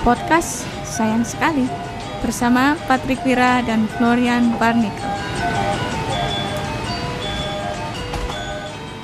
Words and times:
podcast 0.00 0.64
Sayang 0.84 1.28
Sekali 1.28 1.68
bersama 2.24 2.72
Patrick 2.88 3.20
Wira 3.24 3.60
dan 3.60 3.84
Florian 3.96 4.56
Barnikel. 4.56 4.96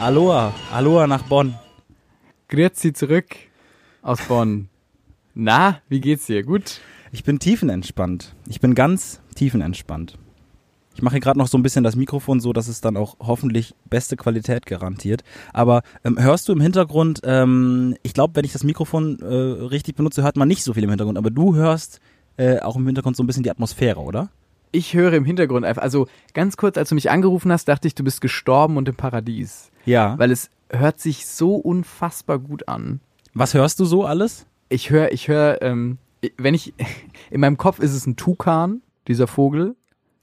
Aloha, 0.01 0.53
Aloha 0.73 1.07
nach 1.07 1.25
Bonn. 1.29 1.53
Grüezi 2.49 2.93
zurück 2.93 3.37
aus 4.01 4.21
Bonn. 4.25 4.69
Na, 5.35 5.81
wie 5.89 6.01
geht's 6.01 6.27
dir? 6.27 6.43
Gut? 6.43 6.81
Ich 7.13 7.25
bin 7.25 7.39
tiefenentspannt. 7.39 8.35
Ich 8.49 8.61
bin 8.61 8.75
ganz 8.75 9.21
tiefenentspannt. 9.35 10.17
Ich 10.97 11.03
mache 11.03 11.21
gerade 11.21 11.39
noch 11.39 11.47
so 11.47 11.59
ein 11.59 11.63
bisschen 11.63 11.85
das 11.85 11.95
Mikrofon 11.95 12.41
so, 12.41 12.55
dass 12.55 12.69
es 12.69 12.81
dann 12.81 12.97
auch 12.97 13.17
hoffentlich 13.21 13.75
beste 13.91 14.17
Qualität 14.17 14.65
garantiert. 14.65 15.25
Aber 15.53 15.83
ähm, 16.05 16.19
hörst 16.19 16.49
du 16.49 16.55
im 16.55 16.61
Hintergrund, 16.63 17.21
ähm, 17.25 17.97
ich 18.03 18.15
glaube, 18.15 18.35
wenn 18.35 18.47
ich 18.47 18.55
das 18.55 18.65
Mikrofon 18.65 19.19
äh, 19.21 19.27
richtig 19.27 19.95
benutze, 19.95 20.23
hört 20.23 20.39
man 20.39 20.49
nicht 20.49 20.65
so 20.65 20.73
viel 20.73 20.85
im 20.85 20.89
Hintergrund, 20.89 21.19
aber 21.19 21.29
du 21.29 21.55
hörst 21.55 22.01
äh, 22.39 22.61
auch 22.61 22.77
im 22.77 22.87
Hintergrund 22.87 23.15
so 23.15 23.23
ein 23.23 23.27
bisschen 23.27 23.43
die 23.43 23.51
Atmosphäre, 23.51 24.01
oder? 24.01 24.31
Ich 24.73 24.95
höre 24.95 25.13
im 25.13 25.27
Hintergrund 25.27 25.67
einfach, 25.67 25.83
also 25.83 26.09
ganz 26.33 26.57
kurz, 26.57 26.79
als 26.79 26.89
du 26.89 26.95
mich 26.95 27.11
angerufen 27.11 27.53
hast, 27.53 27.69
dachte 27.69 27.87
ich, 27.89 27.95
du 27.95 28.03
bist 28.03 28.23
gestorben 28.23 28.79
und 28.79 28.89
im 28.89 28.97
Paradies. 28.97 29.71
Ja. 29.85 30.19
Weil 30.19 30.31
es 30.31 30.49
hört 30.71 30.99
sich 30.99 31.27
so 31.27 31.57
unfassbar 31.57 32.39
gut 32.39 32.69
an. 32.69 33.01
Was 33.35 33.53
hörst 33.53 33.81
du 33.81 33.85
so 33.85 34.07
alles? 34.07 34.47
Ich 34.71 34.89
höre, 34.89 35.13
ich 35.13 35.29
höre, 35.29 35.61
ähm, 35.61 35.99
wenn 36.39 36.55
ich, 36.55 36.73
in 37.31 37.41
meinem 37.41 37.59
Kopf 37.59 37.81
ist 37.81 37.93
es 37.93 38.07
ein 38.07 38.17
Tukan, 38.17 38.81
dieser 39.09 39.27
Vogel. 39.27 39.77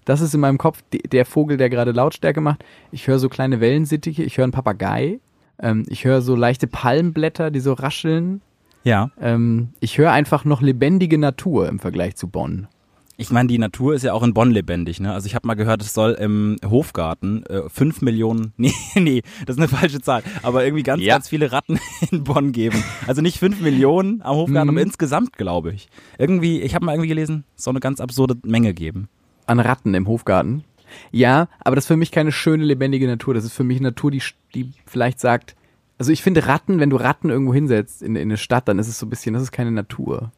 Das 0.06 0.22
ist 0.22 0.34
in 0.34 0.40
meinem 0.42 0.58
Kopf 0.58 0.84
der 0.92 1.26
Vogel, 1.26 1.58
der 1.58 1.70
gerade 1.70 1.92
Lautstärke 1.92 2.42
macht. 2.42 2.64
Ich 2.92 3.08
höre 3.08 3.20
so 3.20 3.30
kleine 3.30 3.60
Wellensittiche, 3.62 4.24
ich 4.24 4.38
höre 4.38 4.44
einen 4.46 4.52
Papagei. 4.52 5.20
Ähm, 5.60 5.84
ich 5.88 6.06
höre 6.06 6.22
so 6.22 6.36
leichte 6.36 6.68
Palmblätter, 6.68 7.52
die 7.52 7.60
so 7.60 7.74
rascheln. 7.74 8.42
Ja. 8.84 9.12
Ähm, 9.22 9.70
ich 9.80 9.98
höre 9.98 10.12
einfach 10.12 10.44
noch 10.46 10.62
lebendige 10.62 11.18
Natur 11.18 11.70
im 11.70 11.80
Vergleich 11.80 12.16
zu 12.16 12.28
Bonn. 12.28 12.68
Ich 13.16 13.30
meine, 13.30 13.48
die 13.48 13.60
Natur 13.60 13.94
ist 13.94 14.04
ja 14.04 14.12
auch 14.12 14.24
in 14.24 14.34
Bonn 14.34 14.50
lebendig, 14.50 15.00
ne? 15.00 15.14
Also 15.14 15.28
ich 15.28 15.36
habe 15.36 15.46
mal 15.46 15.54
gehört, 15.54 15.84
es 15.84 15.94
soll 15.94 16.14
im 16.14 16.58
Hofgarten 16.66 17.46
äh, 17.46 17.70
fünf 17.70 18.02
Millionen, 18.02 18.54
nee, 18.58 18.74
nee, 18.96 19.22
das 19.46 19.56
ist 19.56 19.60
eine 19.62 19.68
falsche 19.70 20.02
Zahl, 20.02 20.24
aber 20.42 20.66
irgendwie 20.66 20.82
ganz, 20.84 21.02
Ja. 21.04 21.14
ganz 21.14 21.30
viele 21.30 21.52
Ratten 21.52 21.80
in 22.12 22.24
Bonn 22.24 22.52
geben. 22.52 22.84
Also 23.06 23.22
nicht 23.22 23.38
fünf 23.38 23.62
Millionen 23.62 24.24
am 24.24 24.36
Hofgarten, 24.36 24.68
Mhm. 24.68 24.76
aber 24.78 24.82
insgesamt, 24.82 25.38
glaube 25.38 25.72
ich. 25.74 25.88
Irgendwie, 26.18 26.60
ich 26.62 26.74
habe 26.74 26.84
mal 26.86 26.94
irgendwie 26.94 27.08
gelesen, 27.10 27.44
es 27.56 27.64
soll 27.64 27.74
eine 27.74 27.80
ganz 27.82 28.02
absurde 28.02 28.36
Menge 28.44 28.74
geben. 28.74 29.08
An 29.48 29.60
Ratten 29.60 29.94
im 29.94 30.08
Hofgarten. 30.08 30.64
Ja, 31.12 31.48
aber 31.60 31.76
das 31.76 31.86
ist 31.86 31.88
für 31.88 31.98
mich 31.98 32.12
keine 32.12 32.32
schöne, 32.32 32.64
lebendige 32.64 33.08
Natur. 33.08 33.34
Das 33.34 33.46
ist 33.46 33.54
für 33.54 33.64
mich 33.64 33.80
Natur, 33.82 34.12
die, 34.12 34.22
die 34.54 34.72
vielleicht 34.86 35.20
sagt, 35.20 35.56
also 35.98 36.12
ich 36.12 36.22
finde 36.22 36.48
Ratten, 36.48 36.80
wenn 36.80 36.90
du 36.90 36.98
Ratten 36.98 37.30
irgendwo 37.30 37.54
hinsetzt 37.54 38.02
in, 38.02 38.16
in 38.16 38.24
eine 38.24 38.38
Stadt, 38.38 38.68
dann 38.68 38.80
ist 38.80 38.88
es 38.88 39.00
so 39.00 39.06
ein 39.06 39.10
bisschen, 39.10 39.34
das 39.34 39.44
ist 39.44 39.52
keine 39.52 39.72
Natur. 39.72 40.32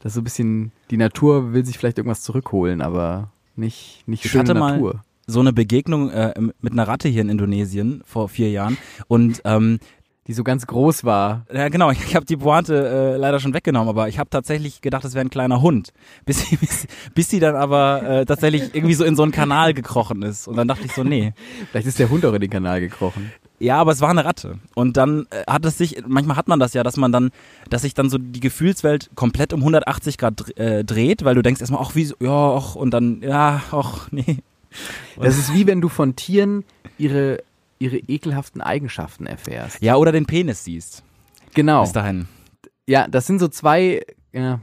Das 0.00 0.10
ist 0.10 0.14
so 0.14 0.20
ein 0.20 0.24
bisschen, 0.24 0.72
die 0.90 0.96
Natur 0.96 1.52
will 1.52 1.64
sich 1.64 1.78
vielleicht 1.78 1.98
irgendwas 1.98 2.22
zurückholen, 2.22 2.82
aber 2.82 3.30
nicht, 3.56 4.02
nicht 4.06 4.24
Ich 4.24 4.30
schöne 4.30 4.42
hatte 4.42 4.54
mal-. 4.54 5.00
So 5.26 5.40
eine 5.40 5.54
Begegnung 5.54 6.10
äh, 6.10 6.34
mit 6.60 6.72
einer 6.74 6.86
Ratte 6.86 7.08
hier 7.08 7.22
in 7.22 7.30
Indonesien 7.30 8.02
vor 8.04 8.28
vier 8.28 8.50
Jahren 8.50 8.76
und 9.08 9.40
ähm, 9.46 9.78
Die 10.26 10.32
so 10.32 10.42
ganz 10.42 10.66
groß 10.66 11.04
war. 11.04 11.44
Ja, 11.52 11.68
genau. 11.68 11.90
Ich 11.90 12.16
habe 12.16 12.24
die 12.24 12.38
Pointe 12.38 13.14
äh, 13.14 13.16
leider 13.16 13.40
schon 13.40 13.52
weggenommen, 13.52 13.88
aber 13.88 14.08
ich 14.08 14.18
habe 14.18 14.30
tatsächlich 14.30 14.80
gedacht, 14.80 15.04
es 15.04 15.14
wäre 15.14 15.24
ein 15.24 15.30
kleiner 15.30 15.60
Hund, 15.60 15.92
bis 16.24 16.48
sie, 16.48 16.56
bis, 16.56 16.86
bis 17.14 17.28
sie 17.28 17.40
dann 17.40 17.56
aber 17.56 18.02
äh, 18.02 18.24
tatsächlich 18.24 18.74
irgendwie 18.74 18.94
so 18.94 19.04
in 19.04 19.16
so 19.16 19.22
einen 19.22 19.32
Kanal 19.32 19.74
gekrochen 19.74 20.22
ist. 20.22 20.48
Und 20.48 20.56
dann 20.56 20.66
dachte 20.66 20.86
ich 20.86 20.92
so, 20.92 21.04
nee. 21.04 21.34
Vielleicht 21.70 21.86
ist 21.86 21.98
der 21.98 22.08
Hund 22.08 22.24
auch 22.24 22.32
in 22.32 22.40
den 22.40 22.50
Kanal 22.50 22.80
gekrochen. 22.80 23.32
Ja, 23.58 23.78
aber 23.78 23.92
es 23.92 24.00
war 24.00 24.10
eine 24.10 24.24
Ratte. 24.24 24.58
Und 24.74 24.96
dann 24.96 25.26
äh, 25.30 25.44
hat 25.50 25.64
es 25.64 25.78
sich, 25.78 26.02
manchmal 26.06 26.36
hat 26.36 26.48
man 26.48 26.58
das 26.58 26.74
ja, 26.74 26.82
dass 26.82 26.96
man 26.96 27.12
dann, 27.12 27.30
dass 27.70 27.82
sich 27.82 27.94
dann 27.94 28.10
so 28.10 28.18
die 28.18 28.40
Gefühlswelt 28.40 29.10
komplett 29.14 29.52
um 29.52 29.60
180 29.60 30.18
Grad 30.18 30.56
äh, 30.58 30.84
dreht, 30.84 31.24
weil 31.24 31.34
du 31.34 31.42
denkst 31.42 31.60
erstmal, 31.60 31.80
ach, 31.82 31.94
wie 31.94 32.04
so, 32.04 32.14
ja, 32.20 32.56
ach, 32.56 32.74
und 32.74 32.90
dann, 32.90 33.22
ja, 33.22 33.62
ach, 33.70 34.08
nee. 34.10 34.38
Das 35.20 35.38
ist 35.38 35.54
wie 35.54 35.66
wenn 35.66 35.80
du 35.80 35.88
von 35.88 36.16
Tieren 36.16 36.64
ihre, 36.98 37.42
ihre 37.78 37.98
ekelhaften 37.98 38.60
Eigenschaften 38.60 39.26
erfährst. 39.26 39.82
Ja, 39.82 39.96
oder 39.96 40.12
den 40.12 40.26
Penis 40.26 40.64
siehst. 40.64 41.02
Genau. 41.54 41.82
Bis 41.82 41.92
dahin. 41.92 42.26
Ja, 42.86 43.08
das 43.08 43.26
sind 43.26 43.38
so 43.38 43.48
zwei, 43.48 44.02
ja. 44.32 44.60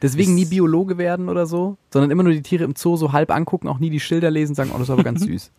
Deswegen 0.00 0.34
nie 0.36 0.44
Biologe 0.44 0.96
werden 0.96 1.28
oder 1.28 1.46
so, 1.46 1.76
sondern 1.92 2.10
immer 2.12 2.22
nur 2.22 2.32
die 2.32 2.42
Tiere 2.42 2.62
im 2.64 2.74
Zoo 2.76 2.96
so 2.96 3.12
halb 3.12 3.32
angucken, 3.32 3.66
auch 3.66 3.80
nie 3.80 3.90
die 3.90 3.98
Schilder 3.98 4.30
lesen, 4.30 4.54
sagen, 4.54 4.70
oh, 4.72 4.78
das 4.78 4.88
ist 4.88 4.90
aber 4.90 5.02
ganz 5.02 5.20
süß. 5.24 5.50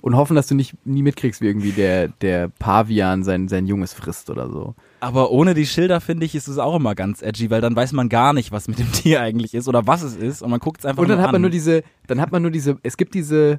Und 0.00 0.16
hoffen, 0.16 0.36
dass 0.36 0.46
du 0.46 0.54
nicht 0.54 0.74
nie 0.86 1.02
mitkriegst, 1.02 1.40
wie 1.40 1.46
irgendwie 1.46 1.72
der, 1.72 2.06
der 2.08 2.48
Pavian 2.48 3.24
sein, 3.24 3.48
sein 3.48 3.66
Junges 3.66 3.92
frisst 3.92 4.30
oder 4.30 4.48
so. 4.48 4.76
Aber 5.00 5.32
ohne 5.32 5.54
die 5.54 5.66
Schilder, 5.66 6.00
finde 6.00 6.24
ich, 6.26 6.36
ist 6.36 6.46
es 6.46 6.58
auch 6.58 6.76
immer 6.76 6.94
ganz 6.94 7.20
edgy, 7.22 7.50
weil 7.50 7.60
dann 7.60 7.74
weiß 7.74 7.92
man 7.92 8.08
gar 8.08 8.32
nicht, 8.32 8.52
was 8.52 8.68
mit 8.68 8.78
dem 8.78 8.92
Tier 8.92 9.20
eigentlich 9.20 9.54
ist 9.54 9.66
oder 9.66 9.88
was 9.88 10.02
es 10.02 10.14
ist 10.14 10.42
und 10.42 10.50
man 10.50 10.60
guckt 10.60 10.80
es 10.80 10.86
einfach 10.86 11.02
Und 11.02 11.08
dann 11.08 11.18
hat 11.18 11.26
man 11.26 11.36
an. 11.36 11.42
nur 11.42 11.50
diese, 11.50 11.82
dann 12.06 12.20
hat 12.20 12.30
man 12.30 12.42
nur 12.42 12.52
diese, 12.52 12.78
es 12.84 12.96
gibt 12.96 13.14
diese 13.14 13.58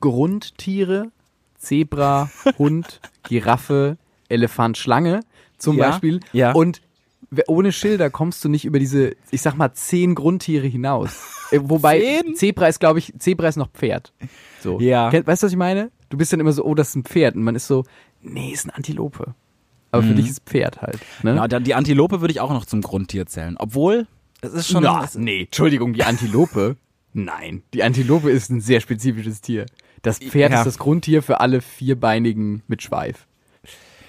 Grundtiere, 0.00 1.10
Zebra, 1.58 2.30
Hund, 2.58 3.00
Giraffe, 3.24 3.98
Elefant, 4.28 4.78
Schlange 4.78 5.20
zum 5.58 5.76
Ja, 5.76 5.90
Beispiel. 5.90 6.20
ja. 6.32 6.52
Und 6.52 6.80
ohne 7.46 7.72
Schilder 7.72 8.08
kommst 8.10 8.42
du 8.44 8.48
nicht 8.48 8.64
über 8.64 8.78
diese, 8.78 9.14
ich 9.30 9.42
sag 9.42 9.54
mal, 9.56 9.72
zehn 9.74 10.14
Grundtiere 10.14 10.66
hinaus. 10.66 11.20
Äh, 11.50 11.60
Wobei 11.62 12.00
Zehn? 12.00 12.34
Zebra 12.36 12.68
ist, 12.68 12.78
glaube 12.80 12.98
ich, 13.00 13.12
Zebra 13.18 13.48
ist 13.48 13.56
noch 13.56 13.70
Pferd. 13.70 14.12
So. 14.62 14.80
Ja. 14.80 15.12
Weißt 15.12 15.42
du, 15.42 15.46
was 15.46 15.52
ich 15.52 15.58
meine? 15.58 15.90
Du 16.10 16.16
bist 16.16 16.32
dann 16.32 16.40
immer 16.40 16.52
so, 16.52 16.64
oh, 16.64 16.74
das 16.74 16.90
ist 16.90 16.96
ein 16.96 17.04
Pferd. 17.04 17.36
Und 17.36 17.42
man 17.42 17.54
ist 17.54 17.66
so, 17.66 17.84
nee, 18.22 18.50
ist 18.52 18.64
eine 18.64 18.74
Antilope. 18.76 19.34
Aber 19.90 20.02
für 20.02 20.10
Mhm. 20.12 20.16
dich 20.16 20.28
ist 20.30 20.42
Pferd 20.44 20.80
halt. 20.80 20.98
Ne? 21.22 21.34
Ja, 21.36 21.48
die 21.48 21.74
Antilope 21.74 22.20
würde 22.20 22.32
ich 22.32 22.40
auch 22.40 22.52
noch 22.52 22.64
zum 22.66 22.80
Grundtier 22.82 23.26
zählen. 23.26 23.56
Obwohl, 23.58 24.06
es 24.42 24.52
ist 24.52 24.68
schon. 24.68 24.84
Es, 24.84 25.14
nee, 25.16 25.42
Entschuldigung, 25.42 25.92
die 25.94 26.04
Antilope. 26.04 26.76
Nein, 27.14 27.62
die 27.74 27.82
Antilope 27.82 28.30
ist 28.30 28.50
ein 28.50 28.60
sehr 28.60 28.80
spezifisches 28.80 29.40
Tier. 29.40 29.66
Das 30.02 30.18
Pferd 30.18 30.52
Ja. 30.52 30.58
ist 30.60 30.66
das 30.66 30.78
Grundtier 30.78 31.22
für 31.22 31.40
alle 31.40 31.60
vierbeinigen 31.60 32.62
mit 32.68 32.82
Schweif. 32.82 33.26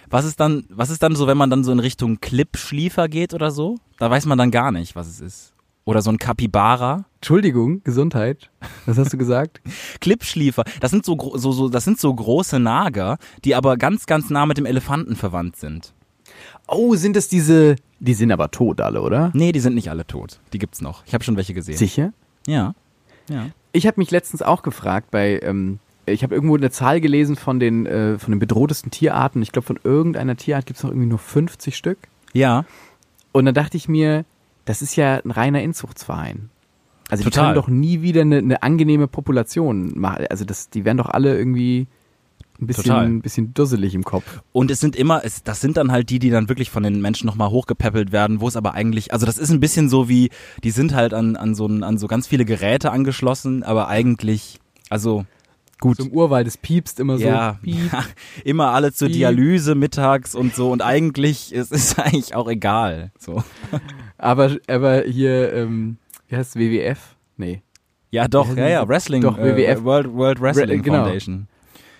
Was 0.09 0.25
ist 0.25 0.39
dann, 0.39 0.65
was 0.69 0.89
ist 0.89 1.03
dann 1.03 1.15
so, 1.15 1.27
wenn 1.27 1.37
man 1.37 1.49
dann 1.49 1.63
so 1.63 1.71
in 1.71 1.79
Richtung 1.79 2.19
Klippschliefer 2.19 3.07
geht 3.07 3.33
oder 3.33 3.51
so? 3.51 3.75
Da 3.99 4.09
weiß 4.09 4.25
man 4.25 4.37
dann 4.37 4.49
gar 4.51 4.71
nicht, 4.71 4.95
was 4.95 5.07
es 5.07 5.21
ist. 5.21 5.53
Oder 5.85 6.01
so 6.01 6.11
ein 6.11 6.17
Kapibara. 6.17 7.05
Entschuldigung, 7.15 7.81
Gesundheit. 7.83 8.49
Was 8.85 8.97
hast 8.97 9.13
du 9.13 9.17
gesagt? 9.17 9.61
Klippschliefer. 10.01 10.63
Das 10.81 10.91
sind 10.91 11.05
so, 11.05 11.17
so, 11.35 11.51
so, 11.51 11.69
das 11.69 11.83
sind 11.83 11.99
so 11.99 12.13
große 12.13 12.59
Nager, 12.59 13.17
die 13.43 13.55
aber 13.55 13.77
ganz, 13.77 14.05
ganz 14.05 14.29
nah 14.29 14.45
mit 14.45 14.57
dem 14.57 14.65
Elefanten 14.65 15.15
verwandt 15.15 15.55
sind. 15.57 15.93
Oh, 16.67 16.95
sind 16.95 17.15
es 17.17 17.27
diese. 17.27 17.75
Die 17.99 18.13
sind 18.13 18.31
aber 18.31 18.49
tot 18.51 18.81
alle, 18.81 19.01
oder? 19.01 19.31
Nee, 19.33 19.51
die 19.51 19.59
sind 19.59 19.75
nicht 19.75 19.89
alle 19.89 20.05
tot. 20.05 20.39
Die 20.53 20.59
gibt's 20.59 20.81
noch. 20.81 21.03
Ich 21.05 21.13
habe 21.13 21.23
schon 21.23 21.35
welche 21.37 21.53
gesehen. 21.53 21.75
Sicher? 21.77 22.13
Ja. 22.47 22.73
Ja. 23.29 23.47
Ich 23.71 23.87
habe 23.87 23.99
mich 23.99 24.11
letztens 24.11 24.41
auch 24.41 24.61
gefragt 24.61 25.11
bei. 25.11 25.39
Ähm, 25.41 25.79
ich 26.05 26.23
habe 26.23 26.33
irgendwo 26.33 26.55
eine 26.55 26.71
Zahl 26.71 27.01
gelesen 27.01 27.35
von 27.35 27.59
den, 27.59 27.85
äh, 27.85 28.17
von 28.17 28.31
den 28.31 28.39
bedrohtesten 28.39 28.89
Tierarten. 28.89 29.41
Ich 29.41 29.51
glaube, 29.51 29.67
von 29.67 29.79
irgendeiner 29.83 30.35
Tierart 30.35 30.65
gibt 30.65 30.77
es 30.77 30.83
noch 30.83 30.89
irgendwie 30.89 31.07
nur 31.07 31.19
50 31.19 31.75
Stück. 31.75 31.99
Ja. 32.33 32.65
Und 33.31 33.45
dann 33.45 33.53
dachte 33.53 33.77
ich 33.77 33.87
mir, 33.87 34.25
das 34.65 34.81
ist 34.81 34.95
ja 34.95 35.17
ein 35.17 35.31
reiner 35.31 35.61
Inzuchtsverein. 35.61 36.49
Also 37.09 37.23
die 37.23 37.29
Total. 37.29 37.45
können 37.45 37.55
doch 37.55 37.67
nie 37.67 38.01
wieder 38.01 38.21
eine, 38.21 38.37
eine 38.37 38.63
angenehme 38.63 39.07
Population 39.07 39.99
machen. 39.99 40.25
Also 40.29 40.45
das, 40.45 40.69
die 40.69 40.85
werden 40.85 40.97
doch 40.97 41.09
alle 41.09 41.37
irgendwie 41.37 41.87
ein 42.61 42.67
bisschen, 42.67 42.83
Total. 42.85 43.05
ein 43.05 43.21
bisschen 43.21 43.53
dusselig 43.53 43.95
im 43.95 44.03
Kopf. 44.03 44.41
Und 44.51 44.69
es 44.71 44.79
sind 44.79 44.95
immer, 44.95 45.21
es, 45.23 45.43
das 45.43 45.61
sind 45.61 45.77
dann 45.77 45.91
halt 45.91 46.09
die, 46.09 46.19
die 46.19 46.29
dann 46.29 46.49
wirklich 46.49 46.69
von 46.69 46.83
den 46.83 47.01
Menschen 47.01 47.25
nochmal 47.27 47.49
hochgepäppelt 47.49 48.11
werden, 48.11 48.41
wo 48.41 48.47
es 48.47 48.55
aber 48.55 48.73
eigentlich, 48.73 49.13
also 49.13 49.25
das 49.25 49.37
ist 49.37 49.49
ein 49.49 49.59
bisschen 49.59 49.89
so 49.89 50.09
wie, 50.09 50.29
die 50.63 50.71
sind 50.71 50.93
halt 50.93 51.13
an, 51.13 51.35
an, 51.35 51.55
so, 51.55 51.65
an 51.67 51.97
so 51.97 52.07
ganz 52.07 52.27
viele 52.27 52.45
Geräte 52.45 52.91
angeschlossen, 52.91 53.63
aber 53.63 53.87
eigentlich, 53.87 54.59
also 54.89 55.25
gut. 55.79 55.97
So 55.97 56.03
im 56.05 56.11
Urwald, 56.11 56.47
es 56.47 56.57
piepst 56.57 56.99
immer 56.99 57.17
so. 57.17 57.23
ja, 57.25 57.59
piep. 57.61 57.91
immer 58.43 58.71
alle 58.71 58.91
zur 58.93 59.07
Piep. 59.07 59.17
Dialyse 59.17 59.75
mittags 59.75 60.35
und 60.35 60.53
so 60.55 60.71
und 60.71 60.81
eigentlich 60.81 61.53
ist 61.53 61.71
es 61.71 61.97
eigentlich 61.99 62.35
auch 62.35 62.49
egal. 62.49 63.11
So. 63.17 63.43
Aber, 64.17 64.57
aber 64.67 65.03
hier, 65.03 65.53
ähm, 65.53 65.97
wie 66.27 66.35
heißt 66.35 66.55
es, 66.55 66.61
WWF? 66.61 67.15
Nee. 67.37 67.61
Ja, 68.11 68.27
doch, 68.27 68.55
Ja, 68.57 68.67
ja, 68.67 68.87
Wrestling, 68.87 69.21
doch, 69.21 69.37
äh, 69.37 69.55
WWF. 69.55 69.83
World, 69.83 70.11
World 70.13 70.41
Wrestling 70.41 70.69
Re- 70.69 70.79
genau. 70.79 71.03
Foundation. 71.03 71.47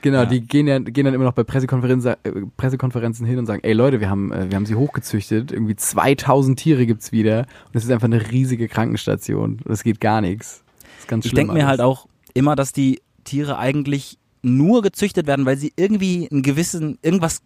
Genau, 0.02 0.20
Ja. 0.20 0.26
die 0.26 0.42
gehen 0.42 0.68
ja 0.68 0.80
gehen 0.80 1.06
dann 1.06 1.14
immer 1.14 1.26
noch 1.26 1.34
bei 1.34 1.44
Pressekonferenzen, 1.44 2.12
äh, 2.24 2.32
Pressekonferenzen 2.58 3.26
hin 3.26 3.38
und 3.40 3.46
sagen, 3.46 3.62
ey 3.64 3.74
Leute, 3.74 4.00
wir 4.00 4.10
haben 4.10 4.32
äh, 4.32 4.50
wir 4.50 4.56
haben 4.56 4.66
sie 4.66 4.76
hochgezüchtet, 4.76 5.52
irgendwie 5.52 5.76
2000 5.76 6.58
Tiere 6.58 6.86
gibt's 6.86 7.12
wieder 7.12 7.40
und 7.68 7.76
es 7.76 7.84
ist 7.84 7.92
einfach 7.92 8.06
eine 8.06 8.32
riesige 8.32 8.68
Krankenstation. 8.68 9.60
Das 9.66 9.84
geht 9.84 10.00
gar 10.00 10.22
nichts. 10.22 10.64
Das 10.80 11.00
ist 11.02 11.08
ganz 11.08 11.26
Ich 11.26 11.32
schlimm. 11.32 11.48
denke 11.48 11.54
mir 11.62 11.68
halt 11.68 11.82
auch 11.82 12.08
immer, 12.34 12.56
dass 12.56 12.72
die 12.72 13.02
Tiere 13.26 13.58
eigentlich 13.58 14.18
nur 14.42 14.82
gezüchtet 14.82 15.28
werden, 15.28 15.46
weil 15.46 15.58
sie 15.58 15.74
irgendwie 15.76 16.30
einen 16.32 16.44
gewissen, 16.44 16.98
irgendwas 17.02 17.42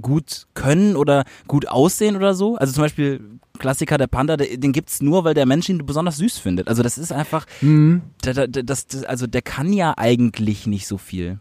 gut 0.00 0.46
können 0.54 0.96
oder 0.96 1.24
gut 1.46 1.68
aussehen 1.68 2.16
oder 2.16 2.34
so. 2.34 2.56
Also 2.56 2.72
zum 2.72 2.82
Beispiel 2.82 3.20
Klassiker 3.58 3.96
der 3.96 4.08
Panda, 4.08 4.36
den 4.36 4.72
gibt's 4.72 5.00
nur, 5.00 5.24
weil 5.24 5.34
der 5.34 5.46
Mensch 5.46 5.68
ihn 5.68 5.86
besonders 5.86 6.16
süß 6.16 6.38
findet. 6.38 6.66
Also 6.68 6.82
das 6.82 6.98
ist 6.98 7.12
einfach, 7.12 7.46
Mhm. 7.62 8.02
der, 8.24 8.48
das, 8.48 8.86
das, 8.88 9.04
also 9.04 9.26
der 9.28 9.40
kann 9.42 9.72
ja 9.72 9.94
eigentlich 9.96 10.66
nicht 10.66 10.86
so 10.88 10.98
viel. 10.98 11.38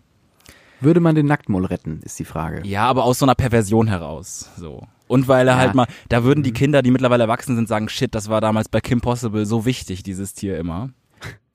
Würde 0.83 0.99
man 0.99 1.15
den 1.15 1.25
Nacktmull 1.25 1.65
retten, 1.65 2.01
ist 2.03 2.19
die 2.19 2.25
Frage. 2.25 2.67
Ja, 2.67 2.85
aber 2.85 3.03
aus 3.05 3.19
so 3.19 3.25
einer 3.25 3.35
Perversion 3.35 3.87
heraus. 3.87 4.49
So. 4.57 4.85
Und 5.07 5.27
weil 5.27 5.47
er 5.47 5.55
Ja. 5.55 5.59
halt 5.59 5.75
mal, 5.75 5.87
da 6.09 6.23
würden 6.23 6.43
die 6.43 6.51
Mhm. 6.51 6.55
Kinder, 6.55 6.81
die 6.81 6.91
mittlerweile 6.91 7.23
erwachsen 7.23 7.55
sind, 7.55 7.67
sagen, 7.67 7.89
shit, 7.89 8.13
das 8.15 8.29
war 8.29 8.41
damals 8.41 8.69
bei 8.69 8.81
Kim 8.81 9.01
Possible 9.01 9.45
so 9.45 9.65
wichtig, 9.65 10.03
dieses 10.03 10.33
Tier 10.33 10.57
immer. 10.57 10.89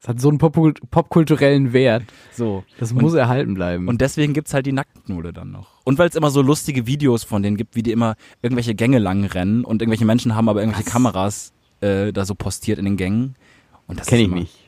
Es 0.00 0.06
hat 0.08 0.20
so 0.20 0.28
einen 0.28 0.38
popkulturellen 0.38 1.72
Wert. 1.72 2.04
So. 2.32 2.62
Das 2.78 2.92
Und- 2.92 3.02
muss 3.02 3.14
erhalten 3.14 3.54
bleiben. 3.54 3.88
Und 3.88 4.00
deswegen 4.00 4.32
gibt's 4.32 4.54
halt 4.54 4.64
die 4.66 4.72
Nacktnulle 4.72 5.32
dann 5.32 5.50
noch. 5.50 5.69
Und 5.84 5.98
weil 5.98 6.08
es 6.08 6.14
immer 6.14 6.30
so 6.30 6.40
lustige 6.40 6.86
Videos 6.86 7.25
von 7.25 7.42
denen 7.42 7.56
gibt, 7.56 7.75
wie 7.75 7.82
die 7.82 7.90
immer 7.92 8.14
irgendwelche 8.40 8.75
Gänge 8.76 8.98
lang 8.98 9.25
rennen 9.25 9.64
und 9.64 9.82
irgendwelche 9.82 10.04
Menschen 10.04 10.36
haben 10.36 10.48
aber 10.48 10.60
irgendwelche 10.60 10.86
Was? 10.86 10.92
Kameras 10.92 11.52
äh, 11.80 12.12
da 12.12 12.25
so 12.25 12.34
postiert 12.34 12.78
in 12.78 12.84
den 12.84 12.96
Gängen. 12.96 13.34
Und 13.88 13.98
das 13.98 14.06
Kenn 14.06 14.20
ich 14.20 14.28
nicht. 14.30 14.58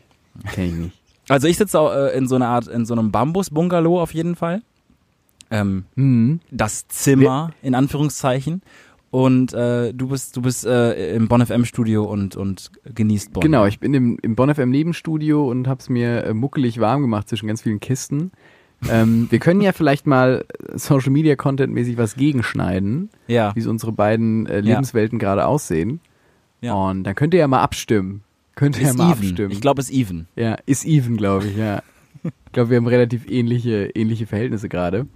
Kenn 0.53 0.65
ich 0.65 0.75
nicht. 0.75 1.00
Also 1.31 1.47
ich 1.49 1.56
sitze 1.56 1.79
auch, 1.79 1.93
äh, 1.94 2.17
in 2.17 2.27
so 2.29 2.35
einer 2.37 2.49
Art, 2.49 2.67
in 2.67 2.85
so 2.85 2.94
einem 2.94 3.11
Bambus-Bungalow 3.12 4.00
auf 4.00 4.12
jeden 4.15 4.35
Fall. 4.37 4.62
Ähm, 5.50 5.85
Mhm. 5.97 6.41
das 6.50 6.87
Zimmer, 6.88 7.50
in 7.62 7.75
Anführungszeichen. 7.75 8.62
Und 9.11 9.53
äh, 9.53 9.93
du 9.93 10.09
bist, 10.09 10.37
du 10.37 10.43
bist 10.43 10.65
äh, 10.65 11.15
im 11.17 11.27
Bonn 11.27 11.44
FM 11.44 11.65
Studio 11.65 12.05
und, 12.05 12.37
und 12.37 12.71
genießt 12.94 13.32
Bonn. 13.32 13.43
Genau, 13.43 13.67
ich 13.67 13.81
bin 13.81 13.93
im, 13.93 14.19
im 14.23 14.37
Bonn 14.37 14.55
FM 14.55 14.71
Nebenstudio 14.71 15.49
und 15.50 15.67
hab's 15.67 15.88
mir 15.88 16.25
äh, 16.25 16.35
muckelig 16.35 16.79
warm 16.79 17.03
gemacht 17.03 17.29
zwischen 17.29 17.49
ganz 17.49 17.62
vielen 17.62 17.81
Kisten. 17.81 18.31
ähm, 18.88 19.26
wir 19.31 19.41
können 19.41 19.61
ja 19.62 19.73
vielleicht 19.73 20.06
mal 20.06 20.44
äh, 20.73 20.79
Social 20.79 21.11
Media 21.11 21.35
Content 21.35 21.73
mäßig 21.75 21.97
was 21.99 22.15
gegenschneiden, 22.15 23.11
Ja. 23.26 23.53
wie 23.56 23.61
so 23.62 23.71
unsere 23.71 23.91
beiden 23.91 24.47
äh, 24.47 24.61
Lebenswelten 24.61 25.19
gerade 25.19 25.44
aussehen. 25.47 25.99
Ja. 26.61 26.75
Und 26.75 27.03
dann 27.03 27.17
könnt 27.17 27.35
ihr 27.35 27.41
ja 27.41 27.49
mal 27.49 27.62
abstimmen. 27.62 28.23
Könnt 28.61 28.79
ihr 28.79 28.89
ja 28.89 28.93
mal 28.93 29.12
even. 29.12 29.25
abstimmen. 29.25 29.51
Ich 29.53 29.62
glaube, 29.62 29.81
es 29.81 29.89
ist 29.89 29.97
even. 29.97 30.29
ja, 30.37 30.59
ist 30.67 30.85
even, 30.85 31.17
glaube 31.17 31.47
ich, 31.47 31.57
ja. 31.57 31.83
Ich 32.23 32.53
glaube, 32.53 32.69
wir 32.69 32.77
haben 32.77 32.87
relativ 32.87 33.27
ähnliche, 33.27 33.87
ähnliche 33.95 34.27
Verhältnisse 34.27 34.69
gerade. 34.69 35.07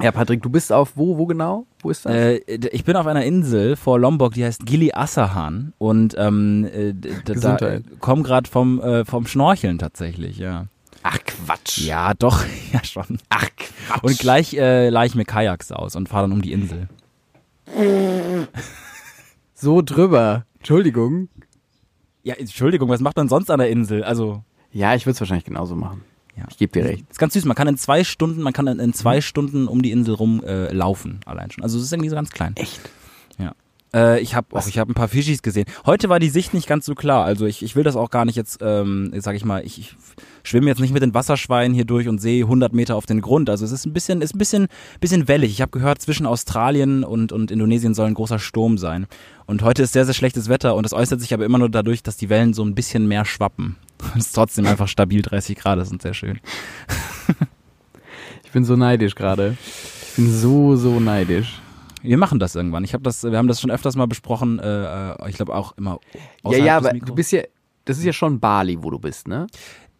Ja, 0.00 0.12
Patrick, 0.12 0.42
du 0.42 0.48
bist 0.48 0.72
auf 0.72 0.92
wo, 0.94 1.18
wo 1.18 1.26
genau? 1.26 1.66
Wo 1.80 1.90
ist 1.90 2.06
das? 2.06 2.14
Äh, 2.14 2.36
ich 2.46 2.84
bin 2.84 2.94
auf 2.94 3.08
einer 3.08 3.24
Insel 3.24 3.74
vor 3.74 3.98
Lombok, 3.98 4.34
die 4.34 4.44
heißt 4.44 4.64
Gili 4.64 4.92
Assahan 4.92 5.72
und 5.78 6.14
ähm, 6.16 6.64
äh, 6.72 6.94
da 7.24 7.80
komm 7.98 8.22
gerade 8.22 8.48
vom 8.48 8.80
äh, 8.80 9.04
vom 9.04 9.26
Schnorcheln 9.26 9.78
tatsächlich, 9.78 10.38
ja. 10.38 10.66
Ach 11.02 11.18
Quatsch. 11.24 11.78
Ja, 11.78 12.14
doch, 12.14 12.44
ja 12.72 12.84
schon. 12.84 13.18
Ach 13.28 13.48
Quatsch. 13.56 14.04
Und 14.04 14.18
gleich 14.20 14.54
äh, 14.54 14.88
leih 14.88 15.06
ich 15.06 15.16
mir 15.16 15.24
Kajaks 15.24 15.72
aus 15.72 15.96
und 15.96 16.08
fahre 16.08 16.28
dann 16.28 16.32
um 16.32 16.42
die 16.42 16.52
Insel. 16.52 16.88
so 19.54 19.82
drüber. 19.82 20.46
Entschuldigung. 20.58 21.28
Ja, 22.22 22.34
Entschuldigung, 22.34 22.88
was 22.88 23.00
macht 23.00 23.16
man 23.16 23.28
sonst 23.28 23.50
an 23.50 23.58
der 23.58 23.68
Insel? 23.70 24.04
Also 24.04 24.42
Ja, 24.72 24.94
ich 24.94 25.04
würde 25.06 25.14
es 25.14 25.20
wahrscheinlich 25.20 25.44
genauso 25.44 25.74
machen. 25.74 26.02
Ja. 26.36 26.44
Ich 26.50 26.56
gebe 26.56 26.72
dir 26.72 26.84
recht. 26.88 27.04
ist 27.10 27.18
ganz 27.18 27.34
süß. 27.34 27.44
Man 27.44 27.54
kann 27.56 27.68
in 27.68 27.76
zwei 27.76 28.04
Stunden, 28.04 28.40
man 28.40 28.52
kann 28.54 28.66
in, 28.66 28.78
in 28.78 28.94
zwei 28.94 29.16
Mhm. 29.16 29.22
Stunden 29.22 29.68
um 29.68 29.82
die 29.82 29.90
Insel 29.90 30.14
rum 30.14 30.42
äh, 30.44 30.72
laufen 30.72 31.20
allein 31.26 31.50
schon. 31.50 31.62
Also 31.62 31.78
es 31.78 31.84
ist 31.84 31.92
irgendwie 31.92 32.08
so 32.08 32.14
ganz 32.16 32.30
klein. 32.30 32.52
Echt? 32.56 32.80
Äh, 33.94 34.20
ich 34.20 34.34
habe 34.34 34.56
auch, 34.56 34.66
ich 34.66 34.78
habe 34.78 34.90
ein 34.90 34.94
paar 34.94 35.08
Fischis 35.08 35.42
gesehen. 35.42 35.66
Heute 35.86 36.08
war 36.08 36.18
die 36.18 36.28
Sicht 36.28 36.54
nicht 36.54 36.66
ganz 36.66 36.86
so 36.86 36.94
klar. 36.94 37.24
Also 37.24 37.46
ich, 37.46 37.62
ich 37.62 37.76
will 37.76 37.84
das 37.84 37.96
auch 37.96 38.10
gar 38.10 38.24
nicht 38.24 38.36
jetzt, 38.36 38.58
ähm, 38.62 39.12
sag 39.18 39.36
ich 39.36 39.44
mal, 39.44 39.64
ich, 39.64 39.78
ich 39.78 39.96
schwimme 40.42 40.68
jetzt 40.68 40.80
nicht 40.80 40.92
mit 40.92 41.02
den 41.02 41.14
Wasserschweinen 41.14 41.74
hier 41.74 41.84
durch 41.84 42.08
und 42.08 42.18
sehe 42.18 42.44
100 42.44 42.72
Meter 42.72 42.96
auf 42.96 43.06
den 43.06 43.20
Grund. 43.20 43.50
Also 43.50 43.64
es 43.64 43.72
ist 43.72 43.86
ein 43.86 43.92
bisschen, 43.92 44.22
ist 44.22 44.34
ein 44.34 44.38
bisschen, 44.38 44.68
bisschen 45.00 45.28
wellig. 45.28 45.52
Ich 45.52 45.60
habe 45.60 45.70
gehört, 45.70 46.00
zwischen 46.00 46.26
Australien 46.26 47.04
und 47.04 47.32
und 47.32 47.50
Indonesien 47.50 47.94
soll 47.94 48.06
ein 48.06 48.14
großer 48.14 48.38
Sturm 48.38 48.78
sein. 48.78 49.06
Und 49.46 49.62
heute 49.62 49.82
ist 49.82 49.92
sehr 49.92 50.04
sehr 50.04 50.14
schlechtes 50.14 50.48
Wetter 50.48 50.74
und 50.74 50.84
das 50.84 50.92
äußert 50.92 51.20
sich 51.20 51.34
aber 51.34 51.44
immer 51.44 51.58
nur 51.58 51.68
dadurch, 51.68 52.02
dass 52.02 52.16
die 52.16 52.28
Wellen 52.28 52.54
so 52.54 52.64
ein 52.64 52.74
bisschen 52.74 53.06
mehr 53.06 53.24
schwappen. 53.24 53.76
Es 54.16 54.26
ist 54.26 54.32
trotzdem 54.32 54.66
einfach 54.66 54.88
stabil 54.88 55.22
30 55.22 55.56
Grad, 55.56 55.78
das 55.78 55.92
ist 55.92 56.02
sehr 56.02 56.14
schön. 56.14 56.40
Ich 58.44 58.54
bin 58.54 58.66
so 58.66 58.76
neidisch 58.76 59.14
gerade. 59.14 59.56
Ich 60.10 60.16
bin 60.16 60.30
so, 60.30 60.76
so 60.76 61.00
neidisch. 61.00 61.61
Wir 62.02 62.18
machen 62.18 62.38
das 62.38 62.54
irgendwann. 62.54 62.84
Ich 62.84 62.94
habe 62.94 63.02
das, 63.02 63.22
wir 63.22 63.36
haben 63.36 63.48
das 63.48 63.60
schon 63.60 63.70
öfters 63.70 63.96
mal 63.96 64.06
besprochen. 64.06 64.58
Äh, 64.58 65.12
äh, 65.12 65.30
ich 65.30 65.36
glaube 65.36 65.54
auch 65.54 65.76
immer. 65.76 66.00
Ja, 66.44 66.58
ja, 66.58 66.76
aber 66.76 66.92
Mikros. 66.92 67.08
du 67.08 67.14
bist 67.14 67.32
ja, 67.32 67.42
das 67.84 67.98
ist 67.98 68.04
ja 68.04 68.12
schon 68.12 68.40
Bali, 68.40 68.82
wo 68.82 68.90
du 68.90 68.98
bist, 68.98 69.28
ne? 69.28 69.46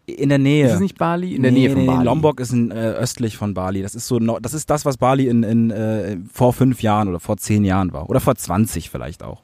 in 0.06 0.28
der 0.28 0.38
Nähe. 0.38 0.66
Ist 0.66 0.75
es 0.75 0.81
nicht 0.81 0.99
Bali? 0.99 1.34
In 1.34 1.43
der 1.43 1.52
nee, 1.52 1.69
Nähe 1.69 1.70
von 1.70 1.87
Bali. 1.87 2.04
Lombok 2.04 2.40
ist 2.40 2.52
in, 2.52 2.70
äh, 2.70 2.75
östlich 2.75 3.37
von 3.37 3.54
Bali. 3.54 3.82
Das 3.82 3.94
ist 3.94 4.06
so, 4.08 4.19
das 4.19 4.54
ist 4.54 4.69
das, 4.70 4.84
was 4.84 4.96
Bali 4.96 5.28
in, 5.28 5.43
in 5.43 5.70
äh, 5.70 6.19
vor 6.32 6.52
fünf 6.52 6.82
Jahren 6.82 7.08
oder 7.08 7.20
vor 7.20 7.37
zehn 7.37 7.64
Jahren 7.64 7.93
war 7.93 8.10
oder 8.10 8.20
vor 8.20 8.34
20 8.34 8.90
vielleicht 8.90 9.22
auch. 9.22 9.43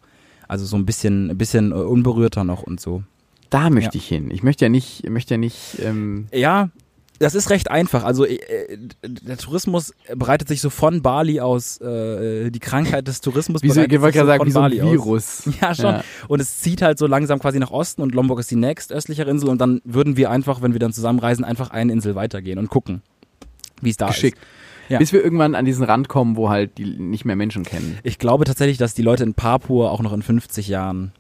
Also 0.49 0.65
so 0.65 0.77
ein 0.77 0.87
bisschen, 0.87 1.31
ein 1.31 1.39
bisschen 1.39 1.73
äh, 1.73 1.75
unberührter 1.75 2.45
noch 2.45 2.63
und 2.63 2.81
so. 2.81 3.03
Da 3.51 3.71
möchte 3.71 3.97
ich 3.97 4.07
hin. 4.07 4.31
Ich 4.31 4.43
möchte 4.43 4.65
ja 4.65 4.69
nicht, 4.69 5.05
ich 5.05 5.11
möchte 5.11 5.35
ja 5.35 5.39
nicht, 5.39 5.79
ähm, 5.83 6.27
Ja, 6.33 6.69
das 7.19 7.35
ist 7.35 7.51
recht 7.51 7.71
einfach. 7.71 8.05
Also 8.05 8.25
äh, 8.25 8.39
der 9.05 9.37
Tourismus 9.37 9.93
bereitet 10.15 10.49
sich 10.49 10.61
so 10.61 10.71
von 10.71 11.03
Bali 11.03 11.41
aus, 11.41 11.81
äh, 11.81 12.51
die 12.51 12.61
Krankheit 12.61 13.09
des 13.09 13.21
Tourismus 13.21 13.63
wie 13.63 13.71
so, 13.71 13.81
wollte 13.81 14.01
sich 14.01 14.13
gerade 14.13 14.27
sagen, 14.27 14.39
von 14.39 14.47
wie 14.47 14.53
so 14.53 14.61
ein 14.61 14.71
Bali 14.71 14.83
aus. 14.83 14.91
Virus. 14.91 15.51
Ja, 15.61 15.75
schon. 15.75 15.85
Ja. 15.87 16.05
Und 16.29 16.41
es 16.41 16.61
zieht 16.61 16.83
halt 16.83 16.99
so 16.99 17.07
langsam 17.07 17.39
quasi 17.41 17.59
nach 17.59 17.71
Osten 17.71 18.03
und 18.03 18.15
Lombok 18.15 18.39
ist 18.39 18.51
die 18.51 18.57
nächstöstlichere 18.57 19.31
Insel 19.31 19.49
und 19.49 19.61
dann 19.61 19.81
würden 19.85 20.17
wir 20.17 20.31
einfach, 20.31 20.63
wenn 20.63 20.73
wir 20.73 20.81
dann 20.81 20.93
zusammenreisen, 20.93 21.45
einfach 21.45 21.71
eine 21.71 21.93
Insel 21.93 22.15
weitergehen 22.15 22.59
und 22.59 22.69
gucken, 22.69 23.03
wie 23.81 23.91
es 23.91 23.97
da 23.97 24.09
Geschickt. 24.09 24.39
ist. 24.39 24.47
Ja. 24.89 24.99
Bis 24.99 25.13
wir 25.13 25.23
irgendwann 25.23 25.55
an 25.55 25.65
diesen 25.65 25.85
Rand 25.85 26.09
kommen, 26.09 26.37
wo 26.37 26.49
halt 26.49 26.79
die 26.79 26.87
nicht 26.87 27.25
mehr 27.25 27.37
Menschen 27.37 27.65
kennen. 27.65 27.99
Ich 28.05 28.19
glaube 28.19 28.45
tatsächlich, 28.45 28.79
dass 28.79 28.95
die 28.95 29.03
Leute 29.03 29.23
in 29.23 29.35
Papua 29.35 29.91
auch 29.91 30.01
noch 30.01 30.15
in 30.15 30.23
50 30.23 30.69
Jahren, 30.69 31.13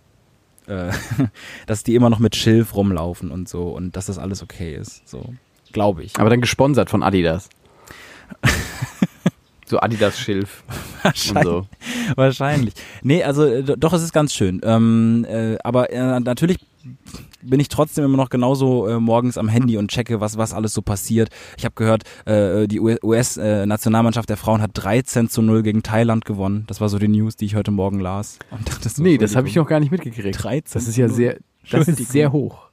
äh, 0.66 0.90
dass 1.66 1.82
die 1.82 1.94
immer 1.94 2.08
noch 2.08 2.18
mit 2.18 2.34
Schilf 2.34 2.74
rumlaufen 2.74 3.30
und 3.30 3.48
so 3.48 3.68
und 3.68 3.96
dass 3.96 4.06
das 4.06 4.18
alles 4.18 4.42
okay 4.42 4.74
ist. 4.74 5.06
So, 5.06 5.34
glaube 5.72 6.02
ich. 6.04 6.18
Aber 6.18 6.30
dann 6.30 6.40
gesponsert 6.40 6.90
von 6.90 7.02
Adidas. 7.02 7.48
so 9.66 9.78
Adidas-Schilf 9.80 10.64
Wahrscheinlich. 11.02 11.44
so. 11.44 11.66
Wahrscheinlich. 12.16 12.74
Nee, 13.02 13.22
also 13.22 13.44
äh, 13.44 13.62
do- 13.62 13.76
doch, 13.76 13.92
es 13.92 14.02
ist 14.02 14.12
ganz 14.12 14.32
schön. 14.34 14.60
Ähm, 14.64 15.26
äh, 15.28 15.56
aber 15.62 15.90
äh, 15.92 16.20
natürlich 16.20 16.58
bin 17.42 17.60
ich 17.60 17.68
trotzdem 17.68 18.04
immer 18.04 18.16
noch 18.16 18.30
genauso 18.30 18.86
äh, 18.88 18.98
morgens 18.98 19.36
am 19.36 19.48
Handy 19.48 19.76
und 19.76 19.90
checke, 19.90 20.20
was, 20.20 20.38
was 20.38 20.54
alles 20.54 20.72
so 20.72 20.80
passiert. 20.80 21.28
Ich 21.58 21.64
habe 21.66 21.74
gehört, 21.74 22.04
äh, 22.26 22.66
die 22.66 22.80
US-Nationalmannschaft 22.80 24.28
der 24.30 24.38
Frauen 24.38 24.62
hat 24.62 24.70
13 24.74 25.28
zu 25.28 25.42
0 25.42 25.62
gegen 25.62 25.82
Thailand 25.82 26.24
gewonnen. 26.24 26.64
Das 26.66 26.80
war 26.80 26.88
so 26.88 26.98
die 26.98 27.08
News, 27.08 27.36
die 27.36 27.44
ich 27.44 27.54
heute 27.54 27.70
Morgen 27.70 28.00
las. 28.00 28.38
Und 28.50 28.68
dachte 28.68 28.88
so, 28.88 29.02
Nee, 29.02 29.18
das 29.18 29.36
habe 29.36 29.48
ich 29.48 29.54
noch 29.54 29.66
gar 29.68 29.80
nicht 29.80 29.90
mitgekriegt. 29.92 30.42
13 30.42 30.64
Das 30.72 30.88
ist 30.88 30.96
ja 30.96 31.08
sehr, 31.08 31.36
das 31.70 31.88
ist 31.88 32.10
sehr 32.10 32.32
hoch. 32.32 32.67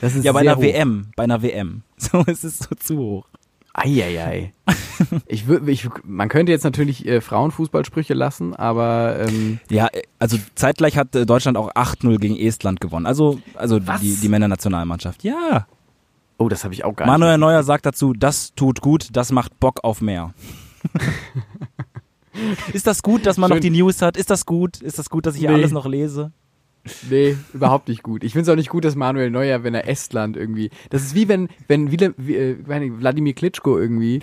Das 0.00 0.14
ist 0.16 0.24
Ja, 0.24 0.32
bei 0.32 0.40
einer 0.40 0.56
hoch. 0.56 0.62
WM. 0.62 1.06
Bei 1.16 1.24
einer 1.24 1.42
WM. 1.42 1.82
So 1.98 2.22
ist 2.26 2.44
es 2.44 2.58
so 2.58 2.74
zu 2.74 2.96
hoch. 2.98 3.26
Eieiei. 3.72 4.52
ich 5.26 5.48
ich, 5.48 5.88
man 6.04 6.28
könnte 6.28 6.50
jetzt 6.50 6.64
natürlich 6.64 7.06
äh, 7.06 7.20
Frauenfußballsprüche 7.20 8.14
lassen, 8.14 8.54
aber 8.56 9.20
ähm, 9.20 9.60
Ja, 9.70 9.86
äh, 9.92 10.02
also 10.18 10.38
zeitgleich 10.56 10.96
hat 10.96 11.14
äh, 11.14 11.24
Deutschland 11.24 11.56
auch 11.56 11.70
8-0 11.72 12.18
gegen 12.18 12.36
Estland 12.36 12.80
gewonnen. 12.80 13.06
Also, 13.06 13.38
also 13.54 13.78
Was? 13.86 14.00
die, 14.00 14.16
die 14.16 14.28
Männernationalmannschaft. 14.28 15.22
Ja. 15.22 15.66
oh, 16.38 16.48
das 16.48 16.64
habe 16.64 16.74
ich 16.74 16.84
auch 16.84 16.96
gar 16.96 17.06
Manuel 17.06 17.32
nicht. 17.34 17.40
Neuer 17.40 17.62
sagt 17.62 17.86
dazu, 17.86 18.12
das 18.12 18.54
tut 18.56 18.80
gut, 18.80 19.08
das 19.12 19.30
macht 19.30 19.60
Bock 19.60 19.84
auf 19.84 20.00
mehr. 20.00 20.34
Ist 22.72 22.86
das 22.86 23.02
gut, 23.02 23.26
dass 23.26 23.36
man 23.38 23.48
Schön. 23.50 23.56
noch 23.58 23.60
die 23.62 23.70
News 23.70 24.02
hat? 24.02 24.16
Ist 24.16 24.30
das 24.30 24.46
gut? 24.46 24.80
Ist 24.80 24.98
das 24.98 25.10
gut, 25.10 25.26
dass 25.26 25.34
ich 25.34 25.40
hier 25.40 25.50
Nee. 25.50 25.56
alles 25.56 25.72
noch 25.72 25.86
lese? 25.86 26.32
Nee, 27.10 27.36
überhaupt 27.52 27.88
nicht 27.88 28.02
gut. 28.02 28.24
Ich 28.24 28.32
finde 28.32 28.42
es 28.44 28.48
auch 28.48 28.56
nicht 28.56 28.70
gut, 28.70 28.84
dass 28.84 28.96
Manuel 28.96 29.30
Neuer, 29.30 29.62
wenn 29.64 29.74
er 29.74 29.86
Estland 29.86 30.36
irgendwie. 30.36 30.70
Das 30.88 31.02
ist 31.02 31.14
wie 31.14 31.28
wenn, 31.28 31.48
wenn 31.68 31.88
äh, 31.92 32.56
Wladimir 32.66 33.34
Klitschko 33.34 33.78
irgendwie 33.78 34.20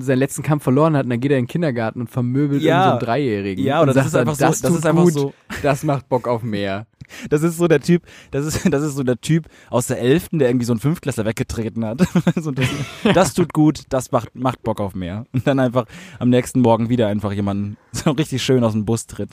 seinen 0.00 0.18
letzten 0.18 0.42
Kampf 0.42 0.62
verloren 0.64 0.96
hat 0.96 1.04
und 1.04 1.10
dann 1.10 1.20
geht 1.20 1.30
er 1.32 1.38
in 1.38 1.44
den 1.44 1.48
Kindergarten 1.50 2.00
und 2.00 2.08
vermöbelt 2.10 2.62
Ja. 2.62 2.84
so 2.84 2.90
einen 2.92 3.00
Dreijährigen. 3.00 3.64
Ja, 3.64 3.82
oder 3.82 3.92
das 3.92 4.04
sagt 4.04 4.06
ist 4.06 4.14
einfach 4.16 4.34
so- 4.34 4.44
das 4.46 4.60
tut 4.62 4.78
ist 4.78 4.86
einfach 4.86 5.04
gut, 5.04 5.12
so- 5.12 5.34
Das 5.62 5.82
macht 5.84 6.08
Bock 6.08 6.26
auf 6.28 6.42
mehr. 6.42 6.86
Das 7.30 7.42
ist 7.42 7.56
so 7.56 7.68
der 7.68 7.80
Typ, 7.80 8.02
das 8.30 8.46
ist, 8.46 8.60
das 8.72 8.82
ist 8.82 8.94
so 8.96 9.02
der 9.02 9.20
Typ 9.20 9.46
aus 9.70 9.86
der 9.86 10.00
Elften, 10.00 10.38
der 10.38 10.48
irgendwie 10.48 10.66
so 10.66 10.72
einen 10.72 10.80
Fünftklässler 10.80 11.24
weggetreten 11.24 11.84
hat. 11.84 12.00
so 12.36 12.50
das, 12.50 12.66
das 13.14 13.34
tut 13.34 13.52
gut, 13.52 13.82
das 13.88 14.10
macht, 14.12 14.34
macht 14.34 14.62
Bock 14.62 14.80
auf 14.80 14.94
mehr. 14.94 15.26
Und 15.32 15.46
dann 15.46 15.58
einfach 15.58 15.86
am 16.18 16.28
nächsten 16.30 16.60
Morgen 16.60 16.88
wieder 16.88 17.08
einfach 17.08 17.32
jemanden 17.32 17.76
so 17.92 18.10
richtig 18.12 18.42
schön 18.42 18.62
aus 18.64 18.72
dem 18.72 18.84
Bus 18.84 19.06
tritt. 19.06 19.30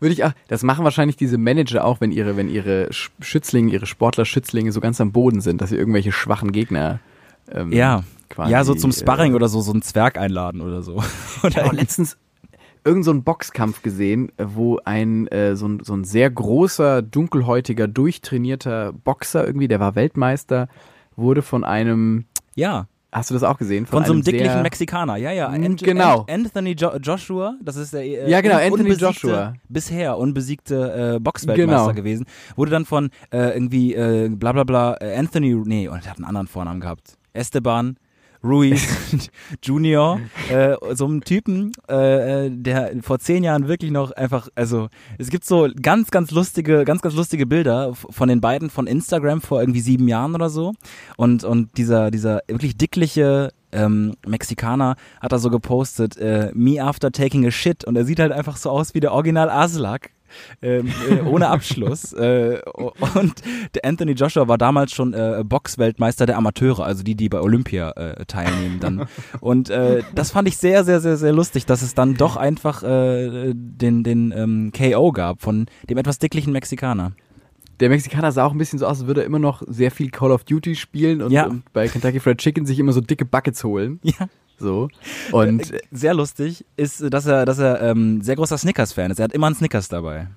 Würde 0.00 0.12
ich 0.12 0.24
auch, 0.24 0.32
das 0.48 0.62
machen 0.62 0.84
wahrscheinlich 0.84 1.16
diese 1.16 1.38
Manager 1.38 1.84
auch, 1.84 2.00
wenn 2.00 2.12
ihre, 2.12 2.36
wenn 2.36 2.48
ihre 2.48 2.88
Sch- 2.90 3.10
Schützlinge, 3.20 3.72
ihre 3.72 3.86
Sportler-Schützlinge 3.86 4.72
so 4.72 4.80
ganz 4.80 5.00
am 5.00 5.12
Boden 5.12 5.40
sind, 5.40 5.60
dass 5.60 5.70
sie 5.70 5.76
irgendwelche 5.76 6.12
schwachen 6.12 6.52
Gegner 6.52 7.00
ähm, 7.50 7.72
Ja. 7.72 8.04
quasi, 8.28 8.52
ja, 8.52 8.64
so 8.64 8.74
zum 8.74 8.92
Sparring 8.92 9.32
äh, 9.32 9.36
oder 9.36 9.48
so, 9.48 9.60
so 9.60 9.72
einen 9.72 9.82
Zwerg 9.82 10.16
einladen 10.18 10.60
oder 10.60 10.82
so. 10.82 11.02
Ich 11.38 11.44
Oder 11.44 11.56
habe 11.56 11.68
auch 11.68 11.72
letztens 11.72 12.16
irgend 12.84 13.04
so 13.04 13.10
einen 13.10 13.22
Boxkampf 13.24 13.82
gesehen, 13.82 14.30
äh, 14.38 14.44
wo 14.48 14.78
ein, 14.84 15.26
äh, 15.28 15.56
so, 15.56 15.66
ein 15.68 15.80
so 15.82 15.94
ein 15.94 16.04
sehr 16.04 16.30
großer, 16.30 17.02
dunkelhäutiger, 17.02 17.88
durchtrainierter 17.88 18.92
Boxer 18.92 19.46
irgendwie, 19.46 19.68
der 19.68 19.80
war 19.80 19.94
Weltmeister, 19.94 20.68
wurde 21.16 21.42
von 21.42 21.64
einem, 21.64 22.24
ja, 22.54 22.86
hast 23.12 23.28
du 23.30 23.34
das 23.34 23.42
auch 23.42 23.58
gesehen? 23.58 23.84
von 23.86 24.04
so 24.04 24.12
einem 24.12 24.22
dicklichen 24.22 24.52
sehr- 24.54 24.62
Mexikaner. 24.62 25.16
Ja, 25.16 25.30
ja. 25.32 25.48
Mm, 25.50 25.64
An- 25.64 25.76
genau. 25.76 26.20
An- 26.28 26.44
Anthony 26.46 26.72
jo 26.72 26.90
Joshua, 26.96 27.56
das 27.62 27.76
ist 27.76 27.92
der 27.92 28.02
äh, 28.04 28.30
Ja, 28.30 28.40
genau, 28.40 28.56
Anthony 28.56 28.92
Joshua. 28.94 29.52
Bisher 29.68 30.16
unbesiegte 30.16 31.14
äh, 31.16 31.20
Boxweltmeister 31.20 31.82
Genau. 31.88 31.94
gewesen. 31.94 32.24
Wurde 32.56 32.70
dann 32.70 32.86
von 32.86 33.10
äh, 33.30 33.50
irgendwie 33.54 33.94
äh, 33.94 34.28
bla 34.30 34.52
bla 34.52 34.64
bla 34.64 34.96
äh, 35.00 35.14
Anthony, 35.16 35.54
nee, 35.66 35.88
und 35.88 36.04
er 36.04 36.10
hat 36.10 36.16
einen 36.16 36.24
anderen 36.24 36.46
Vornamen 36.46 36.80
gehabt. 36.80 37.18
Esteban 37.34 37.96
Ruiz 38.44 38.82
Junior, 39.62 40.20
äh, 40.50 40.76
so 40.94 41.06
einem 41.06 41.22
Typen, 41.22 41.72
äh, 41.88 42.50
der 42.50 42.92
vor 43.02 43.18
zehn 43.18 43.44
Jahren 43.44 43.68
wirklich 43.68 43.90
noch 43.90 44.10
einfach, 44.12 44.48
also 44.54 44.88
es 45.18 45.30
gibt 45.30 45.44
so 45.44 45.68
ganz, 45.80 46.10
ganz 46.10 46.30
lustige, 46.30 46.84
ganz, 46.84 47.02
ganz 47.02 47.14
lustige 47.14 47.46
Bilder 47.46 47.94
von 47.94 48.28
den 48.28 48.40
beiden 48.40 48.70
von 48.70 48.86
Instagram 48.86 49.40
vor 49.40 49.60
irgendwie 49.60 49.80
sieben 49.80 50.08
Jahren 50.08 50.34
oder 50.34 50.50
so. 50.50 50.72
Und, 51.16 51.44
und 51.44 51.76
dieser, 51.76 52.10
dieser 52.10 52.40
wirklich 52.48 52.76
dickliche 52.76 53.52
ähm, 53.72 54.14
Mexikaner 54.26 54.96
hat 55.20 55.32
da 55.32 55.38
so 55.38 55.50
gepostet, 55.50 56.16
äh, 56.16 56.50
me 56.54 56.82
after 56.82 57.10
taking 57.10 57.46
a 57.46 57.50
shit 57.50 57.84
und 57.84 57.96
er 57.96 58.04
sieht 58.04 58.20
halt 58.20 58.32
einfach 58.32 58.56
so 58.56 58.70
aus 58.70 58.94
wie 58.94 59.00
der 59.00 59.12
Original 59.12 59.50
Aslak. 59.50 60.10
Ähm, 60.60 60.92
äh, 61.10 61.20
ohne 61.22 61.48
Abschluss. 61.48 62.12
äh, 62.12 62.60
und 62.74 63.34
der 63.74 63.84
Anthony 63.84 64.12
Joshua 64.12 64.48
war 64.48 64.58
damals 64.58 64.92
schon 64.92 65.14
äh, 65.14 65.42
Boxweltmeister 65.44 66.26
der 66.26 66.36
Amateure, 66.36 66.80
also 66.84 67.02
die, 67.02 67.14
die 67.14 67.28
bei 67.28 67.40
Olympia 67.40 67.90
äh, 67.92 68.24
teilnehmen 68.26 68.80
dann. 68.80 69.06
Und 69.40 69.70
äh, 69.70 70.02
das 70.14 70.30
fand 70.30 70.48
ich 70.48 70.56
sehr, 70.56 70.84
sehr, 70.84 71.00
sehr, 71.00 71.16
sehr 71.16 71.32
lustig, 71.32 71.66
dass 71.66 71.82
es 71.82 71.94
dann 71.94 72.14
doch 72.14 72.36
einfach 72.36 72.82
äh, 72.82 73.52
den, 73.54 74.02
den 74.04 74.32
ähm, 74.36 74.72
KO 74.76 75.12
gab 75.12 75.40
von 75.42 75.66
dem 75.88 75.98
etwas 75.98 76.18
dicklichen 76.18 76.52
Mexikaner. 76.52 77.12
Der 77.80 77.88
Mexikaner 77.88 78.30
sah 78.30 78.44
auch 78.44 78.52
ein 78.52 78.58
bisschen 78.58 78.78
so 78.78 78.86
aus, 78.86 79.00
als 79.00 79.06
würde 79.06 79.22
er 79.22 79.26
immer 79.26 79.38
noch 79.40 79.62
sehr 79.66 79.90
viel 79.90 80.10
Call 80.10 80.30
of 80.30 80.44
Duty 80.44 80.76
spielen 80.76 81.20
und, 81.20 81.32
Ja. 81.32 81.46
und 81.46 81.64
bei 81.72 81.88
Kentucky 81.88 82.20
Fried 82.20 82.38
Chicken 82.38 82.64
sich 82.66 82.78
immer 82.78 82.92
so 82.92 83.00
dicke 83.00 83.24
Buckets 83.24 83.64
holen. 83.64 83.98
Ja. 84.04 84.28
So. 84.62 84.88
Und 85.32 85.72
Äh, 85.72 85.80
sehr 85.90 86.14
lustig 86.14 86.64
ist, 86.76 87.02
dass 87.12 87.26
er, 87.26 87.44
dass 87.44 87.58
er 87.58 87.82
ähm, 87.82 88.22
sehr 88.22 88.36
großer 88.36 88.56
Snickers-Fan 88.56 89.10
ist. 89.10 89.18
Er 89.18 89.24
hat 89.24 89.32
immer 89.32 89.46
einen 89.48 89.56
Snickers 89.56 89.88
dabei. 89.88 90.28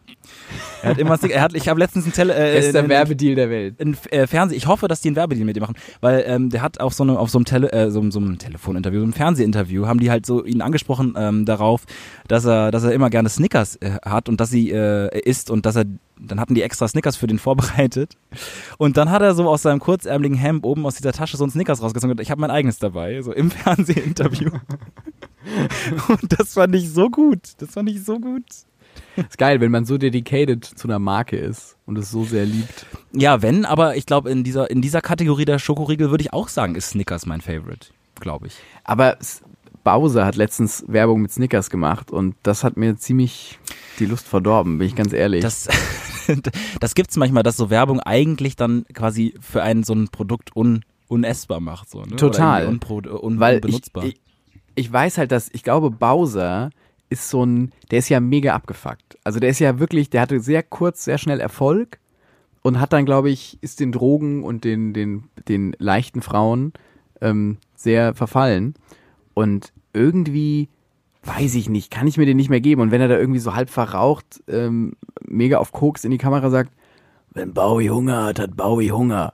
Er 0.82 0.92
hat 0.92 0.98
immer 0.98 1.18
Snickers. 1.18 1.36
Er 1.38 1.42
hat, 1.44 1.54
ich 1.56 1.68
habe 1.68 1.80
letztens 1.80 2.06
einen 2.06 2.14
Tele 2.14 2.34
äh, 2.36 2.56
bester 2.60 2.80
einen- 2.80 2.90
Werbedeal 2.90 3.36
der 3.36 3.50
Welt. 3.50 3.80
ein 3.82 3.98
äh, 4.12 4.28
Fernseh, 4.28 4.56
ich 4.56 4.68
hoffe, 4.68 4.88
dass 4.88 5.02
die 5.02 5.10
einen 5.10 5.16
Werbedeal 5.16 5.46
mit 5.46 5.58
ihm 5.58 5.62
machen, 5.62 5.76
weil 6.02 6.24
ähm, 6.28 6.50
der 6.50 6.62
hat 6.62 6.80
auf 6.80 6.94
so 6.94 7.04
einem 7.04 7.18
auf 7.18 7.30
so 7.30 7.38
einem, 7.38 7.46
Tele 7.46 7.72
äh, 7.72 7.90
so, 7.92 8.10
so 8.12 8.20
einem 8.20 8.38
Telefoninterview, 8.38 9.00
so 9.00 9.04
einem 9.04 9.14
Fernsehinterview, 9.14 9.88
haben 9.88 10.00
die 10.00 10.12
halt 10.12 10.26
so 10.26 10.46
ihn 10.46 10.62
angesprochen 10.62 11.16
ähm, 11.18 11.46
darauf, 11.46 11.84
dass 12.28 12.46
er 12.46 12.72
dass 12.72 12.84
er 12.84 12.92
immer 12.94 13.10
gerne 13.10 13.30
Snickers 13.30 13.76
äh, 13.78 13.92
hat 14.06 14.30
und 14.30 14.40
dass 14.40 14.50
sie 14.50 14.72
äh, 14.72 15.20
isst 15.28 15.50
und 15.50 15.66
dass 15.66 15.76
er 15.76 15.86
dann 16.18 16.40
hatten 16.40 16.56
die 16.56 16.62
extra 16.62 16.88
Snickers 16.88 17.18
für 17.18 17.28
den 17.28 17.40
vorbereitet 17.40 18.16
und 18.78 18.96
dann 18.96 19.10
hat 19.12 19.22
er 19.22 19.34
so 19.36 19.50
aus 19.50 19.64
seinem 19.64 19.80
kurzärmeligen 19.80 20.38
Hemd 20.38 20.64
oben 20.64 20.86
aus 20.86 20.96
dieser 20.96 21.12
Tasche 21.12 21.36
so 21.36 21.44
ein 21.44 21.50
Snickers 21.50 21.82
rausgezogen 21.82 22.12
und 22.12 22.22
ich 22.22 22.32
habe 22.32 22.40
mein 22.40 22.52
eigenes 22.52 22.80
dabei, 22.80 23.22
so 23.22 23.34
im 23.34 23.52
Fernsehinterview. 23.52 24.52
und 26.08 26.40
das 26.40 26.54
fand 26.54 26.74
ich 26.76 26.90
so 26.92 27.10
gut, 27.10 27.40
das 27.58 27.72
fand 27.72 27.90
ich 27.90 28.04
so 28.04 28.20
gut. 28.20 28.44
Ist 29.16 29.38
geil, 29.38 29.62
wenn 29.62 29.72
man 29.72 29.86
so 29.86 29.98
dedicated 29.98 30.66
zu 30.66 30.88
einer 30.88 31.00
Marke 31.00 31.38
ist 31.38 31.78
und 31.86 31.98
es 31.98 32.12
so 32.12 32.24
sehr 32.26 32.46
liebt. 32.46 32.86
Ja, 33.14 33.42
wenn, 33.42 33.66
aber 33.66 33.96
ich 33.96 34.06
glaube 34.06 34.30
in 34.30 34.44
dieser 34.44 34.70
in 34.70 34.82
dieser 34.82 35.02
Kategorie 35.02 35.46
der 35.46 35.60
Schokoriegel 35.60 36.12
würde 36.12 36.24
ich 36.24 36.34
auch 36.34 36.50
sagen, 36.50 36.76
ist 36.76 36.90
Snickers 36.90 37.26
mein 37.26 37.42
Favorite, 37.42 37.88
glaube 38.20 38.48
ich. 38.48 38.56
Aber 38.84 39.18
Bowser 39.86 40.26
hat 40.26 40.36
letztens 40.36 40.84
Werbung 40.88 41.22
mit 41.22 41.32
Snickers 41.32 41.70
gemacht 41.70 42.12
und 42.12 42.36
das 42.44 42.64
hat 42.64 42.76
mir 42.76 42.98
ziemlich 42.98 43.60
die 44.00 44.08
Lust 44.08 44.28
verdorben, 44.28 44.80
bin 44.80 44.88
ich 44.88 44.96
ganz 44.96 45.14
ehrlich. 45.14 45.42
Das, 45.42 45.70
das 46.80 46.96
gibt's 46.96 47.16
manchmal, 47.16 47.44
dass 47.44 47.56
so 47.56 47.70
Werbung 47.70 48.00
eigentlich 48.02 48.56
dann 48.56 48.86
quasi 48.94 49.36
für 49.40 49.62
einen 49.62 49.84
so 49.84 49.94
ein 49.94 50.10
Produkt 50.10 50.56
un, 50.56 50.84
unessbar 51.08 51.60
macht. 51.60 51.90
So, 51.90 52.02
ne? 52.02 52.16
Total. 52.16 52.64
Irgendwie 52.64 52.96
Unpro, 52.96 53.20
un, 53.22 53.40
Weil 53.40 53.56
unbenutzbar. 53.58 54.06
Ich, 54.06 54.16
ich, 54.16 54.72
ich 54.76 54.92
weiß 54.92 55.20
halt, 55.20 55.32
dass 55.32 55.50
ich 55.54 55.64
glaube, 55.64 55.92
Bowser 55.92 56.72
ist 57.10 57.30
so 57.30 57.46
ein, 57.46 57.72
der 57.92 58.00
ist 58.00 58.10
ja 58.10 58.20
mega 58.20 58.54
abgefuckt. 58.54 59.18
Also 59.24 59.40
der 59.40 59.50
ist 59.50 59.60
ja 59.60 59.80
wirklich, 59.80 60.10
der 60.10 60.22
hatte 60.22 60.40
sehr 60.40 60.64
kurz, 60.64 61.04
sehr 61.06 61.18
schnell 61.18 61.40
Erfolg 61.40 62.00
und 62.62 62.80
hat 62.80 62.94
dann, 62.94 63.06
glaube 63.06 63.30
ich, 63.30 63.58
ist 63.62 63.80
den 63.80 63.92
Drogen 63.92 64.44
und 64.44 64.64
den, 64.64 64.94
den, 64.94 65.26
den 65.48 65.76
leichten 65.78 66.22
Frauen 66.22 66.74
ähm, 67.22 67.58
sehr 67.76 68.16
verfallen. 68.16 68.74
Und 69.34 69.72
irgendwie, 69.94 70.70
weiß 71.24 71.56
ich 71.56 71.70
nicht, 71.70 71.92
kann 71.92 72.08
ich 72.08 72.18
mir 72.18 72.26
den 72.26 72.38
nicht 72.38 72.50
mehr 72.50 72.62
geben. 72.62 72.82
Und 72.82 72.92
wenn 72.92 73.02
er 73.02 73.08
da 73.08 73.18
irgendwie 73.18 73.40
so 73.40 73.54
halb 73.54 73.70
verraucht, 73.70 74.44
ähm, 74.48 74.94
mega 75.26 75.58
auf 75.58 75.72
Koks 75.72 76.04
in 76.06 76.12
die 76.12 76.18
Kamera 76.18 76.50
sagt, 76.50 76.72
wenn 77.34 77.54
Bowie 77.54 77.90
Hunger 77.90 78.24
hat, 78.24 78.40
hat 78.40 78.56
Bowie 78.56 78.92
Hunger. 78.92 79.34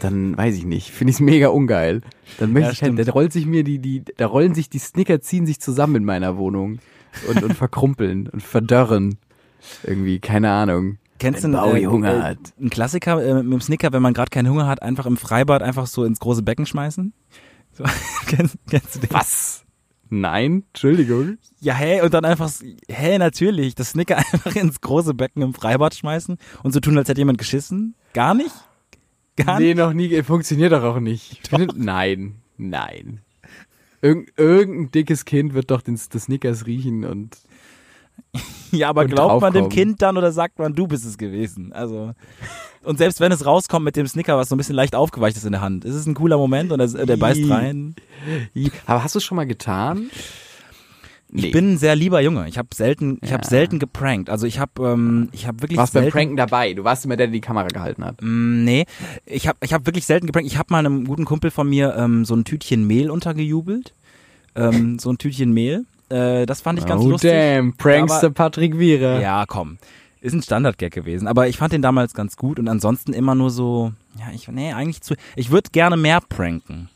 Dann 0.00 0.36
weiß 0.36 0.56
ich 0.56 0.64
nicht, 0.64 0.90
finde 0.90 1.10
ich 1.10 1.16
es 1.16 1.20
mega 1.20 1.48
ungeil. 1.48 2.02
Dann 2.38 2.52
möchte 2.52 2.68
Ja, 2.68 2.72
ich 2.72 2.82
halt, 2.82 3.08
da 3.08 3.12
rollt 3.12 3.32
sich 3.32 3.46
mir 3.46 3.62
die, 3.64 3.78
die, 3.78 4.04
da 4.16 4.26
rollen 4.26 4.54
sich 4.54 4.70
die 4.70 4.78
Snicker, 4.78 5.20
ziehen 5.20 5.44
sich 5.44 5.60
zusammen 5.60 5.96
in 5.96 6.04
meiner 6.04 6.36
Wohnung 6.36 6.78
und, 7.28 7.42
und 7.42 7.54
verkrumpeln 7.54 8.28
und 8.28 8.42
verdörren. 8.42 9.18
Irgendwie, 9.84 10.18
keine 10.18 10.50
Ahnung. 10.50 10.98
Kennst 11.18 11.44
du 11.44 11.48
wenn 11.48 11.54
einen, 11.54 11.70
Bowie 11.70 11.82
äh, 11.82 11.86
Hunger 11.86 12.14
äh, 12.14 12.22
hat. 12.22 12.38
einen 12.58 12.70
Klassiker 12.70 13.24
äh, 13.24 13.42
mit 13.42 13.52
dem 13.52 13.60
Snicker, 13.60 13.92
wenn 13.92 14.02
man 14.02 14.12
gerade 14.12 14.30
keinen 14.30 14.48
Hunger 14.48 14.66
hat, 14.66 14.82
einfach 14.82 15.06
im 15.06 15.16
Freibad 15.16 15.62
einfach 15.62 15.86
so 15.86 16.04
ins 16.04 16.18
große 16.18 16.42
Becken 16.42 16.66
schmeißen? 16.66 17.12
So, 17.74 17.84
kennst, 18.26 18.58
kennst 18.68 18.96
du 18.96 18.98
den? 18.98 19.10
Was? 19.12 19.64
Nein, 20.10 20.64
Entschuldigung. 20.68 21.38
Ja, 21.60 21.72
hä, 21.72 22.02
und 22.02 22.12
dann 22.12 22.26
einfach, 22.26 22.50
hä, 22.86 23.16
natürlich, 23.16 23.74
das 23.74 23.92
Snicker 23.92 24.18
einfach 24.32 24.54
ins 24.56 24.82
große 24.82 25.14
Becken 25.14 25.40
im 25.40 25.54
Freibad 25.54 25.94
schmeißen 25.94 26.36
und 26.62 26.72
so 26.72 26.80
tun, 26.80 26.98
als 26.98 27.08
hätte 27.08 27.22
jemand 27.22 27.38
geschissen? 27.38 27.94
Gar 28.12 28.34
nicht? 28.34 28.54
Gar 29.36 29.58
nee, 29.58 29.68
nicht? 29.68 29.78
noch 29.78 29.94
nie, 29.94 30.22
funktioniert 30.22 30.72
doch 30.72 30.82
auch 30.82 31.00
nicht. 31.00 31.48
Findet, 31.48 31.78
nein, 31.78 32.42
nein. 32.58 33.22
Irgend, 34.02 34.32
irgendein 34.36 34.90
dickes 34.90 35.24
Kind 35.24 35.54
wird 35.54 35.70
doch 35.70 35.80
den, 35.80 35.98
das 36.10 36.24
Snickers 36.24 36.66
riechen 36.66 37.04
und 37.04 37.38
Ja, 38.72 38.88
aber 38.88 39.02
und 39.02 39.10
glaubt 39.10 39.40
man 39.40 39.52
dem. 39.52 39.68
Kind 39.68 40.02
dann 40.02 40.16
oder 40.16 40.32
sagt 40.32 40.58
man, 40.58 40.74
du 40.74 40.86
bist 40.86 41.04
es 41.04 41.18
gewesen? 41.18 41.72
Also 41.72 42.14
und 42.84 42.98
selbst 42.98 43.20
wenn 43.20 43.30
es 43.30 43.46
rauskommt 43.46 43.84
mit 43.84 43.96
dem 43.96 44.06
Snicker, 44.06 44.36
was 44.36 44.48
so 44.48 44.54
ein 44.54 44.58
bisschen 44.58 44.74
leicht 44.74 44.94
aufgeweicht 44.94 45.36
ist 45.36 45.44
in 45.44 45.52
der 45.52 45.60
Hand, 45.60 45.84
ist 45.84 45.94
es 45.94 46.06
ein 46.06 46.14
cooler 46.14 46.36
Moment 46.36 46.72
und 46.72 46.80
er, 46.80 47.06
der 47.06 47.16
beißt 47.16 47.48
rein. 47.48 47.94
Aber 48.86 49.04
hast 49.04 49.14
du 49.14 49.18
es 49.18 49.24
schon 49.24 49.36
mal 49.36 49.46
getan? 49.46 50.10
Ich 51.34 51.50
bin 51.50 51.72
ein 51.72 51.78
sehr 51.78 51.96
lieber 51.96 52.20
Junge. 52.20 52.46
Ich 52.48 52.58
habe 52.58 52.68
selten, 52.74 53.18
ich 53.22 53.32
habe 53.32 53.42
Ja. 53.44 53.48
selten 53.48 53.78
geprankt. 53.78 54.28
Also 54.28 54.46
ich 54.46 54.58
habe, 54.58 54.86
ähm, 54.86 55.30
ich 55.32 55.46
habe 55.46 55.62
wirklich 55.62 55.78
warst 55.78 55.94
beim 55.94 56.02
selten. 56.04 56.16
Pranken 56.16 56.36
dabei. 56.36 56.74
Du 56.74 56.84
warst 56.84 57.04
immer 57.06 57.16
der, 57.16 57.26
der 57.26 57.32
die 57.32 57.40
Kamera 57.40 57.68
gehalten 57.68 58.04
hat. 58.04 58.20
Mm, 58.20 58.64
nee, 58.64 58.84
ich 59.24 59.48
habe, 59.48 59.58
ich 59.62 59.72
habe 59.72 59.86
wirklich 59.86 60.04
selten 60.04 60.26
geprankt. 60.26 60.46
Ich 60.50 60.58
habe 60.58 60.66
mal 60.70 60.80
einem 60.80 61.06
guten 61.06 61.24
Kumpel 61.24 61.50
von 61.50 61.68
mir 61.68 61.94
ähm, 61.96 62.24
so 62.26 62.34
ein 62.34 62.44
Tütchen 62.44 62.86
Mehl 62.86 63.10
untergejubelt, 63.10 63.94
ähm, 64.54 64.98
so 65.00 65.10
ein 65.10 65.16
Tütchen 65.18 65.52
Mehl. 65.52 65.86
Äh, 66.10 66.44
das 66.44 66.60
fand 66.60 66.78
ich 66.78 66.84
ganz 66.84 67.02
oh 67.02 67.08
lustig. 67.10 67.30
damn, 67.30 67.74
Prankster 67.78 68.26
Aber- 68.26 68.34
Patrick 68.34 68.78
Wierer. 68.78 69.20
Ja, 69.20 69.44
komm. 69.46 69.78
Ist 70.20 70.34
ein 70.34 70.42
Standard-Gag 70.42 70.92
gewesen. 70.92 71.26
Aber 71.26 71.48
ich 71.48 71.56
fand 71.56 71.72
den 71.72 71.82
damals 71.82 72.12
ganz 72.14 72.36
gut 72.36 72.58
und 72.60 72.68
ansonsten 72.68 73.12
immer 73.14 73.34
nur 73.34 73.50
so, 73.50 73.92
ja, 74.20 74.26
ich, 74.34 74.46
nee, 74.48 74.72
eigentlich 74.72 75.00
zu, 75.00 75.14
ich 75.34 75.50
würde 75.50 75.70
gerne 75.72 75.96
mehr 75.96 76.20
pranken. 76.20 76.90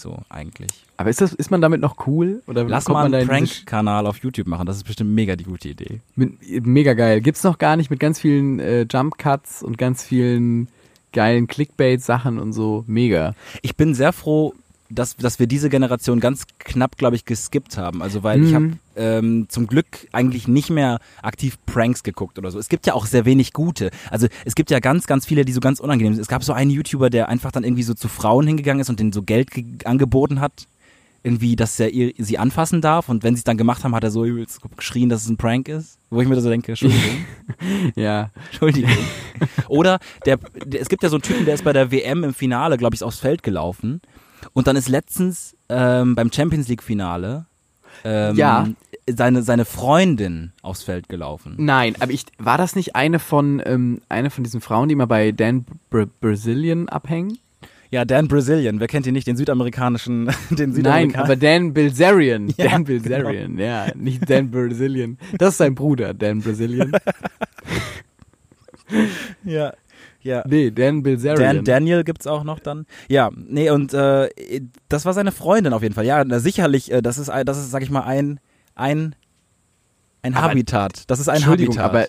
So, 0.00 0.18
eigentlich. 0.30 0.70
Aber 0.96 1.10
ist 1.10 1.20
das, 1.20 1.34
ist 1.34 1.50
man 1.50 1.60
damit 1.60 1.82
noch 1.82 2.06
cool? 2.06 2.42
Oder 2.46 2.64
Lass 2.64 2.88
mal 2.88 3.12
einen 3.12 3.28
Prank-Kanal 3.28 4.06
auf 4.06 4.16
YouTube 4.18 4.46
machen. 4.46 4.64
Das 4.64 4.76
ist 4.76 4.84
bestimmt 4.84 5.10
mega 5.10 5.36
die 5.36 5.44
gute 5.44 5.68
Idee. 5.68 6.00
Mit, 6.16 6.66
mega 6.66 6.94
geil. 6.94 7.20
Gibt's 7.20 7.44
noch 7.44 7.58
gar 7.58 7.76
nicht 7.76 7.90
mit 7.90 8.00
ganz 8.00 8.18
vielen 8.18 8.60
äh, 8.60 8.86
Jump 8.90 9.18
Cuts 9.18 9.62
und 9.62 9.76
ganz 9.76 10.02
vielen 10.02 10.68
geilen 11.12 11.46
Clickbait-Sachen 11.46 12.38
und 12.38 12.54
so. 12.54 12.84
Mega. 12.86 13.34
Ich 13.60 13.76
bin 13.76 13.94
sehr 13.94 14.14
froh, 14.14 14.54
dass, 14.90 15.16
dass 15.16 15.38
wir 15.38 15.46
diese 15.46 15.68
Generation 15.70 16.20
ganz 16.20 16.44
knapp, 16.58 16.96
glaube 16.98 17.16
ich, 17.16 17.24
geskippt 17.24 17.78
haben. 17.78 18.02
Also 18.02 18.22
weil 18.22 18.42
ich 18.42 18.50
Mhm. 18.50 18.54
habe 18.54 18.70
ähm, 18.96 19.46
zum 19.48 19.66
Glück 19.66 19.86
eigentlich 20.12 20.48
nicht 20.48 20.68
mehr 20.70 20.98
aktiv 21.22 21.56
Pranks 21.64 22.02
geguckt 22.02 22.38
oder 22.38 22.50
so. 22.50 22.58
Es 22.58 22.68
gibt 22.68 22.86
ja 22.86 22.94
auch 22.94 23.06
sehr 23.06 23.24
wenig 23.24 23.52
gute. 23.52 23.90
Also 24.10 24.26
es 24.44 24.54
gibt 24.54 24.70
ja 24.70 24.80
ganz, 24.80 25.06
ganz 25.06 25.24
viele, 25.24 25.44
die 25.44 25.52
so 25.52 25.60
ganz 25.60 25.80
unangenehm 25.80 26.14
sind. 26.14 26.22
Es 26.22 26.28
gab 26.28 26.42
so 26.44 26.52
einen 26.52 26.70
YouTuber, 26.70 27.08
der 27.08 27.28
einfach 27.28 27.52
dann 27.52 27.64
irgendwie 27.64 27.84
so 27.84 27.94
zu 27.94 28.08
Frauen 28.08 28.46
hingegangen 28.46 28.80
ist 28.80 28.90
und 28.90 28.98
denen 29.00 29.12
so 29.12 29.22
Geld 29.22 29.50
ge- 29.52 29.64
angeboten 29.84 30.40
hat. 30.40 30.66
Irgendwie, 31.22 31.54
dass 31.54 31.78
er 31.78 31.90
ihr, 31.90 32.14
sie 32.16 32.38
anfassen 32.38 32.80
darf. 32.80 33.10
Und 33.10 33.22
wenn 33.22 33.34
sie 33.34 33.40
es 33.40 33.44
dann 33.44 33.58
gemacht 33.58 33.84
haben, 33.84 33.94
hat 33.94 34.02
er 34.04 34.10
so 34.10 34.24
übelst 34.24 34.58
geschrien, 34.76 35.10
dass 35.10 35.22
es 35.22 35.28
ein 35.28 35.36
Prank 35.36 35.68
ist. 35.68 35.98
Wo 36.08 36.22
ich 36.22 36.28
mir 36.28 36.40
so 36.40 36.48
denke, 36.48 36.72
Entschuldigung. 36.72 37.26
Ja. 37.94 38.30
Entschuldigung. 38.50 38.90
Oder 39.68 39.98
der, 40.26 40.38
der, 40.64 40.80
es 40.80 40.88
gibt 40.88 41.02
ja 41.02 41.08
so 41.10 41.16
einen 41.16 41.22
Typen, 41.22 41.44
der 41.44 41.54
ist 41.54 41.64
bei 41.64 41.72
der 41.74 41.90
WM 41.92 42.24
im 42.24 42.34
Finale, 42.34 42.78
glaube 42.78 42.94
ich, 42.94 43.02
aufs 43.02 43.18
Feld 43.18 43.42
gelaufen. 43.42 44.00
Und 44.52 44.66
dann 44.66 44.76
ist 44.76 44.88
letztens 44.88 45.56
ähm, 45.68 46.14
beim 46.14 46.32
Champions 46.32 46.68
League 46.68 46.82
Finale 46.82 47.46
ähm, 48.04 48.36
Ja. 48.36 48.68
seine, 49.08 49.42
seine 49.42 49.64
Freundin 49.64 50.52
aufs 50.62 50.82
Feld 50.82 51.08
gelaufen. 51.08 51.54
Nein, 51.58 51.94
aber 52.00 52.12
ich 52.12 52.24
war 52.38 52.58
das 52.58 52.74
nicht 52.76 52.96
eine 52.96 53.18
von 53.18 53.62
ähm, 53.64 54.00
eine 54.08 54.30
von 54.30 54.42
diesen 54.44 54.60
Frauen, 54.60 54.88
die 54.88 54.94
mal 54.96 55.06
bei 55.06 55.32
Dan 55.32 55.64
Br 55.90 56.06
Brazilian 56.20 56.88
abhängen? 56.88 57.38
Ja, 57.92 58.04
Dan 58.04 58.28
Brazilian, 58.28 58.78
wer 58.78 58.86
kennt 58.86 59.06
ihn 59.08 59.14
nicht, 59.14 59.26
den 59.26 59.36
südamerikanischen, 59.36 60.26
den 60.50 60.70
Nein, 60.70 60.72
Südamerikaner. 60.74 61.24
aber 61.24 61.34
Dan 61.36 61.72
Bilzerian. 61.74 62.48
Ja, 62.56 62.68
Dan 62.70 62.84
Bilzerian, 62.84 63.58
ja, 63.58 63.86
nicht 63.96 64.30
Dan 64.30 64.50
Brazilian. 64.50 65.18
Das 65.38 65.50
ist 65.50 65.58
sein 65.58 65.74
Bruder, 65.74 66.14
Dan 66.14 66.40
Brazilian. 66.40 66.92
ja, 69.44 69.72
ja. 70.22 70.42
Nee, 70.46 70.70
Dan 70.70 71.02
Bilzerian. 71.02 71.56
Dan 71.56 71.64
Daniel 71.64 72.04
gibt's 72.04 72.26
auch 72.26 72.44
noch 72.44 72.58
dann. 72.58 72.86
Ja, 73.08 73.30
nee, 73.34 73.70
und 73.70 73.94
äh, 73.94 74.28
das 74.88 75.04
war 75.06 75.12
seine 75.14 75.32
Freundin 75.32 75.72
auf 75.72 75.82
jeden 75.82 75.94
Fall. 75.94 76.04
Ja, 76.06 76.24
sicherlich, 76.38 76.90
äh, 76.92 77.00
das 77.02 77.18
ist, 77.18 77.28
ein- 77.30 77.46
das 77.46 77.58
ist, 77.58 77.70
sag 77.70 77.82
ich 77.82 77.90
mal, 77.90 78.02
ein, 78.02 78.40
ein, 78.74 79.14
ein 80.22 80.34
Aber- 80.34 80.50
Habitat. 80.50 81.04
Das 81.10 81.20
ist 81.20 81.28
ein 81.28 81.44
Habitat. 81.46 81.78
aber 81.78 82.06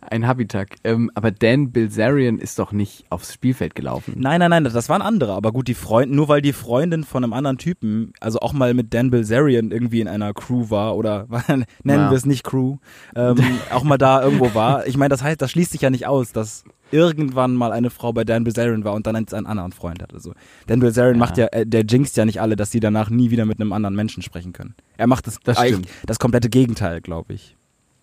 Ein 0.00 0.26
Habitak. 0.26 0.76
Ähm, 0.84 1.10
aber 1.14 1.30
Dan 1.30 1.70
Bilzerian 1.72 2.38
ist 2.38 2.58
doch 2.58 2.72
nicht 2.72 3.04
aufs 3.10 3.32
Spielfeld 3.34 3.74
gelaufen. 3.74 4.14
Nein, 4.16 4.40
nein, 4.40 4.50
nein, 4.50 4.64
das 4.64 4.88
waren 4.88 5.02
andere. 5.02 5.32
Aber 5.32 5.52
gut, 5.52 5.68
die 5.68 5.74
Freundin, 5.74 6.16
nur 6.16 6.28
weil 6.28 6.42
die 6.42 6.52
Freundin 6.52 7.04
von 7.04 7.24
einem 7.24 7.32
anderen 7.32 7.58
Typen, 7.58 8.12
also 8.20 8.40
auch 8.40 8.52
mal 8.52 8.74
mit 8.74 8.92
Dan 8.94 9.10
Bilzerian 9.10 9.70
irgendwie 9.70 10.00
in 10.00 10.08
einer 10.08 10.32
Crew 10.34 10.70
war 10.70 10.96
oder 10.96 11.26
nennen 11.48 11.64
Ja. 11.84 12.10
wir 12.10 12.16
es 12.16 12.26
nicht 12.26 12.44
Crew, 12.44 12.76
ähm, 13.16 13.36
auch 13.72 13.84
mal 13.84 13.98
da 13.98 14.22
irgendwo 14.22 14.54
war. 14.54 14.86
Ich 14.86 14.96
meine, 14.96 15.10
das 15.10 15.22
heißt, 15.22 15.40
das 15.40 15.50
schließt 15.50 15.72
sich 15.72 15.80
ja 15.82 15.90
nicht 15.90 16.06
aus, 16.06 16.32
dass 16.32 16.64
irgendwann 16.90 17.54
mal 17.54 17.70
eine 17.72 17.90
Frau 17.90 18.12
bei 18.14 18.24
Dan 18.24 18.44
Bilzerian 18.44 18.82
war 18.82 18.94
und 18.94 19.06
dann 19.06 19.14
einen 19.14 19.46
anderen 19.46 19.72
Freund 19.72 20.02
hatte. 20.02 20.20
So. 20.20 20.32
Dan 20.66 20.80
Bilzerian 20.80 21.14
Ja. 21.16 21.18
macht 21.18 21.36
ja, 21.36 21.46
äh, 21.52 21.66
der 21.66 21.84
jinxt 21.84 22.16
ja 22.16 22.24
nicht 22.24 22.40
alle, 22.40 22.56
dass 22.56 22.70
sie 22.70 22.80
danach 22.80 23.10
nie 23.10 23.30
wieder 23.30 23.44
mit 23.44 23.60
einem 23.60 23.72
anderen 23.74 23.94
Menschen 23.94 24.22
sprechen 24.22 24.52
können. 24.52 24.74
Er 24.96 25.06
macht 25.06 25.26
das, 25.26 25.38
Das 25.44 25.58
das 26.06 26.18
komplette 26.18 26.48
Gegenteil, 26.48 27.00
glaube 27.00 27.34
ich. 27.34 27.56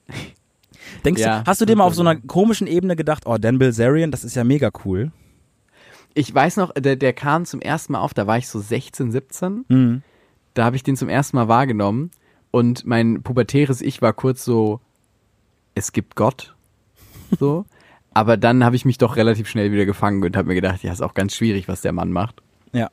Denkst 1.04 1.22
Ja, 1.22 1.40
du, 1.42 1.46
hast 1.48 1.62
du 1.62 1.66
dir 1.66 1.76
mal 1.76 1.84
auf 1.86 1.96
so 1.96 2.02
einer 2.02 2.14
stimmt. 2.14 2.28
komischen 2.28 2.68
Ebene 2.68 2.96
gedacht, 2.96 3.24
oh, 3.26 3.38
Dan 3.38 3.58
Bilzerian, 3.60 4.12
das 4.12 4.24
ist 4.24 4.36
ja 4.36 4.44
mega 4.44 4.72
cool. 4.86 5.12
Ich 6.14 6.34
weiß 6.34 6.58
noch, 6.58 6.74
der, 6.74 6.96
der 6.96 7.14
kam 7.14 7.46
zum 7.46 7.62
ersten 7.62 7.94
Mal 7.94 8.00
auf, 8.00 8.14
da 8.14 8.26
war 8.28 8.38
ich 8.38 8.48
so 8.48 8.60
16, 8.60 9.12
17. 9.12 9.66
Mhm. 9.68 10.02
Da 10.54 10.64
habe 10.64 10.76
ich 10.78 10.84
den 10.84 10.96
zum 10.96 11.10
ersten 11.10 11.36
Mal 11.36 11.48
wahrgenommen 11.48 12.12
und 12.52 12.86
mein 12.86 13.22
pubertäres 13.22 13.82
Ich 13.82 14.02
war 14.02 14.14
kurz 14.14 14.46
so, 14.46 14.80
es 15.74 15.92
gibt 15.92 16.16
Gott. 16.16 16.56
So. 17.40 17.66
Aber 18.14 18.38
dann 18.38 18.64
habe 18.64 18.76
ich 18.78 18.86
mich 18.86 18.98
doch 18.98 19.18
relativ 19.18 19.50
schnell 19.50 19.72
wieder 19.74 19.86
gefangen 19.86 20.24
und 20.24 20.38
habe 20.38 20.48
mir 20.48 20.56
gedacht, 20.56 20.84
ja, 20.84 20.94
ist 20.94 21.02
auch 21.02 21.16
ganz 21.16 21.36
schwierig, 21.36 21.68
was 21.68 21.82
der 21.82 21.92
Mann 21.92 22.12
macht. 22.14 22.42
Ja. 22.72 22.90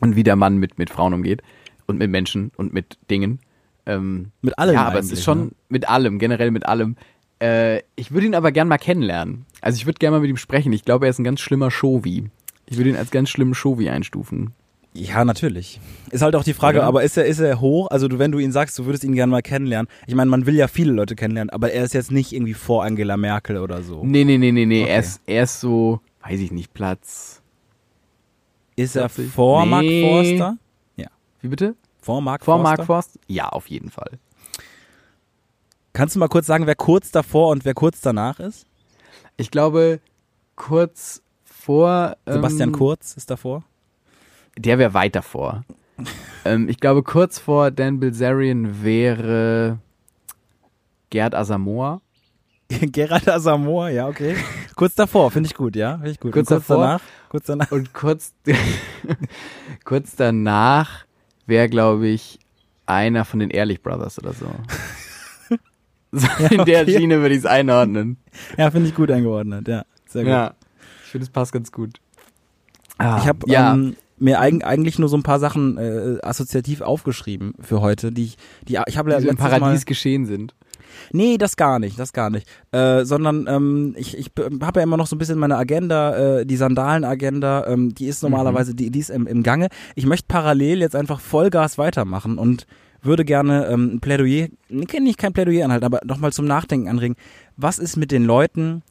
Und 0.00 0.16
wie 0.16 0.22
der 0.22 0.36
Mann 0.36 0.58
mit, 0.58 0.76
mit 0.76 0.90
Frauen 0.90 1.14
umgeht 1.14 1.40
und 1.86 1.98
mit 1.98 2.10
Menschen 2.10 2.50
und 2.56 2.74
mit 2.74 2.98
Dingen. 3.10 3.38
Ähm, 3.86 4.32
Mit 4.42 4.58
allem 4.58 4.74
Ja, 4.74 4.84
aber 4.86 4.98
es 4.98 5.10
ist 5.12 5.22
schon 5.24 5.44
ne? 5.44 5.50
mit 5.70 5.88
allem, 5.88 6.18
generell 6.18 6.50
mit 6.50 6.66
allem. 6.66 6.96
Äh, 7.40 7.82
ich 7.96 8.12
würde 8.12 8.26
ihn 8.26 8.34
aber 8.34 8.52
gern 8.52 8.68
mal 8.68 8.78
kennenlernen. 8.78 9.44
Also 9.60 9.76
ich 9.76 9.86
würde 9.86 9.98
gerne 9.98 10.16
mal 10.16 10.20
mit 10.20 10.30
ihm 10.30 10.36
sprechen. 10.36 10.72
Ich 10.72 10.84
glaube, 10.84 11.06
er 11.06 11.10
ist 11.10 11.18
ein 11.18 11.24
ganz 11.24 11.40
schlimmer 11.40 11.70
Shovi. 11.70 12.30
Ich 12.66 12.76
würde 12.76 12.90
ihn 12.90 12.96
als 12.96 13.10
ganz 13.10 13.28
schlimmen 13.30 13.54
Shovi 13.54 13.88
einstufen. 13.88 14.52
Ja, 14.94 15.24
natürlich. 15.26 15.78
Ist 16.10 16.22
halt 16.22 16.34
auch 16.34 16.44
die 16.44 16.54
Frage, 16.54 16.78
Oder? 16.78 16.86
aber 16.86 17.02
ist 17.02 17.18
er, 17.18 17.26
ist 17.26 17.38
er 17.38 17.60
hoch? 17.60 17.88
Also 17.90 18.08
du, 18.08 18.18
wenn 18.18 18.32
du 18.32 18.38
ihn 18.38 18.50
sagst, 18.52 18.78
du 18.78 18.86
würdest 18.86 19.04
ihn 19.04 19.14
gerne 19.14 19.30
mal 19.30 19.42
kennenlernen. 19.42 19.88
Ich 20.06 20.14
meine, 20.14 20.30
man 20.30 20.46
will 20.46 20.54
ja 20.54 20.68
viele 20.68 20.92
Leute 20.92 21.14
kennenlernen, 21.16 21.50
aber 21.50 21.70
er 21.70 21.84
ist 21.84 21.92
jetzt 21.92 22.10
nicht 22.10 22.32
irgendwie 22.32 22.54
vor 22.54 22.82
Angela 22.82 23.18
Merkel 23.18 23.58
oder 23.58 23.82
so. 23.82 24.02
Nee, 24.04 24.24
nee, 24.24 24.38
nee, 24.38 24.52
nee, 24.52 24.64
nee. 24.64 24.82
Okay. 24.84 24.92
Er, 24.92 25.00
ist, 25.00 25.20
er 25.26 25.42
ist 25.42 25.60
so, 25.60 26.00
weiß 26.22 26.40
ich 26.40 26.50
nicht, 26.50 26.72
Platz. 26.72 27.42
Ist 28.74 28.96
er 28.96 29.10
40? 29.10 29.34
vor 29.34 29.66
Mark 29.66 29.82
Nee. 29.84 30.02
Forster? 30.02 30.56
Wie 31.42 31.48
bitte? 31.48 31.76
Vor 32.00 32.22
Mark 32.22 32.44
Vor 32.44 32.56
Forster? 32.56 32.76
Mark 32.78 32.86
Forst? 32.86 33.18
Ja, 33.28 33.48
auf 33.50 33.68
jeden 33.68 33.90
Fall. 33.90 34.18
Kannst 35.96 36.14
du 36.14 36.18
mal 36.18 36.28
kurz 36.28 36.44
sagen, 36.44 36.66
wer 36.66 36.74
kurz 36.74 37.10
davor 37.10 37.48
und 37.48 37.64
wer 37.64 37.72
kurz 37.72 38.02
danach 38.02 38.38
ist? 38.38 38.66
Ich 39.38 39.50
glaube, 39.50 39.98
kurz 40.54 41.22
vor. 41.42 42.18
Sebastian 42.26 42.68
ähm, 42.68 42.74
Kurz 42.74 43.14
ist 43.14 43.30
davor. 43.30 43.64
Der 44.58 44.78
wäre 44.78 44.92
weit 44.92 45.16
davor. 45.16 45.64
ähm, 46.44 46.68
ich 46.68 46.80
glaube, 46.80 47.02
kurz 47.02 47.38
vor 47.38 47.70
Dan 47.70 47.98
Bilzerian 47.98 48.82
wäre 48.82 49.78
Gerd 51.08 51.34
Asamoah. 51.34 52.02
Gerard 52.68 53.26
Asamoah, 53.26 53.88
ja, 53.88 54.06
okay. 54.06 54.36
kurz 54.74 54.96
davor, 54.96 55.30
finde 55.30 55.48
ich 55.48 55.54
gut, 55.54 55.76
ja, 55.76 55.94
finde 55.94 56.10
ich 56.10 56.20
gut. 56.20 56.32
Kurz 56.32 56.50
Und 56.50 56.56
kurz 56.56 56.66
davor? 56.66 56.84
danach? 56.84 57.02
Kurz 57.30 57.46
danach. 57.46 57.72
Und 57.72 57.94
kurz, 57.94 58.34
kurz 59.84 60.14
danach 60.14 61.06
wäre, 61.46 61.70
glaube 61.70 62.08
ich, 62.08 62.38
einer 62.84 63.24
von 63.24 63.40
den 63.40 63.48
Ehrlich 63.48 63.82
Brothers 63.82 64.18
oder 64.18 64.34
so. 64.34 64.50
So 66.18 66.26
in 66.54 66.64
der. 66.64 66.86
Schiene 66.86 67.20
würde 67.20 67.34
ich 67.34 67.40
es 67.40 67.46
einordnen. 67.46 68.16
Ja, 68.56 68.70
finde 68.70 68.88
ich 68.88 68.94
gut 68.94 69.10
eingeordnet, 69.10 69.68
ja. 69.68 69.84
Sehr 70.06 70.22
gut. 70.22 70.30
Ja. 70.30 70.54
Ich 71.04 71.10
finde, 71.10 71.24
es 71.24 71.30
passt 71.30 71.52
ganz 71.52 71.72
gut. 71.72 72.00
Ah, 72.98 73.18
Ich 73.20 73.28
habe 73.28 73.38
ja, 73.46 73.74
ähm, 73.74 73.96
mir 74.18 74.40
eig 74.40 74.64
eigentlich 74.64 74.98
nur 74.98 75.08
so 75.08 75.16
ein 75.16 75.22
paar 75.22 75.38
Sachen 75.38 75.76
äh, 75.78 76.18
assoziativ 76.22 76.80
aufgeschrieben 76.80 77.54
für 77.60 77.80
heute, 77.80 78.12
die 78.12 78.24
ich, 78.24 78.36
die 78.66 78.78
ich 78.86 78.98
habe 78.98 79.16
die 79.16 79.28
im 79.28 79.36
Paradies 79.36 79.60
Mal, 79.60 79.84
geschehen 79.84 80.26
sind. 80.26 80.54
Nee, 81.12 81.36
das 81.36 81.56
gar 81.56 81.78
nicht, 81.78 81.98
das 81.98 82.12
gar 82.12 82.30
nicht. 82.30 82.48
Äh, 82.72 83.04
sondern 83.04 83.46
ähm, 83.48 83.94
ich, 83.98 84.16
ich 84.16 84.30
habe 84.62 84.80
ja 84.80 84.84
immer 84.84 84.96
noch 84.96 85.06
so 85.06 85.16
ein 85.16 85.18
bisschen 85.18 85.38
meine 85.38 85.56
Agenda, 85.56 86.38
äh, 86.40 86.46
die 86.46 86.56
Sandalen-Agenda, 86.56 87.66
ähm, 87.66 87.94
die 87.94 88.06
ist 88.06 88.22
normalerweise, 88.22 88.74
die, 88.74 88.90
die 88.90 88.98
ist 89.00 89.10
im, 89.10 89.26
im 89.26 89.42
Gange. 89.42 89.68
Ich 89.94 90.06
möchte 90.06 90.26
parallel 90.28 90.80
jetzt 90.80 90.96
einfach 90.96 91.20
Vollgas 91.20 91.76
weitermachen 91.76 92.38
und 92.38 92.66
würde 93.06 93.24
gerne 93.24 93.66
ähm, 93.66 93.94
ein 93.94 94.00
Plädoyer, 94.00 94.48
nee, 94.68 95.00
nicht 95.00 95.18
kein 95.18 95.32
Plädoyer 95.32 95.64
anhalten, 95.64 95.84
aber 95.84 96.00
nochmal 96.04 96.32
zum 96.32 96.46
Nachdenken 96.46 96.88
anregen. 96.88 97.16
Was 97.56 97.78
ist 97.78 97.96
mit 97.96 98.10
den 98.10 98.24
Leuten, 98.24 98.82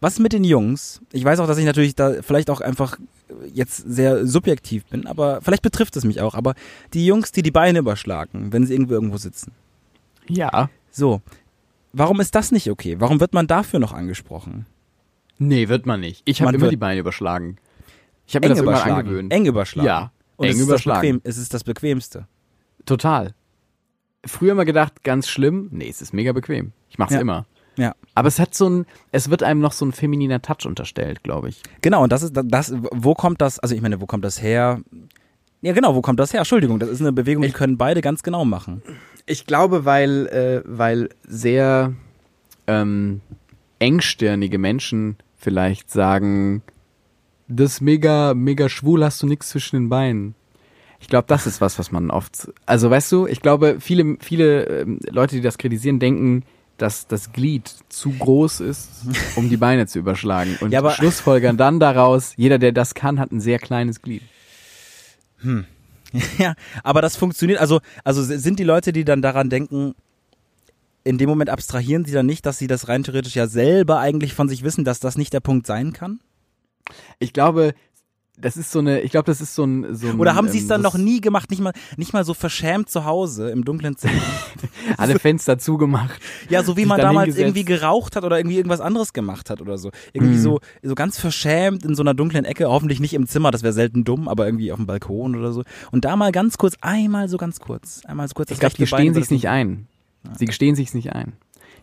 was 0.00 0.14
ist 0.14 0.20
mit 0.20 0.32
den 0.32 0.44
Jungs? 0.44 1.00
Ich 1.12 1.24
weiß 1.24 1.40
auch, 1.40 1.46
dass 1.46 1.58
ich 1.58 1.64
natürlich 1.64 1.94
da 1.94 2.22
vielleicht 2.22 2.50
auch 2.50 2.60
einfach 2.60 2.98
jetzt 3.52 3.76
sehr 3.76 4.26
subjektiv 4.26 4.84
bin, 4.86 5.06
aber 5.06 5.40
vielleicht 5.42 5.62
betrifft 5.62 5.96
es 5.96 6.04
mich 6.04 6.20
auch. 6.20 6.34
Aber 6.34 6.54
die 6.92 7.06
Jungs, 7.06 7.32
die 7.32 7.42
die 7.42 7.50
Beine 7.50 7.80
überschlagen, 7.80 8.52
wenn 8.52 8.66
sie 8.66 8.74
irgendwo 8.74 8.94
irgendwo 8.94 9.16
sitzen. 9.16 9.52
Ja. 10.28 10.68
So, 10.90 11.20
warum 11.92 12.20
ist 12.20 12.34
das 12.34 12.52
nicht 12.52 12.70
okay? 12.70 12.96
Warum 13.00 13.20
wird 13.20 13.34
man 13.34 13.46
dafür 13.46 13.80
noch 13.80 13.92
angesprochen? 13.92 14.66
Nee, 15.38 15.68
wird 15.68 15.86
man 15.86 16.00
nicht. 16.00 16.22
Ich 16.24 16.42
habe 16.42 16.54
immer 16.54 16.68
die 16.68 16.76
Beine 16.76 17.00
überschlagen. 17.00 17.56
Ich 18.26 18.36
habe 18.36 18.46
mir 18.46 18.54
das 18.54 18.62
irgendwann 18.62 18.90
angewöhnt. 18.92 19.32
Eng 19.32 19.46
überschlagen. 19.46 19.86
Ja, 19.86 20.12
Und 20.36 20.46
eng 20.46 20.52
es 20.52 20.58
ist, 20.60 20.66
überschlagen. 20.66 21.00
bequem, 21.00 21.20
es 21.24 21.36
ist 21.38 21.52
das 21.52 21.64
Bequemste. 21.64 22.26
Total. 22.86 23.34
Früher 24.26 24.52
immer 24.52 24.64
gedacht, 24.64 25.02
ganz 25.04 25.28
schlimm. 25.28 25.68
Nee, 25.70 25.88
es 25.88 26.00
ist 26.02 26.12
mega 26.14 26.32
bequem. 26.32 26.72
Ich 26.88 26.98
mach's 26.98 27.12
Ja. 27.12 27.20
immer. 27.20 27.46
Ja. 27.76 27.94
Aber 28.14 28.28
es 28.28 28.38
hat 28.38 28.54
so 28.54 28.68
ein, 28.68 28.86
es 29.10 29.30
wird 29.30 29.42
einem 29.42 29.60
noch 29.60 29.72
so 29.72 29.84
ein 29.84 29.92
femininer 29.92 30.40
Touch 30.40 30.64
unterstellt, 30.66 31.22
glaube 31.24 31.48
ich. 31.48 31.60
Genau, 31.80 32.04
und 32.04 32.12
das 32.12 32.22
ist 32.22 32.32
das, 32.34 32.72
wo 32.92 33.14
kommt 33.14 33.40
das, 33.40 33.58
also 33.58 33.74
ich 33.74 33.80
meine, 33.82 34.00
wo 34.00 34.06
kommt 34.06 34.24
das 34.24 34.40
her? 34.40 34.80
Ja, 35.60 35.72
genau, 35.72 35.94
wo 35.96 36.00
kommt 36.00 36.20
das 36.20 36.32
her? 36.32 36.40
Entschuldigung, 36.40 36.78
das 36.78 36.88
ist 36.88 37.00
eine 37.00 37.12
Bewegung, 37.12 37.42
die 37.42 37.50
können 37.50 37.76
beide 37.76 38.00
ganz 38.00 38.22
genau 38.22 38.44
machen. 38.44 38.82
Ich 39.26 39.46
glaube, 39.46 39.84
weil, 39.84 40.26
äh, 40.28 40.62
weil 40.66 41.08
sehr 41.26 41.92
ähm, 42.68 43.22
engstirnige 43.80 44.58
Menschen 44.58 45.16
vielleicht 45.36 45.90
sagen, 45.90 46.62
das 47.48 47.72
ist 47.74 47.80
mega, 47.80 48.34
mega 48.34 48.68
schwul, 48.68 49.02
hast 49.04 49.22
du 49.22 49.26
nichts 49.26 49.48
zwischen 49.48 49.76
den 49.76 49.88
Beinen. 49.88 50.34
Ich 51.04 51.08
glaube, 51.08 51.26
das 51.28 51.46
ist 51.46 51.60
was, 51.60 51.78
was 51.78 51.92
man 51.92 52.10
oft, 52.10 52.50
also 52.64 52.88
weißt 52.88 53.12
du, 53.12 53.26
ich 53.26 53.42
glaube, 53.42 53.76
viele, 53.78 54.16
viele 54.20 54.64
ähm, 54.64 55.00
Leute, 55.10 55.36
die 55.36 55.42
das 55.42 55.58
kritisieren, 55.58 55.98
denken, 55.98 56.44
dass 56.78 57.06
das 57.06 57.30
Glied 57.30 57.70
zu 57.90 58.08
groß 58.08 58.60
ist, 58.60 58.88
um 59.36 59.50
die 59.50 59.58
Beine 59.58 59.86
zu 59.86 59.98
überschlagen. 59.98 60.56
Und 60.62 60.72
Ja, 60.72 60.90
schlussfolgern 60.90 61.58
dann 61.58 61.78
daraus, 61.78 62.32
jeder, 62.38 62.58
der 62.58 62.72
das 62.72 62.94
kann, 62.94 63.20
hat 63.20 63.32
ein 63.32 63.40
sehr 63.40 63.58
kleines 63.58 64.00
Glied. 64.00 64.22
Ja, 66.38 66.54
aber 66.84 67.02
das 67.02 67.16
funktioniert, 67.16 67.58
also, 67.58 67.80
also 68.04 68.22
sind 68.22 68.60
die 68.60 68.64
Leute, 68.64 68.92
die 68.92 69.04
dann 69.04 69.20
daran 69.20 69.50
denken, 69.50 69.96
in 71.02 71.18
dem 71.18 71.28
Moment 71.28 71.50
abstrahieren 71.50 72.04
sie 72.04 72.12
dann 72.12 72.24
nicht, 72.24 72.46
dass 72.46 72.56
sie 72.56 72.68
das 72.68 72.86
rein 72.86 73.02
theoretisch 73.02 73.34
ja 73.34 73.48
selber 73.48 73.98
eigentlich 73.98 74.32
von 74.32 74.48
sich 74.48 74.62
wissen, 74.62 74.84
dass 74.84 75.00
das 75.00 75.18
nicht 75.18 75.32
der 75.32 75.40
Punkt 75.40 75.66
sein 75.66 75.92
kann? 75.92 76.20
Ich 77.18 77.32
glaube, 77.32 77.74
das 78.36 78.56
ist 78.56 78.72
so 78.72 78.80
eine, 78.80 79.00
ich 79.02 79.12
glaube, 79.12 79.26
das 79.26 79.40
ist 79.40 79.54
so 79.54 79.62
ein, 79.64 79.94
so 79.94 80.08
ein 80.08 80.18
Oder 80.18 80.34
haben 80.34 80.48
sie 80.48 80.58
es 80.58 80.64
ähm, 80.64 80.68
dann 80.70 80.82
so 80.82 80.88
noch 80.88 80.96
nie 80.98 81.20
gemacht, 81.20 81.50
nicht 81.50 81.60
mal, 81.62 81.72
nicht 81.96 82.12
mal 82.12 82.24
so 82.24 82.34
verschämt 82.34 82.90
zu 82.90 83.04
Hause 83.04 83.50
im 83.50 83.64
dunklen 83.64 83.96
Zimmer? 83.96 84.20
alle 84.98 85.18
Fenster 85.18 85.58
zugemacht. 85.58 86.20
Ja, 86.50 86.62
so 86.64 86.76
wie 86.76 86.80
Sich 86.80 86.88
man 86.88 87.00
damals 87.00 87.26
hingesetzt. 87.26 87.42
irgendwie 87.42 87.64
geraucht 87.64 88.16
hat 88.16 88.24
oder 88.24 88.38
irgendwie 88.38 88.56
irgendwas 88.56 88.80
anderes 88.80 89.12
gemacht 89.12 89.50
hat 89.50 89.60
oder 89.60 89.78
so. 89.78 89.90
Irgendwie 90.12 90.34
Mhm. 90.36 90.40
so, 90.42 90.60
so 90.82 90.94
ganz 90.96 91.18
verschämt 91.18 91.84
in 91.84 91.94
so 91.94 92.02
einer 92.02 92.14
dunklen 92.14 92.44
Ecke, 92.44 92.68
hoffentlich 92.68 92.98
nicht 93.00 93.14
im 93.14 93.26
Zimmer, 93.26 93.50
das 93.52 93.62
wäre 93.62 93.72
selten 93.72 94.04
dumm, 94.04 94.26
aber 94.28 94.46
irgendwie 94.46 94.72
auf 94.72 94.78
dem 94.78 94.86
Balkon 94.86 95.36
oder 95.36 95.52
so. 95.52 95.62
Und 95.92 96.04
da 96.04 96.16
mal 96.16 96.32
ganz 96.32 96.58
kurz, 96.58 96.74
einmal 96.80 97.28
so 97.28 97.36
ganz 97.36 97.60
kurz, 97.60 98.02
einmal 98.04 98.26
so 98.28 98.34
kurz 98.34 98.50
Ich 98.50 98.58
glaube, 98.58 98.74
die 98.74 98.84
sich's 98.84 99.14
das- 99.14 99.30
nicht 99.30 99.48
ein. 99.48 99.86
Sie 100.38 100.46
gestehen 100.46 100.74
sich's 100.74 100.94
nicht 100.94 101.12
ein. 101.12 101.34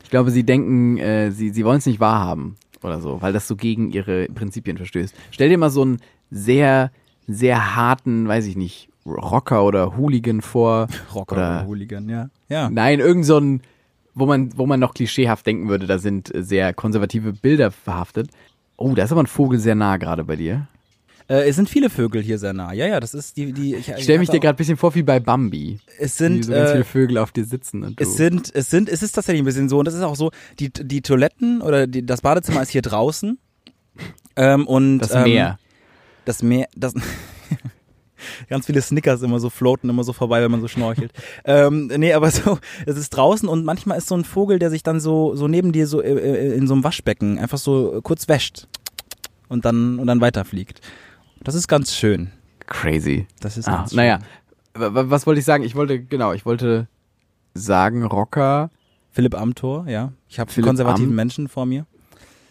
Ich 0.03 0.09
glaube, 0.09 0.31
sie 0.31 0.43
denken, 0.43 0.97
äh, 0.97 1.31
sie, 1.31 1.51
sie 1.51 1.63
wollen 1.63 1.77
es 1.77 1.85
nicht 1.85 1.99
wahrhaben 2.01 2.55
oder 2.83 2.99
so, 2.99 3.21
weil 3.21 3.31
das 3.31 3.47
so 3.47 3.55
gegen 3.55 3.91
ihre 3.91 4.25
Prinzipien 4.27 4.75
verstößt. 4.77 5.15
Stell 5.31 5.47
dir 5.49 5.57
mal 5.57 5.69
so 5.69 5.83
einen 5.83 5.99
sehr, 6.31 6.91
sehr 7.27 7.75
harten, 7.75 8.27
weiß 8.27 8.47
ich 8.47 8.55
nicht, 8.55 8.89
Rocker 9.05 9.63
oder 9.63 9.97
Hooligan 9.97 10.41
vor. 10.41 10.87
Rocker 11.13 11.35
oder, 11.35 11.47
oder 11.59 11.67
Hooligan, 11.67 12.09
ja. 12.09 12.29
Ja. 12.49 12.69
Nein, 12.69 12.99
irgend 12.99 13.25
so 13.25 13.37
ein, 13.37 13.61
wo 14.13 14.25
man, 14.25 14.57
wo 14.57 14.65
man 14.65 14.79
noch 14.79 14.93
klischeehaft 14.93 15.45
denken 15.45 15.69
würde, 15.69 15.87
da 15.87 15.97
sind 15.99 16.31
sehr 16.33 16.73
konservative 16.73 17.33
Bilder 17.33 17.71
verhaftet. 17.71 18.29
Oh, 18.77 18.93
da 18.95 19.03
ist 19.03 19.11
aber 19.11 19.23
ein 19.23 19.27
Vogel 19.27 19.59
sehr 19.59 19.75
nah 19.75 19.97
gerade 19.97 20.23
bei 20.23 20.35
dir. 20.35 20.67
Äh, 21.27 21.47
es 21.47 21.55
sind 21.55 21.69
viele 21.69 21.89
Vögel 21.89 22.21
hier 22.21 22.37
sehr 22.37 22.51
nah. 22.51 22.73
Ja, 22.73 22.87
ja, 22.87 22.99
das 22.99 23.13
ist 23.13 23.37
die, 23.37 23.53
die, 23.53 23.75
ich, 23.75 23.87
Ich 23.87 24.03
stelle 24.03 24.19
mich 24.19 24.29
dir 24.29 24.39
gerade 24.39 24.55
ein 24.55 24.57
bisschen 24.57 24.77
vor 24.77 24.93
wie 24.95 25.03
bei 25.03 25.19
Bambi. 25.19 25.79
es 25.97 26.17
sind, 26.17 26.45
so 26.45 26.51
ganz 26.51 26.69
äh, 26.69 26.73
viele 26.73 26.83
Vögel 26.83 27.17
auf 27.19 27.31
dir 27.31 27.45
sitzen. 27.45 27.95
Es 27.97 28.17
sind, 28.17 28.53
es 28.53 28.69
sind, 28.69 28.89
es 28.89 29.01
ist 29.01 29.13
tatsächlich 29.13 29.41
ein 29.41 29.45
bisschen 29.45 29.69
so 29.69 29.79
und 29.79 29.85
das 29.85 29.93
ist 29.93 30.01
auch 30.01 30.15
so, 30.15 30.31
die, 30.59 30.71
die 30.71 31.01
Toiletten 31.01 31.61
oder 31.61 31.87
die, 31.87 32.05
das 32.05 32.21
Badezimmer 32.21 32.61
ist 32.61 32.69
hier 32.69 32.81
draußen. 32.81 33.37
Ähm, 34.37 34.65
und, 34.65 34.99
das 34.99 35.13
ähm, 35.13 35.23
Meer. 35.23 35.59
Das 36.25 36.43
Meer, 36.43 36.67
das, 36.75 36.93
Ganz 38.49 38.67
viele 38.67 38.81
Snickers 38.81 39.21
immer 39.21 39.39
so 39.39 39.49
floaten 39.49 39.89
immer 39.89 40.03
so 40.03 40.13
vorbei, 40.13 40.41
wenn 40.41 40.51
man 40.51 40.61
so 40.61 40.67
schnorchelt. 40.67 41.11
ähm, 41.45 41.87
nee, 41.97 42.13
aber 42.13 42.29
so, 42.29 42.59
es 42.85 42.97
ist 42.97 43.09
draußen 43.11 43.49
und 43.49 43.65
manchmal 43.65 43.97
ist 43.97 44.07
so 44.07 44.15
ein 44.15 44.23
Vogel, 44.23 44.59
der 44.59 44.69
sich 44.69 44.83
dann 44.83 44.99
so, 44.99 45.35
so 45.35 45.47
neben 45.47 45.71
dir 45.71 45.87
so 45.87 46.01
äh, 46.01 46.11
äh, 46.13 46.53
in 46.55 46.67
so 46.67 46.73
einem 46.73 46.83
Waschbecken 46.83 47.39
einfach 47.39 47.57
so 47.57 47.99
kurz 48.03 48.27
wäscht 48.27 48.67
und 49.49 49.65
dann, 49.65 49.99
und 49.99 50.07
dann 50.07 50.21
weiterfliegt. 50.21 50.81
Das 51.43 51.55
ist 51.55 51.67
ganz 51.67 51.95
schön. 51.95 52.31
Crazy. 52.67 53.27
Das 53.39 53.57
ist 53.57 53.67
Ah, 53.67 53.85
naja, 53.91 54.19
was 54.73 55.25
wollte 55.25 55.39
ich 55.39 55.45
sagen? 55.45 55.63
Ich 55.63 55.75
wollte, 55.75 55.99
genau, 55.99 56.31
ich 56.33 56.45
wollte 56.45 56.87
sagen, 57.53 58.03
Rocker, 58.05 58.69
Philipp 59.11 59.35
Amthor, 59.35 59.87
ja. 59.87 60.13
Ich 60.29 60.39
habe 60.39 60.49
konservativen 60.61 61.09
Am- 61.09 61.15
Menschen 61.15 61.47
vor 61.49 61.65
mir. 61.65 61.85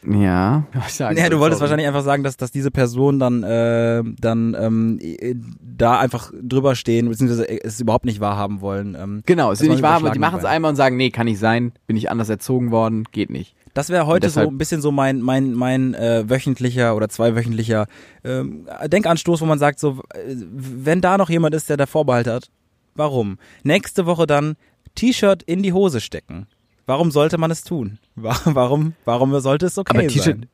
Ja. 0.07 0.65
sagen 0.89 1.17
Ja, 1.17 1.29
du 1.29 1.39
wolltest 1.39 1.59
sorry. 1.59 1.71
wahrscheinlich 1.71 1.87
einfach 1.87 2.03
sagen, 2.05 2.23
dass, 2.23 2.37
dass 2.37 2.51
diese 2.51 2.71
Person 2.71 3.19
dann, 3.19 3.43
äh, 3.43 4.03
dann 4.19 4.57
ähm, 4.59 4.99
äh, 5.01 5.35
da 5.61 5.99
einfach 5.99 6.33
drüber 6.41 6.75
stehen, 6.75 7.09
beziehungsweise 7.09 7.49
es 7.49 7.81
überhaupt 7.81 8.05
nicht 8.05 8.21
wahrhaben 8.21 8.61
wollen. 8.61 8.97
Ähm, 8.99 9.23
Genau, 9.27 9.53
es 9.53 9.61
ist 9.61 9.69
nicht 9.69 9.79
eine 9.79 9.83
wahr, 9.83 9.97
aber 9.97 10.11
die 10.11 10.19
machen 10.19 10.39
es 10.39 10.45
einmal 10.45 10.71
und 10.71 10.77
sagen, 10.77 10.97
nee, 10.97 11.11
kann 11.11 11.27
nicht 11.27 11.39
sein, 11.39 11.73
bin 11.87 11.97
ich 11.97 12.11
anders 12.11 12.29
erzogen 12.29 12.71
worden, 12.71 13.05
geht 13.13 13.31
nicht. 13.31 13.55
das 13.75 13.91
wäre 13.91 14.07
heute 14.07 14.31
so 14.31 14.41
ein 14.41 14.59
bisschen 14.59 14.81
so 14.81 14.91
mein 14.91 15.21
mein 15.21 15.55
mein 15.55 15.95
äh, 15.95 16.29
wöchentlicher 16.29 16.97
oder 16.97 17.09
zweiwöchentlicher 17.09 17.87
ähm, 18.25 18.67
Denkanstoß, 18.87 19.41
wo 19.41 19.47
man 19.47 19.59
sagt, 19.59 19.79
so 19.79 20.01
äh, 20.15 20.35
wenn 20.45 21.01
da 21.01 21.19
noch 21.19 21.31
jemand 21.31 21.55
ist, 21.55 21.69
der 21.69 21.77
da 21.77 21.87
Vorbehalt 21.87 22.27
hat, 22.27 22.51
warum? 22.95 23.39
Nächste 23.63 24.07
Woche 24.07 24.27
dann 24.27 24.57
T-Shirt 24.95 25.43
in 25.43 25.63
die 25.63 25.73
Hose 25.73 26.01
stecken. 26.01 26.47
Warum 26.91 27.13
sollte 27.13 27.39
man 27.39 27.53
es 27.53 27.63
tun? 27.63 27.99
Wa- 28.17 28.37
Warum 28.45 28.95
warum 29.05 29.39
sollte 29.41 29.67
es 29.67 29.79
okay 29.79 30.07
Aber 30.09 30.11
sein? 30.11 30.47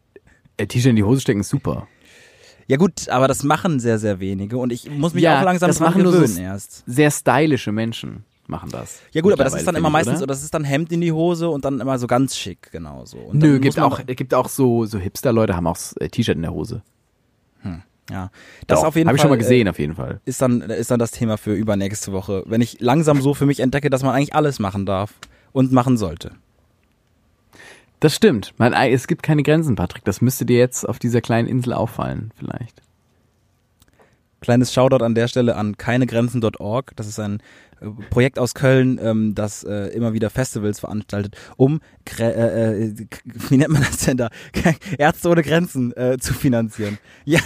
äh, 0.59 0.67
T-Shirt 0.67 0.91
in 0.91 0.97
die 0.97 1.03
Hose 1.05 1.23
stecken 1.23 1.41
ist 1.41 1.49
super. 1.49 1.89
Ja 2.67 2.77
gut, 2.77 3.09
aber 3.09 3.27
das 3.27 3.43
machen 3.43 3.81
sehr 3.81 3.99
sehr 3.99 4.21
wenige 4.21 4.59
und 4.59 4.71
ich 4.71 4.91
muss 4.91 5.15
mich 5.15 5.23
Ja, 5.23 5.39
auch 5.41 5.45
langsam 5.45 5.69
das 5.69 5.81
machen 5.81 6.03
nur 6.03 6.13
so 6.13 6.19
gewöhnen 6.19 6.37
s- 6.37 6.39
erst. 6.39 6.83
Sehr 6.87 7.11
stylische 7.11 7.73
Menschen 7.73 8.25
machen 8.49 8.71
das. 8.71 9.01
Ja 9.13 9.23
gut, 9.23 9.33
aber 9.33 9.45
das 9.45 9.55
ist 9.55 9.67
dann 9.67 9.77
immer 9.77 9.89
Mittlerweile, 9.89 10.11
meistens, 10.11 10.23
oder 10.23 10.27
das 10.35 10.43
ist 10.43 10.53
dann 10.53 10.65
Hemd 10.65 10.93
in 10.93 11.01
die 11.01 11.13
Hose 11.13 11.49
und 11.49 11.65
dann 11.65 11.81
immer 11.81 11.99
so 11.99 12.07
ganz 12.07 12.37
schick, 12.37 12.71
genau 12.71 13.05
so. 13.07 13.17
Und 13.17 13.37
ich? 13.37 13.43
Nö, 13.43 13.59
gibt 13.59 13.79
auch, 13.81 14.05
gibt 14.07 14.35
auch 14.35 14.49
so, 14.51 14.85
so 14.85 14.99
Hipster-Leute 14.99 15.57
haben 15.57 15.67
auch 15.67 15.79
äh, 16.01 16.09
T-Shirt 16.09 16.37
in 16.37 16.43
der 16.43 16.53
Hose. 16.53 16.83
Ja, 18.09 18.31
das 18.69 18.81
Doch, 18.81 18.87
auf 18.89 18.95
jeden 18.95 19.09
Hab 19.09 19.13
Fall. 19.13 19.17
ich 19.17 19.21
schon 19.23 19.31
mal 19.31 19.35
äh, 19.35 19.39
gesehen, 19.39 19.69
auf 19.69 19.81
jeden 19.81 19.97
Fall. 19.97 20.21
ist 20.27 20.41
dann 20.41 20.61
ist 20.61 20.93
dann 20.93 21.01
das 21.01 21.11
Thema 21.11 21.37
für 21.39 21.55
übernächste 21.55 22.13
Woche, 22.13 22.45
wenn 22.47 22.61
ich 22.61 22.77
langsam 22.81 23.21
so 23.21 23.35
für 23.35 23.47
mich 23.47 23.59
entdecke, 23.59 23.91
dass 23.91 24.05
man 24.05 24.15
eigentlich 24.15 24.33
alles 24.35 24.61
machen 24.61 24.87
darf 24.87 25.13
und 25.53 25.73
machen 25.73 25.97
sollte. 25.97 26.33
Das 28.01 28.15
stimmt. 28.15 28.55
Man, 28.59 28.73
äh, 28.73 28.91
es 28.91 29.07
gibt 29.07 29.23
keine 29.23 29.43
Grenzen, 29.43 29.75
Patrick. 29.75 30.05
Das 30.05 30.21
müsste 30.21 30.45
dir 30.45 30.59
jetzt 30.59 30.89
auf 30.89 30.99
dieser 30.99 31.21
kleinen 31.21 31.49
Insel 31.49 31.73
auffallen, 31.73 32.31
vielleicht. 32.37 32.83
Kleines 34.41 34.73
Shoutout 34.73 35.03
an 35.03 35.15
der 35.15 35.29
Stelle 35.29 35.57
an 35.57 35.79
keinegrenzen.org. 35.79 36.93
Das 36.97 37.09
ist 37.09 37.19
ein 37.19 37.41
äh, 37.81 37.87
Projekt 38.11 38.39
aus 38.39 38.55
Köln, 38.55 39.01
ähm, 39.03 39.35
das 39.35 39.65
äh, 39.65 39.89
immer 39.89 40.13
wieder 40.13 40.29
Festivals 40.29 40.79
veranstaltet, 40.79 41.37
um 41.57 41.81
wie 42.19 43.57
nennt 43.57 43.73
man 43.73 43.83
das 43.83 43.99
denn 44.05 44.19
da? 44.19 44.29
Ärzte 44.99 45.29
ohne 45.31 45.43
Grenzen 45.43 45.93
zu 46.21 46.35
finanzieren. 46.35 46.99
Ja, 47.25 47.41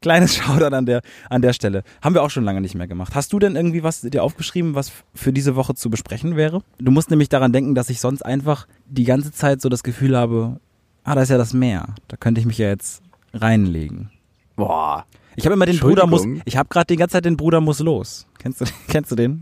kleines 0.00 0.36
Shoutout 0.36 0.74
an 0.74 0.86
der 0.86 1.02
an 1.30 1.42
der 1.42 1.52
Stelle. 1.52 1.82
Haben 2.02 2.14
wir 2.14 2.22
auch 2.22 2.30
schon 2.30 2.44
lange 2.44 2.60
nicht 2.60 2.74
mehr 2.74 2.86
gemacht. 2.86 3.14
Hast 3.14 3.32
du 3.32 3.38
denn 3.38 3.56
irgendwie 3.56 3.82
was 3.82 4.02
dir 4.02 4.22
aufgeschrieben, 4.22 4.74
was 4.74 4.92
für 5.14 5.32
diese 5.32 5.56
Woche 5.56 5.74
zu 5.74 5.90
besprechen 5.90 6.36
wäre? 6.36 6.62
Du 6.78 6.90
musst 6.90 7.10
nämlich 7.10 7.28
daran 7.28 7.52
denken, 7.52 7.74
dass 7.74 7.90
ich 7.90 8.00
sonst 8.00 8.22
einfach 8.22 8.66
die 8.86 9.04
ganze 9.04 9.32
Zeit 9.32 9.60
so 9.60 9.68
das 9.68 9.82
Gefühl 9.82 10.16
habe, 10.16 10.60
ah, 11.04 11.14
da 11.14 11.22
ist 11.22 11.30
ja 11.30 11.38
das 11.38 11.52
Meer. 11.52 11.94
Da 12.08 12.16
könnte 12.16 12.40
ich 12.40 12.46
mich 12.46 12.58
ja 12.58 12.68
jetzt 12.68 13.02
reinlegen. 13.32 14.10
Boah. 14.56 15.04
Ich 15.36 15.44
habe 15.44 15.54
immer 15.54 15.66
den 15.66 15.78
Bruder 15.78 16.06
muss. 16.06 16.26
Ich 16.46 16.56
habe 16.56 16.68
gerade 16.68 16.86
die 16.86 16.96
ganze 16.96 17.14
Zeit 17.14 17.26
den 17.26 17.36
Bruder 17.36 17.60
muss 17.60 17.78
los. 17.80 18.26
Kennst 18.38 18.62
du, 18.62 18.64
kennst 18.88 19.10
du 19.12 19.16
den? 19.16 19.40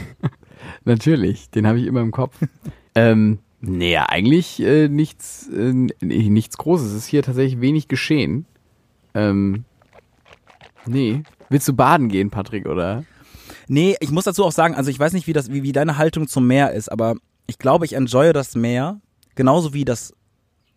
Natürlich, 0.84 1.50
den 1.50 1.66
habe 1.66 1.80
ich 1.80 1.86
immer 1.86 2.00
im 2.00 2.10
Kopf. 2.10 2.38
ähm, 2.94 3.38
nee, 3.60 3.96
eigentlich 3.96 4.60
äh, 4.60 4.88
nichts, 4.88 5.48
äh, 5.48 5.72
nichts 6.02 6.58
Großes. 6.58 6.88
Es 6.88 6.94
ist 6.94 7.06
hier 7.06 7.22
tatsächlich 7.22 7.60
wenig 7.60 7.88
geschehen. 7.88 8.44
Ähm, 9.14 9.64
nee. 10.86 11.22
Willst 11.48 11.68
du 11.68 11.72
baden 11.72 12.08
gehen, 12.08 12.30
Patrick, 12.30 12.66
oder? 12.66 13.04
Nee, 13.68 13.96
ich 14.00 14.10
muss 14.10 14.24
dazu 14.24 14.44
auch 14.44 14.52
sagen, 14.52 14.74
also 14.74 14.90
ich 14.90 14.98
weiß 14.98 15.12
nicht, 15.12 15.26
wie 15.26 15.32
das, 15.32 15.50
wie, 15.52 15.62
wie 15.62 15.72
deine 15.72 15.96
Haltung 15.98 16.28
zum 16.28 16.46
Meer 16.46 16.72
ist, 16.72 16.90
aber 16.90 17.14
ich 17.46 17.58
glaube, 17.58 17.84
ich 17.84 17.92
enjoye 17.94 18.32
das 18.32 18.54
Meer 18.54 19.00
genauso 19.34 19.72
wie 19.74 19.84
das 19.84 20.12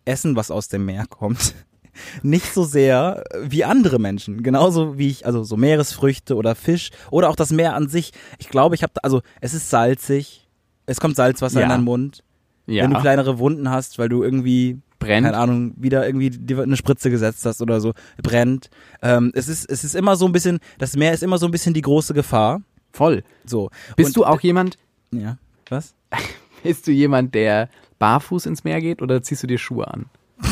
Essen, 0.04 0.36
was 0.36 0.50
aus 0.50 0.68
dem 0.68 0.84
Meer 0.84 1.06
kommt. 1.08 1.54
Nicht 2.22 2.54
so 2.54 2.64
sehr 2.64 3.24
wie 3.42 3.64
andere 3.64 3.98
Menschen. 3.98 4.42
Genauso 4.42 4.98
wie 4.98 5.08
ich, 5.08 5.26
also 5.26 5.42
so 5.42 5.56
Meeresfrüchte 5.56 6.36
oder 6.36 6.54
Fisch 6.54 6.90
oder 7.10 7.28
auch 7.28 7.36
das 7.36 7.50
Meer 7.50 7.74
an 7.74 7.88
sich. 7.88 8.12
Ich 8.38 8.48
glaube, 8.48 8.74
ich 8.74 8.82
habe, 8.82 8.92
also 9.02 9.20
es 9.40 9.52
ist 9.52 9.68
salzig, 9.68 10.48
es 10.86 11.00
kommt 11.00 11.16
Salzwasser 11.16 11.58
Ja. 11.60 11.66
in 11.66 11.70
deinen 11.70 11.84
Mund. 11.84 12.22
Ja. 12.66 12.84
Wenn 12.84 12.92
du 12.92 13.00
kleinere 13.00 13.38
Wunden 13.38 13.70
hast, 13.70 13.98
weil 13.98 14.08
du 14.08 14.22
irgendwie 14.22 14.78
Brennt. 14.98 15.24
keine 15.26 15.36
Ahnung, 15.38 15.74
wieder 15.76 16.06
irgendwie 16.06 16.32
eine 16.60 16.76
Spritze 16.76 17.10
gesetzt 17.10 17.44
hast 17.46 17.62
oder 17.62 17.80
so, 17.80 17.92
brennt. 18.22 18.68
Ähm, 19.02 19.30
es 19.34 19.46
ist, 19.48 19.70
es 19.70 19.84
ist 19.84 19.94
immer 19.94 20.16
so 20.16 20.26
ein 20.26 20.32
bisschen, 20.32 20.58
das 20.78 20.96
Meer 20.96 21.12
ist 21.12 21.22
immer 21.22 21.38
so 21.38 21.46
ein 21.46 21.52
bisschen 21.52 21.74
die 21.74 21.82
große 21.82 22.14
Gefahr. 22.14 22.62
Voll. 22.92 23.22
So. 23.44 23.70
Bist 23.96 24.08
Und- 24.08 24.16
du 24.16 24.24
auch 24.24 24.40
jemand, 24.40 24.76
Ja. 25.12 25.38
Was? 25.70 25.94
bist 26.62 26.86
du 26.86 26.90
jemand, 26.90 27.34
der 27.34 27.68
barfuß 27.98 28.46
ins 28.46 28.64
Meer 28.64 28.80
geht 28.80 29.02
oder 29.02 29.22
ziehst 29.22 29.42
du 29.42 29.46
dir 29.46 29.58
Schuhe 29.58 29.86
an? 29.88 30.06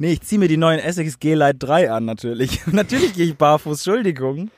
Nee, 0.00 0.12
ich 0.12 0.22
zieh 0.22 0.38
mir 0.38 0.48
die 0.48 0.56
neuen 0.56 0.80
Essex 0.80 1.18
G-Light 1.18 1.56
3 1.60 1.90
an, 1.90 2.04
natürlich. 2.04 2.66
natürlich 2.72 3.14
gehe 3.14 3.26
ich 3.26 3.36
barfuß, 3.36 3.78
Entschuldigung. 3.86 4.50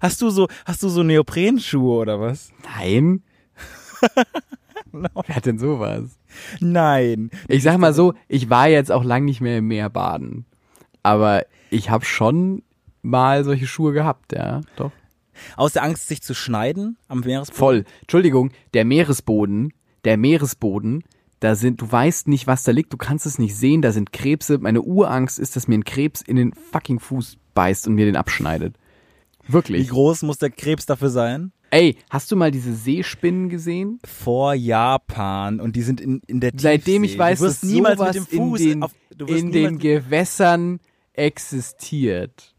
Hast 0.00 0.20
du 0.22 0.30
so, 0.30 0.48
hast 0.64 0.82
du 0.82 0.88
so 0.88 1.02
Neoprenschuhe 1.02 1.98
oder 1.98 2.20
was? 2.20 2.50
Nein. 2.78 3.22
Wer 5.26 5.36
hat 5.36 5.46
denn 5.46 5.58
sowas? 5.58 6.18
Nein. 6.60 7.30
Ich 7.48 7.62
sag 7.62 7.78
mal 7.78 7.94
so, 7.94 8.14
ich 8.28 8.50
war 8.50 8.68
jetzt 8.68 8.92
auch 8.92 9.04
lang 9.04 9.24
nicht 9.24 9.40
mehr 9.40 9.58
im 9.58 9.68
Meer 9.68 9.90
baden. 9.90 10.46
Aber 11.02 11.44
ich 11.70 11.90
habe 11.90 12.04
schon 12.04 12.62
mal 13.02 13.44
solche 13.44 13.66
Schuhe 13.66 13.92
gehabt, 13.92 14.32
ja, 14.32 14.60
doch. 14.76 14.92
Aus 15.56 15.72
der 15.72 15.82
Angst, 15.82 16.08
sich 16.08 16.22
zu 16.22 16.34
schneiden 16.34 16.96
am 17.08 17.20
Meeresboden. 17.20 17.58
Voll. 17.58 17.84
Entschuldigung, 18.00 18.50
der 18.74 18.84
Meeresboden, 18.84 19.72
der 20.04 20.16
Meeresboden, 20.16 21.04
da 21.40 21.54
sind, 21.54 21.82
du 21.82 21.90
weißt 21.90 22.28
nicht, 22.28 22.46
was 22.46 22.62
da 22.62 22.72
liegt, 22.72 22.92
du 22.92 22.96
kannst 22.96 23.26
es 23.26 23.38
nicht 23.38 23.54
sehen, 23.54 23.82
da 23.82 23.92
sind 23.92 24.12
Krebse. 24.12 24.58
Meine 24.58 24.82
Urangst 24.82 25.38
ist, 25.38 25.54
dass 25.54 25.68
mir 25.68 25.76
ein 25.76 25.84
Krebs 25.84 26.22
in 26.22 26.36
den 26.36 26.54
fucking 26.54 26.98
Fuß 26.98 27.36
beißt 27.54 27.86
und 27.86 27.94
mir 27.94 28.06
den 28.06 28.16
abschneidet. 28.16 28.76
Wie 29.46 29.52
Wirklich. 29.52 29.88
groß 29.88 30.22
muss 30.22 30.38
der 30.38 30.50
Krebs 30.50 30.86
dafür 30.86 31.10
sein? 31.10 31.52
Ey, 31.70 31.96
hast 32.10 32.30
du 32.30 32.36
mal 32.36 32.50
diese 32.50 32.74
Seespinnen 32.74 33.48
gesehen? 33.48 33.98
Vor 34.04 34.54
Japan 34.54 35.60
und 35.60 35.76
die 35.76 35.82
sind 35.82 36.00
in, 36.00 36.22
in 36.26 36.40
der 36.40 36.52
Seitdem 36.56 37.04
ich 37.04 37.12
Tiefsee. 37.12 37.18
weiß, 37.18 37.38
dass 37.40 37.62
niemals 37.62 37.98
sowas 37.98 38.14
mit 38.16 38.32
dem 38.32 38.38
Fuß 38.38 38.60
in 38.60 38.68
den, 38.68 38.82
auf, 38.82 38.92
in 39.26 39.52
den 39.52 39.78
Gewässern 39.78 40.80
existiert. 41.14 42.54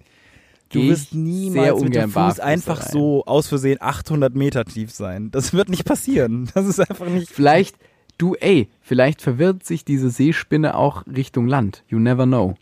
Du 0.69 0.83
wirst 0.83 1.13
niemals 1.15 1.81
mit 1.81 1.95
dem 1.95 2.11
Fuß 2.11 2.39
einfach 2.41 2.81
rein. 2.83 2.91
so 2.91 3.23
aus 3.25 3.47
Versehen 3.47 3.77
800 3.79 4.35
Meter 4.35 4.65
tief 4.65 4.91
sein. 4.91 5.31
Das 5.31 5.53
wird 5.53 5.69
nicht 5.69 5.85
passieren. 5.85 6.49
Das 6.53 6.65
ist 6.67 6.79
einfach 6.79 7.07
nicht. 7.07 7.29
Vielleicht, 7.31 7.77
du, 8.17 8.35
ey, 8.35 8.67
vielleicht 8.81 9.21
verwirrt 9.21 9.65
sich 9.65 9.85
diese 9.85 10.09
Seespinne 10.09 10.75
auch 10.75 11.07
Richtung 11.07 11.47
Land. 11.47 11.83
You 11.87 11.99
never 11.99 12.25
know. 12.25 12.55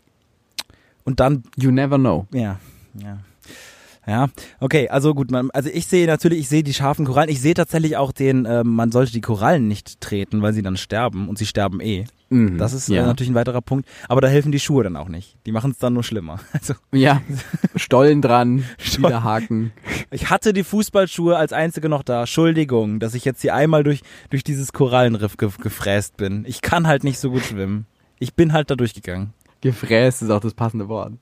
Und 1.04 1.18
dann, 1.20 1.42
You 1.56 1.70
never 1.72 1.98
know. 1.98 2.26
ja, 2.32 2.60
ja. 2.94 3.18
Ja, 4.06 4.28
okay, 4.60 4.88
also 4.88 5.14
gut, 5.14 5.30
man, 5.32 5.50
also 5.50 5.68
ich 5.72 5.86
sehe 5.86 6.06
natürlich, 6.06 6.38
ich 6.40 6.48
sehe 6.48 6.62
die 6.62 6.74
scharfen 6.74 7.04
Korallen, 7.04 7.28
ich 7.28 7.40
sehe 7.40 7.54
tatsächlich 7.54 7.96
auch 7.96 8.12
den, 8.12 8.44
äh, 8.44 8.62
man 8.62 8.92
sollte 8.92 9.10
die 9.12 9.20
Korallen 9.20 9.66
nicht 9.66 10.00
treten, 10.00 10.42
weil 10.42 10.52
sie 10.52 10.62
dann 10.62 10.76
sterben 10.76 11.28
und 11.28 11.38
sie 11.38 11.46
sterben 11.46 11.80
eh. 11.80 12.04
Mhm, 12.28 12.56
Das 12.58 12.72
ist 12.72 12.88
ja. 12.88 13.02
äh, 13.02 13.06
natürlich 13.06 13.30
ein 13.30 13.34
weiterer 13.36 13.62
Punkt, 13.62 13.88
aber 14.08 14.20
da 14.20 14.28
helfen 14.28 14.52
die 14.52 14.60
Schuhe 14.60 14.84
dann 14.84 14.96
auch 14.96 15.08
nicht. 15.08 15.36
Die 15.46 15.52
machen 15.52 15.70
es 15.72 15.78
dann 15.78 15.92
nur 15.92 16.04
schlimmer. 16.04 16.38
Also 16.52 16.74
Ja, 16.92 17.20
Stollen 17.76 18.22
dran, 18.22 18.64
Stollen. 18.78 19.04
Widerhaken. 19.06 19.72
ich 20.10 20.30
hatte 20.30 20.52
die 20.52 20.64
Fußballschuhe 20.64 21.36
als 21.36 21.52
einzige 21.52 21.88
noch 21.88 22.02
da. 22.04 22.20
Entschuldigung, 22.20 23.00
dass 23.00 23.14
ich 23.14 23.24
jetzt 23.24 23.42
hier 23.42 23.54
einmal 23.54 23.82
durch, 23.82 24.02
durch 24.30 24.44
dieses 24.44 24.72
Korallenriff 24.72 25.36
ge 25.36 25.50
gefräst 25.60 26.16
bin. 26.16 26.44
Ich 26.46 26.62
kann 26.62 26.86
halt 26.86 27.02
nicht 27.04 27.18
so 27.18 27.30
gut 27.30 27.42
schwimmen. 27.42 27.86
Ich 28.18 28.34
bin 28.34 28.52
halt 28.52 28.70
da 28.70 28.76
durchgegangen. 28.76 29.32
Gefräst 29.60 30.22
ist 30.22 30.30
auch 30.30 30.40
das 30.40 30.54
passende 30.54 30.88
Wort. 30.88 31.12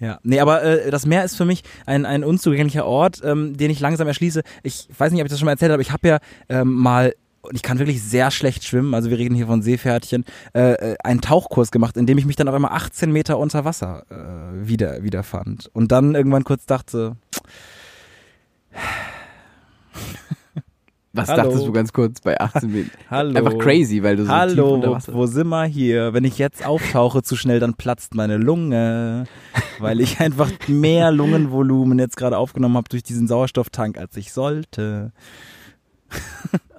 Ja, 0.00 0.20
nee, 0.22 0.38
aber 0.38 0.62
äh, 0.62 0.90
das 0.90 1.06
Meer 1.06 1.24
ist 1.24 1.36
für 1.36 1.44
mich 1.44 1.64
ein, 1.84 2.06
ein 2.06 2.22
unzugänglicher 2.22 2.86
Ort, 2.86 3.20
ähm, 3.24 3.56
den 3.56 3.70
ich 3.70 3.80
langsam 3.80 4.06
erschließe. 4.06 4.42
Ich 4.62 4.88
weiß 4.96 5.12
nicht, 5.12 5.20
ob 5.20 5.26
ich 5.26 5.30
das 5.30 5.40
schon 5.40 5.46
mal 5.46 5.52
erzählt 5.52 5.72
habe, 5.72 5.82
ich 5.82 5.90
habe 5.90 6.06
ja 6.06 6.18
ähm, 6.48 6.72
mal, 6.72 7.14
und 7.40 7.56
ich 7.56 7.62
kann 7.62 7.80
wirklich 7.80 8.02
sehr 8.02 8.30
schlecht 8.30 8.62
schwimmen, 8.64 8.94
also 8.94 9.10
wir 9.10 9.18
reden 9.18 9.34
hier 9.34 9.46
von 9.46 9.60
Seepferdchen, 9.60 10.24
äh, 10.54 10.72
äh, 10.72 10.96
einen 11.02 11.20
Tauchkurs 11.20 11.72
gemacht, 11.72 11.96
in 11.96 12.06
dem 12.06 12.16
ich 12.16 12.26
mich 12.26 12.36
dann 12.36 12.46
auf 12.48 12.54
einmal 12.54 12.72
18 12.72 13.10
Meter 13.10 13.38
unter 13.38 13.64
Wasser 13.64 14.04
äh, 14.10 14.68
wieder, 14.68 15.02
wieder 15.02 15.24
fand. 15.24 15.68
Und 15.72 15.90
dann 15.90 16.14
irgendwann 16.14 16.44
kurz 16.44 16.64
dachte, 16.66 17.16
Was 21.18 21.28
Hallo. 21.28 21.42
dachtest 21.42 21.66
du 21.66 21.72
ganz 21.72 21.92
kurz 21.92 22.20
bei 22.20 22.40
18 22.40 22.70
Metern? 22.70 22.90
Hallo. 23.10 23.36
Einfach 23.36 23.58
crazy, 23.58 24.04
weil 24.04 24.14
du 24.14 24.22
so 24.22 24.28
tief 24.28 24.38
Hallo, 24.38 24.74
unter 24.74 24.90
wo, 24.90 24.94
Wasser 24.94 25.14
wo 25.14 25.26
sind 25.26 25.48
wir 25.48 25.64
hier? 25.64 26.12
Wenn 26.14 26.22
ich 26.22 26.38
jetzt 26.38 26.64
auftauche 26.64 27.22
zu 27.24 27.34
schnell, 27.34 27.58
dann 27.58 27.74
platzt 27.74 28.14
meine 28.14 28.36
Lunge, 28.36 29.24
weil 29.80 30.00
ich 30.00 30.20
einfach 30.20 30.50
mehr 30.68 31.10
Lungenvolumen 31.10 31.98
jetzt 31.98 32.16
gerade 32.16 32.38
aufgenommen 32.38 32.76
habe 32.76 32.88
durch 32.88 33.02
diesen 33.02 33.26
Sauerstofftank, 33.26 33.98
als 33.98 34.16
ich 34.16 34.32
sollte. 34.32 35.10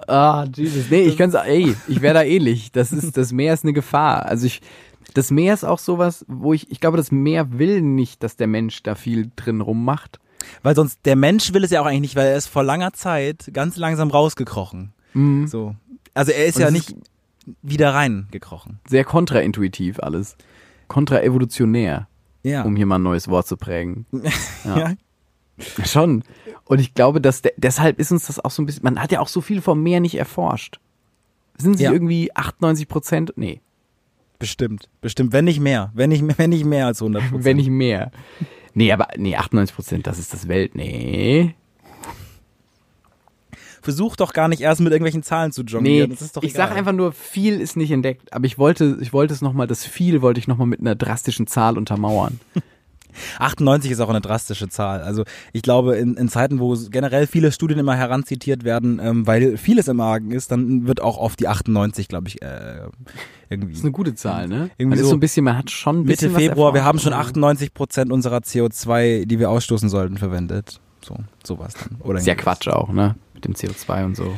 Ah, 0.06 0.46
Jesus. 0.56 0.86
Nee, 0.90 1.02
ich 1.02 1.18
kann's, 1.18 1.34
ey, 1.34 1.76
ich 1.86 2.00
wäre 2.00 2.14
da 2.14 2.22
ähnlich. 2.22 2.72
Das 2.72 2.92
ist, 2.92 3.18
das 3.18 3.32
Meer 3.32 3.52
ist 3.52 3.64
eine 3.64 3.74
Gefahr. 3.74 4.24
Also 4.24 4.46
ich, 4.46 4.62
das 5.12 5.30
Meer 5.30 5.52
ist 5.52 5.64
auch 5.64 5.78
sowas, 5.78 6.24
wo 6.28 6.54
ich, 6.54 6.70
ich 6.70 6.80
glaube, 6.80 6.96
das 6.96 7.12
Meer 7.12 7.58
will 7.58 7.82
nicht, 7.82 8.22
dass 8.22 8.36
der 8.36 8.46
Mensch 8.46 8.82
da 8.82 8.94
viel 8.94 9.30
drin 9.36 9.60
rummacht. 9.60 10.18
Weil 10.62 10.74
sonst, 10.74 10.98
der 11.04 11.16
Mensch 11.16 11.52
will 11.52 11.64
es 11.64 11.70
ja 11.70 11.80
auch 11.80 11.86
eigentlich 11.86 12.00
nicht, 12.00 12.16
weil 12.16 12.28
er 12.28 12.36
ist 12.36 12.46
vor 12.48 12.62
langer 12.64 12.92
Zeit 12.92 13.50
ganz 13.52 13.76
langsam 13.76 14.10
rausgekrochen. 14.10 14.92
Mhm. 15.14 15.46
So. 15.46 15.74
Also 16.14 16.32
er 16.32 16.46
ist 16.46 16.56
Und 16.56 16.62
ja 16.62 16.70
nicht 16.70 16.94
wieder 17.62 17.94
reingekrochen. 17.94 18.78
Sehr 18.88 19.04
kontraintuitiv 19.04 20.00
alles. 20.00 20.36
Kontraevolutionär, 20.88 22.08
Ja. 22.42 22.62
um 22.62 22.76
hier 22.76 22.86
mal 22.86 22.96
ein 22.98 23.02
neues 23.02 23.28
Wort 23.28 23.46
zu 23.46 23.56
prägen. 23.56 24.06
Ja. 24.64 24.78
ja. 24.78 24.94
Schon. 25.84 26.22
Und 26.64 26.80
ich 26.80 26.94
glaube, 26.94 27.20
dass 27.20 27.42
de 27.42 27.52
deshalb 27.56 27.98
ist 27.98 28.12
uns 28.12 28.26
das 28.28 28.42
auch 28.42 28.50
so 28.50 28.62
ein 28.62 28.66
bisschen, 28.66 28.82
man 28.84 28.98
hat 29.00 29.12
ja 29.12 29.20
auch 29.20 29.28
so 29.28 29.40
viel 29.42 29.60
vom 29.60 29.82
Meer 29.82 30.00
nicht 30.00 30.14
erforscht. 30.16 30.80
Sind 31.58 31.76
sie 31.76 31.84
Ja. 31.84 31.92
irgendwie 31.92 32.34
98 32.34 32.88
Prozent? 32.88 33.32
Nee, 33.36 33.60
Bestimmt. 34.38 34.88
Bestimmt. 35.02 35.34
Wenn 35.34 35.44
nicht 35.44 35.60
mehr. 35.60 35.90
Wenn 35.92 36.08
nicht, 36.08 36.24
wenn 36.38 36.48
nicht 36.50 36.64
mehr 36.64 36.86
als 36.86 37.02
100 37.02 37.22
Prozent. 37.24 37.44
wenn 37.44 37.56
nicht 37.58 37.68
mehr. 37.68 38.10
Nee, 38.80 38.92
aber 38.92 39.08
nee, 39.18 39.36
98 39.36 39.76
Prozent, 39.76 40.06
das 40.06 40.18
ist 40.18 40.32
das 40.32 40.48
Welt. 40.48 40.74
Nee. 40.74 41.54
Versuch 43.82 44.16
doch 44.16 44.32
gar 44.32 44.48
nicht 44.48 44.62
erst 44.62 44.80
mit 44.80 44.90
irgendwelchen 44.90 45.22
Zahlen 45.22 45.52
zu 45.52 45.62
Nee, 45.62 45.70
jonglieren. 45.72 46.10
das 46.10 46.22
ist 46.22 46.34
doch 46.34 46.42
ich 46.42 46.54
egal. 46.54 46.68
sag 46.68 46.76
einfach 46.78 46.92
nur, 46.92 47.12
viel 47.12 47.60
ist 47.60 47.76
nicht 47.76 47.90
entdeckt. 47.90 48.32
Aber 48.32 48.46
ich 48.46 48.56
wollte, 48.56 48.96
ich 49.02 49.12
wollte 49.12 49.34
es 49.34 49.42
nochmal, 49.42 49.66
das 49.66 49.84
viel 49.84 50.22
wollte 50.22 50.40
ich 50.40 50.48
nochmal 50.48 50.66
mit 50.66 50.80
einer 50.80 50.94
drastischen 50.94 51.46
Zahl 51.46 51.76
untermauern. 51.76 52.40
98 53.38 53.90
ist 53.90 54.00
auch 54.00 54.08
eine 54.08 54.20
drastische 54.20 54.68
Zahl. 54.68 55.02
Also 55.02 55.24
ich 55.52 55.62
glaube, 55.62 55.96
in, 55.96 56.14
in 56.14 56.28
Zeiten, 56.28 56.60
wo 56.60 56.76
generell 56.90 57.26
viele 57.26 57.52
Studien 57.52 57.78
immer 57.78 57.96
heranzitiert 57.96 58.64
werden, 58.64 59.00
ähm, 59.02 59.26
weil 59.26 59.56
vieles 59.56 59.88
im 59.88 60.00
Argen 60.00 60.30
ist, 60.30 60.50
dann 60.52 60.86
wird 60.86 61.00
auch 61.00 61.18
oft 61.18 61.40
die 61.40 61.48
98, 61.48 62.08
glaube 62.08 62.28
ich, 62.28 62.42
äh, 62.42 62.88
irgendwie. 63.48 63.72
Das 63.72 63.80
ist 63.80 63.84
eine 63.84 63.92
gute 63.92 64.14
Zahl, 64.14 64.48
ne? 64.48 64.70
Irgendwie 64.78 64.98
so 64.98 65.08
so 65.08 65.16
ein 65.16 65.20
bisschen, 65.20 65.44
man 65.44 65.58
hat 65.58 65.70
schon 65.70 66.04
Mitte 66.04 66.30
Februar, 66.30 66.74
wir 66.74 66.84
haben 66.84 66.98
schon 66.98 67.12
98 67.12 67.74
Prozent 67.74 68.12
unserer 68.12 68.38
CO2, 68.38 69.26
die 69.26 69.38
wir 69.38 69.50
ausstoßen 69.50 69.88
sollten, 69.88 70.16
verwendet. 70.18 70.80
So, 71.02 71.16
sowas 71.44 71.74
dann. 71.74 72.00
Oder 72.00 72.18
Ist 72.18 72.26
ja. 72.26 72.34
Quatsch 72.34 72.68
auch, 72.68 72.90
ne? 72.92 73.16
Mit 73.34 73.44
dem 73.44 73.54
CO2 73.54 74.04
und 74.04 74.16
so. 74.16 74.34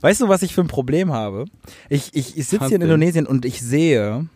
Weißt 0.00 0.20
du, 0.20 0.28
was 0.28 0.42
ich 0.42 0.54
für 0.54 0.60
ein 0.60 0.68
Problem 0.68 1.12
habe? 1.12 1.46
Ich, 1.88 2.14
ich, 2.14 2.36
ich 2.36 2.46
sitze 2.46 2.66
hier 2.66 2.76
in? 2.76 2.82
Indonesien 2.82 3.26
und 3.26 3.44
ich 3.44 3.60
sehe, 3.60 4.26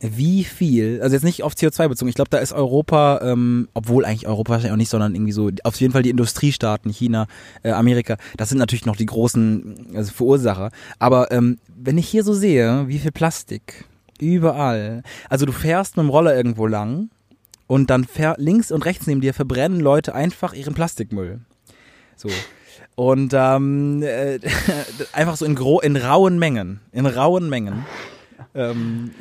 wie 0.00 0.44
viel, 0.44 1.00
also 1.02 1.14
jetzt 1.14 1.24
nicht 1.24 1.42
auf 1.42 1.54
CO2 1.54 1.88
bezogen, 1.88 2.08
ich 2.08 2.14
glaube, 2.14 2.30
da 2.30 2.38
ist 2.38 2.52
Europa, 2.52 3.20
ähm, 3.22 3.68
obwohl 3.74 4.04
eigentlich 4.04 4.28
Europa 4.28 4.52
wahrscheinlich 4.52 4.72
auch 4.72 4.76
nicht, 4.76 4.90
sondern 4.90 5.14
irgendwie 5.14 5.32
so, 5.32 5.50
auf 5.64 5.80
jeden 5.80 5.92
Fall 5.92 6.02
die 6.02 6.10
Industriestaaten, 6.10 6.92
China, 6.92 7.26
äh, 7.62 7.70
Amerika, 7.70 8.16
das 8.36 8.48
sind 8.48 8.58
natürlich 8.58 8.86
noch 8.86 8.96
die 8.96 9.06
großen 9.06 9.88
also 9.94 10.12
Verursacher. 10.12 10.70
Aber 10.98 11.32
ähm, 11.32 11.58
wenn 11.76 11.98
ich 11.98 12.08
hier 12.08 12.22
so 12.22 12.32
sehe, 12.32 12.86
wie 12.86 12.98
viel 12.98 13.10
Plastik, 13.10 13.86
überall, 14.20 15.02
also 15.28 15.46
du 15.46 15.52
fährst 15.52 15.96
mit 15.96 16.04
dem 16.04 16.10
Roller 16.10 16.36
irgendwo 16.36 16.66
lang 16.66 17.10
und 17.66 17.90
dann 17.90 18.06
links 18.36 18.70
und 18.70 18.84
rechts 18.84 19.06
neben 19.06 19.20
dir 19.20 19.34
verbrennen 19.34 19.80
Leute 19.80 20.14
einfach 20.14 20.54
ihren 20.54 20.74
Plastikmüll. 20.74 21.40
So. 22.16 22.28
Und 22.94 23.32
ähm, 23.34 24.02
äh, 24.02 24.38
einfach 25.12 25.36
so 25.36 25.44
in, 25.44 25.54
gro 25.54 25.80
in 25.80 25.96
rauen 25.96 26.38
Mengen. 26.38 26.80
In 26.92 27.06
rauen 27.06 27.48
Mengen. 27.48 27.84
Ähm, 28.54 29.12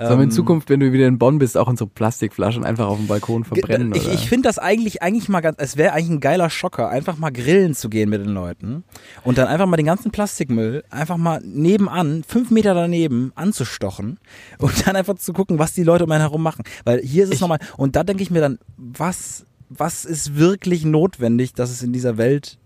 Sollen 0.00 0.18
wir 0.18 0.24
in 0.24 0.30
ähm, 0.30 0.34
Zukunft, 0.34 0.70
wenn 0.70 0.80
du 0.80 0.92
wieder 0.92 1.06
in 1.06 1.18
Bonn 1.18 1.38
bist, 1.38 1.58
auch 1.58 1.68
unsere 1.68 1.90
Plastikflaschen 1.90 2.64
einfach 2.64 2.86
auf 2.86 2.96
dem 2.96 3.06
Balkon 3.06 3.44
verbrennen? 3.44 3.94
Ich, 3.94 4.08
ich 4.08 4.28
finde 4.30 4.48
das 4.48 4.58
eigentlich, 4.58 5.02
eigentlich 5.02 5.28
mal 5.28 5.42
ganz, 5.42 5.58
es 5.58 5.76
wäre 5.76 5.92
eigentlich 5.92 6.08
ein 6.08 6.20
geiler 6.20 6.48
Schocker, 6.48 6.88
einfach 6.88 7.18
mal 7.18 7.30
grillen 7.30 7.74
zu 7.74 7.90
gehen 7.90 8.08
mit 8.08 8.22
den 8.22 8.30
Leuten 8.30 8.82
und 9.24 9.36
dann 9.36 9.46
einfach 9.46 9.66
mal 9.66 9.76
den 9.76 9.84
ganzen 9.84 10.10
Plastikmüll 10.10 10.84
einfach 10.88 11.18
mal 11.18 11.42
nebenan, 11.44 12.24
fünf 12.26 12.50
Meter 12.50 12.72
daneben 12.72 13.32
anzustochen 13.34 14.18
und 14.58 14.86
dann 14.86 14.96
einfach 14.96 15.16
zu 15.16 15.34
gucken, 15.34 15.58
was 15.58 15.74
die 15.74 15.82
Leute 15.82 16.04
um 16.04 16.10
einen 16.12 16.22
herum 16.22 16.42
machen. 16.42 16.64
Weil 16.84 17.00
hier 17.02 17.24
ist 17.24 17.34
es 17.34 17.40
nochmal, 17.40 17.58
und 17.76 17.94
da 17.94 18.02
denke 18.02 18.22
ich 18.22 18.30
mir 18.30 18.40
dann, 18.40 18.58
was, 18.78 19.44
was 19.68 20.06
ist 20.06 20.34
wirklich 20.34 20.86
notwendig, 20.86 21.52
dass 21.52 21.70
es 21.70 21.82
in 21.82 21.92
dieser 21.92 22.16
Welt 22.16 22.56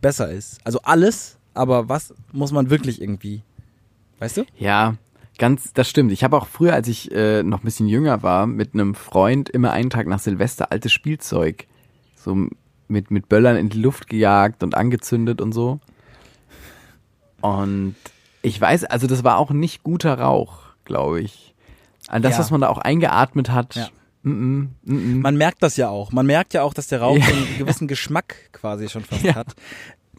besser 0.00 0.30
ist? 0.30 0.58
Also 0.62 0.78
alles, 0.84 1.38
aber 1.54 1.88
was 1.88 2.14
muss 2.30 2.52
man 2.52 2.70
wirklich 2.70 3.02
irgendwie, 3.02 3.42
weißt 4.20 4.36
du? 4.36 4.44
Ja, 4.58 4.94
ganz, 5.38 5.72
das 5.72 5.88
stimmt. 5.88 6.12
Ich 6.12 6.24
habe 6.24 6.36
auch 6.36 6.46
früher, 6.46 6.74
als 6.74 6.88
ich 6.88 7.10
äh, 7.12 7.42
noch 7.42 7.60
ein 7.60 7.64
bisschen 7.64 7.88
jünger 7.88 8.22
war, 8.22 8.46
mit 8.46 8.74
einem 8.74 8.94
Freund 8.94 9.48
immer 9.48 9.72
einen 9.72 9.90
Tag 9.90 10.06
nach 10.06 10.18
Silvester 10.18 10.70
altes 10.72 10.92
Spielzeug 10.92 11.66
so 12.16 12.48
mit, 12.88 13.10
mit 13.10 13.28
Böllern 13.28 13.56
in 13.56 13.68
die 13.68 13.78
Luft 13.80 14.08
gejagt 14.08 14.62
und 14.62 14.74
angezündet 14.74 15.40
und 15.40 15.52
so. 15.52 15.80
Und 17.40 17.94
ich 18.42 18.60
weiß, 18.60 18.84
also 18.84 19.06
das 19.06 19.24
war 19.24 19.38
auch 19.38 19.50
nicht 19.50 19.82
guter 19.82 20.18
Rauch, 20.18 20.58
glaube 20.84 21.20
ich. 21.20 21.54
An 22.08 22.22
das, 22.22 22.34
Ja. 22.34 22.38
was 22.40 22.50
man 22.50 22.60
da 22.60 22.68
auch 22.68 22.78
eingeatmet 22.78 23.50
hat. 23.50 23.74
Ja. 23.74 23.88
Mm 24.22 24.30
-mm, 24.30 24.68
mm 24.84 24.94
-mm. 25.18 25.20
Man 25.22 25.36
merkt 25.36 25.62
das 25.62 25.76
ja 25.76 25.88
auch. 25.90 26.12
Man 26.12 26.26
merkt 26.26 26.54
ja 26.54 26.62
auch, 26.62 26.72
dass 26.74 26.86
der 26.86 27.00
Rauch 27.02 27.16
Ja. 27.16 27.24
einen 27.26 27.58
gewissen 27.58 27.88
Geschmack 27.88 28.36
quasi 28.52 28.88
schon 28.88 29.04
fast 29.04 29.22
Ja. 29.22 29.34
hat. 29.34 29.54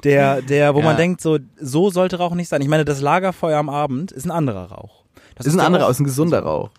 Der, 0.03 0.41
der, 0.41 0.75
wo 0.75 0.81
man 0.81 0.97
denkt, 0.97 1.21
so, 1.21 1.39
so 1.59 1.89
sollte 1.89 2.17
Rauch 2.17 2.35
nicht 2.35 2.49
sein. 2.49 2.61
Ich 2.61 2.67
meine, 2.67 2.85
das 2.85 3.01
Lagerfeuer 3.01 3.57
am 3.57 3.69
Abend 3.69 4.11
ist 4.11 4.25
ein 4.25 4.31
anderer 4.31 4.71
Rauch. 4.71 5.04
Das 5.35 5.45
ist 5.47 5.53
ein 5.53 5.59
ja 5.59 5.65
anderer, 5.65 5.87
aus 5.87 5.99
ein 5.99 6.05
gesunder 6.05 6.39
Rauch. 6.39 6.69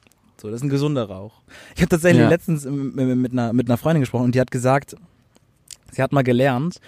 So, 0.40 0.48
das 0.48 0.56
ist 0.56 0.64
ein 0.64 0.68
gesunder 0.68 1.08
Rauch. 1.08 1.42
Ich 1.74 1.80
habe 1.82 1.88
tatsächlich 1.88 2.22
Ja. 2.22 2.28
letztens 2.28 2.64
mit, 2.64 3.32
einer, 3.32 3.52
mit 3.52 3.68
einer 3.68 3.78
Freundin 3.78 4.00
gesprochen 4.00 4.24
und 4.26 4.34
die 4.34 4.40
hat 4.40 4.50
gesagt, 4.50 4.96
sie 5.92 6.02
hat 6.02 6.12
mal 6.12 6.22
gelernt, 6.22 6.80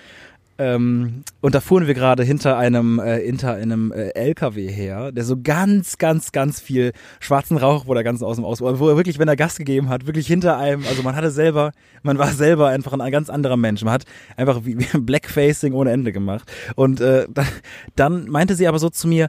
ähm, 0.61 1.23
und 1.41 1.55
da 1.55 1.61
fuhren 1.61 1.87
wir 1.87 1.95
gerade 1.95 2.25
hinter 2.25 2.59
einem, 2.59 2.99
äh, 2.99 3.25
hinter 3.25 3.55
einem 3.55 3.93
äh, 3.93 4.09
LKW 4.09 4.69
her, 4.69 5.13
der 5.13 5.23
so 5.23 5.37
ganz, 5.41 5.99
ganz, 5.99 6.33
ganz 6.33 6.61
viel 6.61 6.93
schwarzen 7.21 7.57
Rauch 7.57 7.87
wurde 7.87 8.03
ganz 8.03 8.23
aus 8.25 8.37
dem 8.37 8.45
Aus, 8.45 8.61
wo 8.61 8.67
er 8.89 8.97
wirklich, 8.97 9.21
wenn 9.21 9.29
er 9.29 9.37
Gas 9.37 9.57
gegeben 9.57 9.89
hat, 9.89 10.07
wirklich 10.07 10.27
hinter 10.27 10.59
einem, 10.59 10.85
also 10.87 11.05
man 11.05 11.15
hatte 11.15 11.31
selber, 11.31 11.71
man 12.03 12.19
war 12.19 12.33
selber 12.33 12.67
einfach 12.69 12.93
ein 12.93 13.13
ganz 13.13 13.31
anderer 13.31 13.57
Mensch. 13.57 13.85
Man 13.85 13.95
hat 13.95 14.05
einfach 14.37 14.65
wie, 14.65 14.81
wie 14.81 14.87
Blackfacing 14.99 15.75
ohne 15.75 15.93
Ende 15.93 16.13
gemacht. 16.13 16.51
Und 16.75 17.01
äh, 17.01 17.29
dann, 17.33 17.47
dann 17.95 18.29
meinte 18.29 18.57
sie 18.57 18.67
aber 18.67 18.81
so 18.81 18.91
zu 18.91 19.07
mir, 19.07 19.29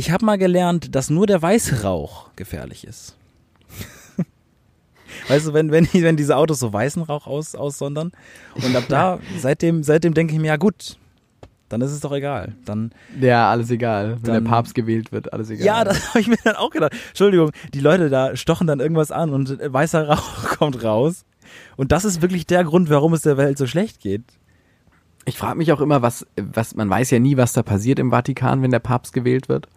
ich 0.00 0.10
habe 0.10 0.24
mal 0.24 0.38
gelernt, 0.38 0.94
dass 0.94 1.10
nur 1.10 1.26
der 1.26 1.42
weiße 1.42 1.82
Rauch 1.82 2.30
gefährlich 2.34 2.86
ist. 2.86 3.16
Weißt 5.28 5.46
du, 5.46 5.52
wenn, 5.52 5.70
wenn, 5.70 5.86
wenn 5.92 6.16
diese 6.16 6.36
Autos 6.38 6.58
so 6.60 6.72
weißen 6.72 7.02
Rauch 7.02 7.26
aus, 7.26 7.54
aussondern. 7.54 8.10
Und 8.54 8.74
ab 8.74 8.84
da, 8.88 9.18
seitdem, 9.38 9.82
seitdem 9.82 10.14
denke 10.14 10.32
ich 10.32 10.40
mir, 10.40 10.46
ja 10.48 10.56
gut, 10.56 10.96
dann 11.68 11.82
ist 11.82 11.90
es 11.92 12.00
doch 12.00 12.12
egal. 12.12 12.54
Dann, 12.64 12.92
Ja, 13.20 13.50
alles 13.50 13.70
egal. 13.70 14.16
Wenn 14.22 14.32
Dann- 14.32 14.44
der 14.44 14.50
Papst 14.50 14.74
gewählt 14.74 15.12
wird, 15.12 15.34
alles 15.34 15.50
egal. 15.50 15.66
ja, 15.66 15.84
das 15.84 16.08
habe 16.08 16.20
ich 16.20 16.28
mir 16.28 16.38
dann 16.44 16.56
auch 16.56 16.70
gedacht. 16.70 16.92
Entschuldigung, 17.08 17.50
die 17.74 17.80
Leute 17.80 18.08
da 18.08 18.34
stochen 18.36 18.66
dann 18.66 18.80
irgendwas 18.80 19.12
an 19.12 19.30
und 19.34 19.60
äh, 19.60 19.70
weißer 19.70 20.08
Rauch 20.08 20.44
kommt 20.56 20.82
raus. 20.82 21.26
Und 21.76 21.92
das 21.92 22.06
ist 22.06 22.22
wirklich 22.22 22.46
der 22.46 22.64
Grund, 22.64 22.88
warum 22.88 23.12
es 23.12 23.20
der 23.20 23.36
Welt 23.36 23.58
so 23.58 23.66
schlecht 23.66 24.00
geht. 24.00 24.22
Ich 25.26 25.36
frage 25.36 25.58
mich 25.58 25.70
auch 25.72 25.82
immer, 25.82 26.00
was, 26.00 26.26
was, 26.40 26.74
man 26.74 26.88
weiß 26.88 27.10
ja 27.10 27.18
nie, 27.18 27.36
was 27.36 27.52
da 27.52 27.62
passiert 27.62 27.98
im 27.98 28.10
Vatikan, 28.10 28.62
wenn 28.62 28.70
der 28.70 28.78
Papst 28.78 29.12
gewählt 29.12 29.50
wird. 29.50 29.68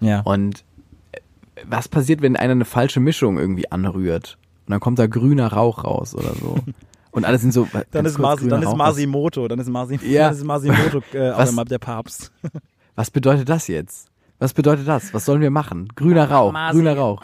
Ja. 0.00 0.20
Und 0.20 0.64
äh, 1.12 1.18
was 1.66 1.88
passiert, 1.88 2.22
wenn 2.22 2.36
einer 2.36 2.52
eine 2.52 2.64
falsche 2.64 3.00
Mischung 3.00 3.38
irgendwie 3.38 3.70
anrührt? 3.70 4.38
Und 4.66 4.72
dann 4.72 4.80
kommt 4.80 4.98
da 4.98 5.06
grüner 5.06 5.52
Rauch 5.52 5.84
raus 5.84 6.14
oder 6.14 6.34
so. 6.34 6.56
Und 7.10 7.24
alle 7.24 7.38
sind 7.38 7.52
so. 7.52 7.66
Dann 7.90 8.04
ist, 8.04 8.16
grüner 8.16 8.50
dann 8.50 8.62
ist 8.62 8.76
Masimoto, 8.76 9.48
dann 9.48 9.58
ist, 9.58 9.68
Masi, 9.70 9.98
Ja. 10.02 10.24
dann 10.28 10.34
ist 10.34 10.44
Masimoto 10.44 10.98
äh, 11.14 11.32
Was- 11.34 11.54
der 11.68 11.78
Papst. 11.78 12.32
Was, 12.42 12.50
was 12.96 13.10
bedeutet 13.10 13.48
das 13.48 13.66
jetzt? 13.66 14.08
Was 14.38 14.52
bedeutet 14.52 14.86
das? 14.86 15.12
Was 15.14 15.24
sollen 15.24 15.40
wir 15.40 15.50
machen? 15.50 15.88
Grüner 15.96 16.30
Rauch, 16.30 16.52
Masi. 16.52 16.76
grüner 16.76 16.96
Rauch. 16.96 17.22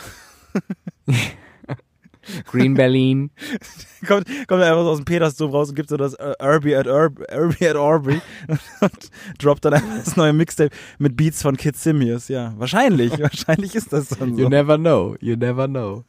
Green 2.47 2.75
Berlin. 2.75 3.31
kommt, 4.07 4.27
kommt 4.49 4.63
einfach 4.63 4.83
so 4.83 4.91
aus 4.91 4.99
dem 4.99 5.05
Petersdom 5.05 5.51
raus 5.51 5.69
und 5.71 5.75
gibt 5.75 5.89
so 5.89 5.97
das 5.97 6.15
äh, 6.15 6.35
Irby 6.41 6.75
at 6.77 6.87
Irby, 6.87 7.25
Irby 7.31 7.69
at 7.69 7.77
Aubrey 7.77 8.21
und 8.81 9.11
droppt 9.39 9.65
dann 9.65 9.75
einfach 9.75 10.05
das 10.05 10.17
neue 10.17 10.33
Mixtape 10.33 10.71
mit 10.99 11.17
Beats 11.17 11.43
von 11.43 11.57
Kid 11.57 11.77
Simius. 11.77 12.29
Ja, 12.29 12.55
wahrscheinlich, 12.59 13.13
wahrscheinlich 13.21 13.75
ist 13.75 13.93
das 13.93 14.09
dann 14.09 14.37
You 14.37 14.45
so. 14.45 14.49
never 14.49 14.77
know, 14.79 15.17
you 15.21 15.37
never 15.37 15.67
know. 15.69 16.05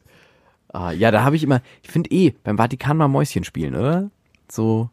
Ah, 0.74 0.92
ja, 0.92 1.10
da 1.12 1.24
habe 1.24 1.36
ich 1.38 1.44
immer, 1.44 1.62
ich 1.84 1.90
finde 1.92 2.12
eh, 2.12 2.34
beim 2.44 2.58
Vatikan 2.58 2.98
mal 2.98 3.08
Mäuschen 3.08 3.44
spielen, 3.46 3.76
oder? 3.76 4.12
So 4.52 4.90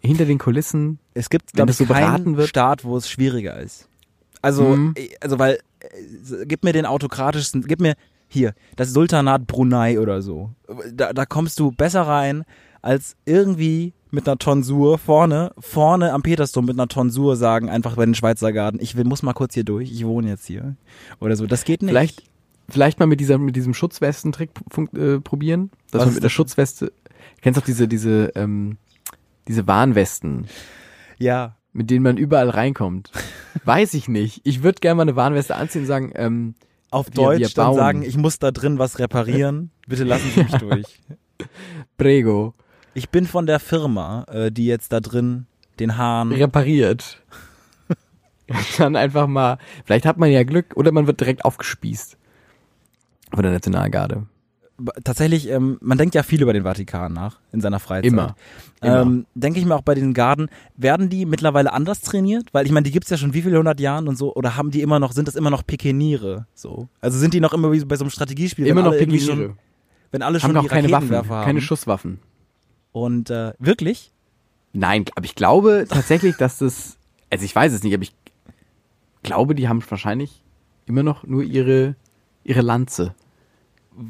hinter 0.00 0.26
den 0.26 0.38
Kulissen. 0.38 1.00
Es 1.14 1.28
gibt, 1.28 1.52
glaube 1.54 1.72
ich, 1.72 1.76
so 1.76 1.86
keinen 1.86 2.36
wird. 2.36 2.48
Staat, 2.48 2.84
wo 2.84 2.96
es 2.96 3.10
schwieriger 3.10 3.58
ist. 3.58 3.88
Also, 4.42 4.62
Mhm. 4.76 4.94
äh, 4.96 5.08
also 5.20 5.40
weil, 5.40 5.58
äh, 5.80 6.46
gib 6.46 6.62
mir 6.62 6.72
den 6.72 6.86
autokratischsten, 6.86 7.62
gib 7.66 7.80
mir 7.80 7.94
hier, 8.28 8.54
das 8.76 8.92
Sultanat 8.92 9.46
Brunei 9.46 9.98
oder 9.98 10.22
so. 10.22 10.50
Da, 10.92 11.12
da 11.12 11.26
kommst 11.26 11.58
du 11.60 11.70
besser 11.72 12.02
rein 12.02 12.44
als 12.82 13.16
irgendwie 13.24 13.94
mit 14.10 14.26
einer 14.28 14.38
Tonsur 14.38 14.98
vorne, 14.98 15.52
vorne 15.58 16.12
am 16.12 16.22
Petersdom 16.22 16.64
mit 16.64 16.76
einer 16.76 16.88
Tonsur 16.88 17.36
sagen, 17.36 17.68
einfach 17.68 17.96
bei 17.96 18.04
den 18.04 18.14
Schweizer 18.14 18.52
Garten, 18.52 18.78
ich 18.80 18.96
will, 18.96 19.04
muss 19.04 19.22
mal 19.22 19.32
kurz 19.34 19.54
hier 19.54 19.64
durch, 19.64 19.90
ich 19.92 20.06
wohne 20.06 20.28
jetzt 20.28 20.46
hier. 20.46 20.76
Oder 21.20 21.36
so. 21.36 21.46
Das 21.46 21.64
geht 21.64 21.82
nicht. 21.82 21.90
Vielleicht, 21.90 22.22
vielleicht 22.68 22.98
mal 23.00 23.06
mit 23.06 23.20
dieser, 23.20 23.36
mit 23.38 23.56
diesem 23.56 23.74
Schutzwestentrick 23.74 24.50
äh, 24.94 25.18
probieren. 25.18 25.70
Dass 25.90 26.00
Was 26.00 26.06
man 26.06 26.14
mit 26.14 26.22
der? 26.22 26.28
Schutzweste, 26.30 26.92
kennst 27.42 27.58
du 27.58 27.62
auch 27.62 27.66
diese, 27.66 27.88
diese, 27.88 28.32
ähm, 28.34 28.78
diese 29.46 29.66
Warnwesten, 29.66 30.46
Ja. 31.18 31.56
mit 31.72 31.90
denen 31.90 32.02
man 32.02 32.16
überall 32.16 32.48
reinkommt. 32.50 33.10
Weiß 33.64 33.92
ich 33.94 34.08
nicht. 34.08 34.40
Ich 34.44 34.62
würde 34.62 34.80
gerne 34.80 34.94
mal 34.96 35.02
eine 35.02 35.16
Warnweste 35.16 35.56
anziehen 35.56 35.82
und 35.82 35.86
sagen, 35.86 36.12
ähm, 36.14 36.54
Auf 36.90 37.08
Wir- 37.08 37.14
Deutsch 37.14 37.40
wir 37.40 37.48
dann 37.50 37.74
sagen, 37.74 38.02
ich 38.02 38.16
muss 38.16 38.38
da 38.38 38.50
drin 38.50 38.78
was 38.78 38.98
reparieren. 38.98 39.70
Bitte 39.86 40.04
lassen 40.04 40.30
Sie 40.34 40.42
mich 40.42 40.52
durch. 40.54 41.00
Prego, 41.96 42.54
Ich 42.94 43.10
bin 43.10 43.26
von 43.26 43.46
der 43.46 43.60
Firma, 43.60 44.24
äh, 44.28 44.50
die 44.50 44.66
jetzt 44.66 44.92
da 44.92 45.00
drin 45.00 45.46
den 45.78 45.96
Hahn. 45.96 46.32
repariert. 46.32 47.22
dann 48.78 48.96
einfach 48.96 49.26
mal, 49.26 49.58
vielleicht 49.84 50.06
hat 50.06 50.16
man 50.16 50.30
ja 50.30 50.42
Glück 50.42 50.76
oder 50.76 50.90
man 50.92 51.06
wird 51.06 51.20
direkt 51.20 51.44
aufgespießt. 51.44 52.16
Von 53.34 53.42
der 53.42 53.52
Nationalgarde. 53.52 54.26
Tatsächlich, 55.02 55.48
ähm, 55.48 55.76
man 55.80 55.98
denkt 55.98 56.14
ja 56.14 56.22
viel 56.22 56.40
über 56.40 56.52
den 56.52 56.62
Vatikan 56.62 57.12
nach 57.12 57.38
in 57.52 57.60
seiner 57.60 57.80
Freizeit. 57.80 58.12
Immer. 58.12 58.36
Immer. 58.80 59.00
Ähm, 59.02 59.26
denke 59.34 59.58
ich 59.58 59.66
mir 59.66 59.74
auch 59.74 59.82
bei 59.82 59.96
den 59.96 60.14
Garden, 60.14 60.48
werden 60.76 61.08
die 61.08 61.26
mittlerweile 61.26 61.72
anders 61.72 62.00
trainiert? 62.00 62.48
Weil 62.52 62.64
ich 62.64 62.70
meine, 62.70 62.84
die 62.84 62.92
gibt's 62.92 63.10
ja 63.10 63.16
schon 63.16 63.34
wie 63.34 63.42
viele 63.42 63.58
hundert 63.58 63.80
Jahren 63.80 64.06
und 64.06 64.16
so, 64.16 64.32
oder 64.36 64.56
haben 64.56 64.70
die 64.70 64.82
immer 64.82 65.00
noch, 65.00 65.10
sind 65.12 65.26
das 65.26 65.34
immer 65.34 65.50
noch 65.50 65.66
Pikeniere? 65.66 66.46
So. 66.54 66.88
Also 67.00 67.18
sind 67.18 67.34
die 67.34 67.40
noch 67.40 67.52
immer 67.52 67.72
wie 67.72 67.84
bei 67.84 67.96
so 67.96 68.04
einem 68.04 68.10
Strategiespiel, 68.10 68.68
Immer 68.68 68.82
noch 68.82 68.92
Pikeniere. 68.92 69.24
schon, 69.24 69.58
wenn 70.12 70.22
alle 70.22 70.40
Haben 70.40 70.50
schon 70.50 70.56
auch 70.58 70.62
die 70.62 70.68
keine 70.68 70.90
Waffen, 70.92 71.10
haben. 71.10 71.28
keine 71.28 71.60
Schusswaffen. 71.60 72.20
Und 72.92 73.30
äh, 73.30 73.54
wirklich? 73.58 74.12
Nein, 74.72 75.06
aber 75.16 75.24
ich 75.24 75.34
glaube 75.34 75.86
tatsächlich, 75.88 76.36
dass 76.36 76.58
das, 76.58 76.98
also 77.30 77.44
ich 77.44 77.54
weiß 77.54 77.72
es 77.72 77.82
nicht, 77.82 77.94
aber 77.94 78.04
ich 78.04 78.14
glaube, 79.24 79.56
die 79.56 79.68
haben 79.68 79.82
wahrscheinlich 79.88 80.44
immer 80.86 81.02
noch 81.02 81.24
nur 81.24 81.42
ihre, 81.42 81.96
ihre 82.44 82.60
Lanze. 82.60 83.14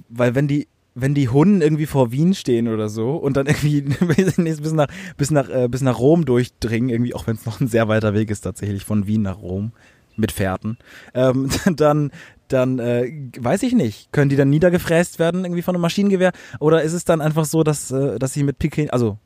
Weil 0.08 0.34
wenn 0.34 0.48
die, 0.48 0.68
wenn 1.00 1.14
die 1.14 1.28
Hunden 1.28 1.62
irgendwie 1.62 1.86
vor 1.86 2.10
Wien 2.10 2.34
stehen 2.34 2.68
oder 2.68 2.88
so 2.88 3.16
und 3.16 3.36
dann 3.36 3.46
irgendwie 3.46 3.82
bis 4.16 4.72
nach, 4.72 4.88
bis 5.16 5.30
nach, 5.30 5.48
äh, 5.48 5.68
bis 5.68 5.80
nach 5.80 5.98
Rom 5.98 6.24
durchdringen, 6.24 6.88
irgendwie, 6.88 7.14
auch 7.14 7.26
wenn 7.26 7.36
es 7.36 7.46
noch 7.46 7.60
ein 7.60 7.68
sehr 7.68 7.88
weiter 7.88 8.14
Weg 8.14 8.30
ist 8.30 8.40
tatsächlich 8.40 8.84
von 8.84 9.06
Wien 9.06 9.22
nach 9.22 9.40
Rom 9.40 9.72
mit 10.16 10.32
Fährten, 10.32 10.78
ähm, 11.14 11.48
dann, 11.76 12.10
dann 12.48 12.78
äh, 12.78 13.30
weiß 13.38 13.62
ich 13.62 13.74
nicht, 13.74 14.12
können 14.12 14.28
die 14.28 14.36
dann 14.36 14.50
niedergefräst 14.50 15.18
werden 15.18 15.44
irgendwie 15.44 15.62
von 15.62 15.74
einem 15.74 15.82
Maschinengewehr 15.82 16.32
oder 16.58 16.82
ist 16.82 16.92
es 16.92 17.04
dann 17.04 17.20
einfach 17.20 17.44
so, 17.44 17.62
dass, 17.62 17.90
äh, 17.90 18.18
dass 18.18 18.32
sie 18.32 18.42
mit 18.42 18.58
Pikin, 18.58 18.90
also 18.90 19.18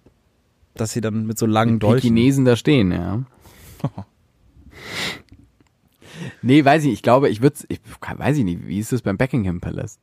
dass 0.75 0.93
sie 0.93 1.01
dann 1.01 1.27
mit 1.27 1.39
so 1.39 1.47
langen 1.47 1.75
Die 1.75 1.87
Dolchen 1.87 2.17
Chinesen 2.17 2.45
da 2.45 2.57
stehen, 2.57 2.93
ja. 2.93 3.23
nee, 6.43 6.65
weiß 6.65 6.83
ich, 6.83 6.89
nicht. 6.89 6.99
ich 6.99 7.03
glaube, 7.03 7.31
ich 7.31 7.41
würde 7.41 7.57
ich 7.69 7.81
weiß 8.17 8.37
ich 8.37 8.45
nicht, 8.45 8.67
wie 8.67 8.79
ist 8.79 8.93
das 8.93 9.03
beim 9.03 9.17
Buckingham 9.17 9.61
Palace? 9.61 9.99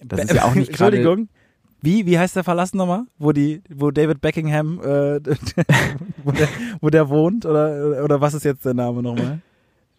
Das 0.00 0.20
ist 0.20 0.34
ja 0.34 0.44
auch 0.44 0.54
nicht 0.54 0.72
gerade 0.72 0.96
Entschuldigung. 0.96 1.28
Wie, 1.82 2.06
wie 2.06 2.18
heißt 2.18 2.34
der 2.36 2.44
Verlass 2.44 2.74
nochmal? 2.74 3.04
Wo 3.18 3.32
die, 3.32 3.62
wo 3.68 3.90
David 3.90 4.20
Beckingham, 4.20 4.80
äh, 4.80 5.20
wo, 6.24 6.32
der, 6.32 6.48
wo 6.80 6.88
der 6.90 7.08
wohnt? 7.08 7.46
Oder, 7.46 8.02
oder 8.02 8.20
was 8.20 8.34
ist 8.34 8.44
jetzt 8.44 8.64
der 8.64 8.74
Name 8.74 9.02
nochmal? 9.02 9.40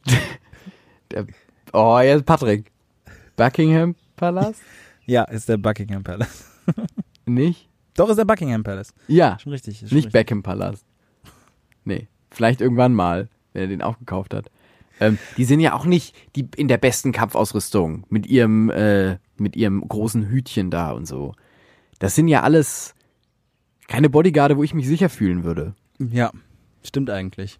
der, 1.11 1.25
Oh, 1.73 1.99
jetzt 1.99 2.25
Patrick. 2.25 2.71
Buckingham 3.35 3.95
Palace? 4.15 4.57
Ja, 5.05 5.23
ist 5.23 5.47
der 5.47 5.57
Buckingham 5.57 6.03
Palace. 6.03 6.45
Nicht? 7.25 7.69
Doch, 7.95 8.09
ist 8.09 8.17
der 8.17 8.25
Buckingham 8.25 8.63
Palace. 8.63 8.93
Ja, 9.07 9.37
Schon 9.39 9.51
richtig. 9.51 9.81
Ist 9.83 9.89
schon 9.89 9.95
nicht 9.97 10.05
richtig. 10.07 10.13
Beckham 10.13 10.43
Palace. 10.43 10.85
Nee, 11.83 12.07
vielleicht 12.31 12.61
irgendwann 12.61 12.93
mal, 12.93 13.29
wenn 13.53 13.63
er 13.63 13.67
den 13.67 13.81
aufgekauft 13.81 14.33
hat. 14.33 14.49
Ähm, 14.99 15.17
die 15.37 15.45
sind 15.45 15.59
ja 15.59 15.73
auch 15.73 15.85
nicht 15.85 16.15
die 16.35 16.47
in 16.55 16.67
der 16.67 16.77
besten 16.77 17.11
Kampfausrüstung 17.11 18.05
mit 18.09 18.27
ihrem 18.27 18.69
äh, 18.69 19.17
mit 19.37 19.55
ihrem 19.55 19.87
großen 19.87 20.27
Hütchen 20.27 20.71
da 20.71 20.91
und 20.91 21.07
so. 21.07 21.33
Das 21.99 22.15
sind 22.15 22.27
ja 22.27 22.41
alles 22.43 22.95
keine 23.87 24.09
Bodyguarde, 24.09 24.57
wo 24.57 24.63
ich 24.63 24.73
mich 24.73 24.87
sicher 24.87 25.09
fühlen 25.09 25.43
würde. 25.43 25.75
Ja, 25.99 26.31
stimmt 26.83 27.09
eigentlich. 27.09 27.59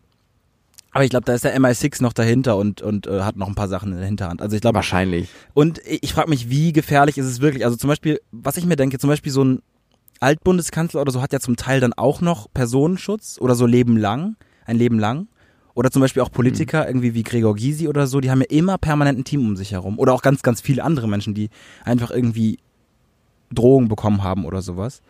Aber 0.92 1.04
ich 1.04 1.10
glaube, 1.10 1.26
da 1.26 1.34
ist 1.34 1.44
der 1.44 1.56
MI6 1.58 2.02
noch 2.02 2.14
dahinter 2.14 2.58
und, 2.58 2.82
und 2.82 3.08
äh, 3.08 3.22
hat 3.22 3.36
noch 3.36 3.48
ein 3.48 3.56
paar 3.56 3.68
Sachen 3.68 3.92
in 3.92 3.98
der 4.00 4.08
Hinterhand. 4.08 4.42
Also 4.42 4.56
ich 4.56 4.62
glaube, 4.62 4.76
Wahrscheinlich. 4.76 5.30
Und 5.54 5.80
ich 5.86 6.14
frage 6.14 6.30
mich, 6.30 6.50
wie 6.50 6.74
gefährlich 6.74 7.18
ist 7.18 7.28
es 7.28 7.40
wirklich? 7.40 7.66
Also 7.66 7.78
zum 7.78 7.88
Beispiel, 7.90 8.20
was 8.32 8.58
ich 8.58 8.66
mir 8.66 8.78
denke, 8.78 8.98
zum 8.98 9.10
Beispiel 9.10 9.32
so 9.32 9.44
ein 9.44 9.62
Altbundeskanzler 10.20 11.02
oder 11.02 11.12
so 11.12 11.22
hat 11.22 11.34
ja 11.34 11.40
zum 11.40 11.56
Teil 11.56 11.80
dann 11.80 11.94
auch 11.94 12.22
noch 12.22 12.48
Personenschutz 12.52 13.38
oder 13.40 13.54
so 13.54 13.66
Leben 13.66 13.98
lang, 13.98 14.38
ein 14.66 14.78
Leben 14.78 14.98
lang. 14.98 15.28
Oder 15.78 15.92
zum 15.92 16.02
Beispiel 16.02 16.24
auch 16.24 16.32
Politiker, 16.32 16.88
irgendwie 16.88 17.14
wie 17.14 17.22
Gregor 17.22 17.56
Gysi 17.56 17.88
oder 17.88 18.08
so, 18.08 18.20
die 18.20 18.32
haben 18.32 18.42
ja 18.42 18.48
immer 18.50 18.80
permanent 18.80 19.20
ein 19.20 19.24
Team 19.26 19.46
um 19.46 19.56
sich 19.56 19.74
herum. 19.74 20.00
Oder 20.00 20.12
auch 20.12 20.24
ganz, 20.24 20.42
ganz 20.42 20.60
viele 20.60 20.84
andere 20.84 21.08
Menschen, 21.08 21.36
die 21.36 21.52
einfach 21.86 22.10
irgendwie 22.10 22.58
Drohungen 23.52 23.88
bekommen 23.88 24.24
haben 24.24 24.46
oder 24.46 24.64
sowas. 24.64 25.04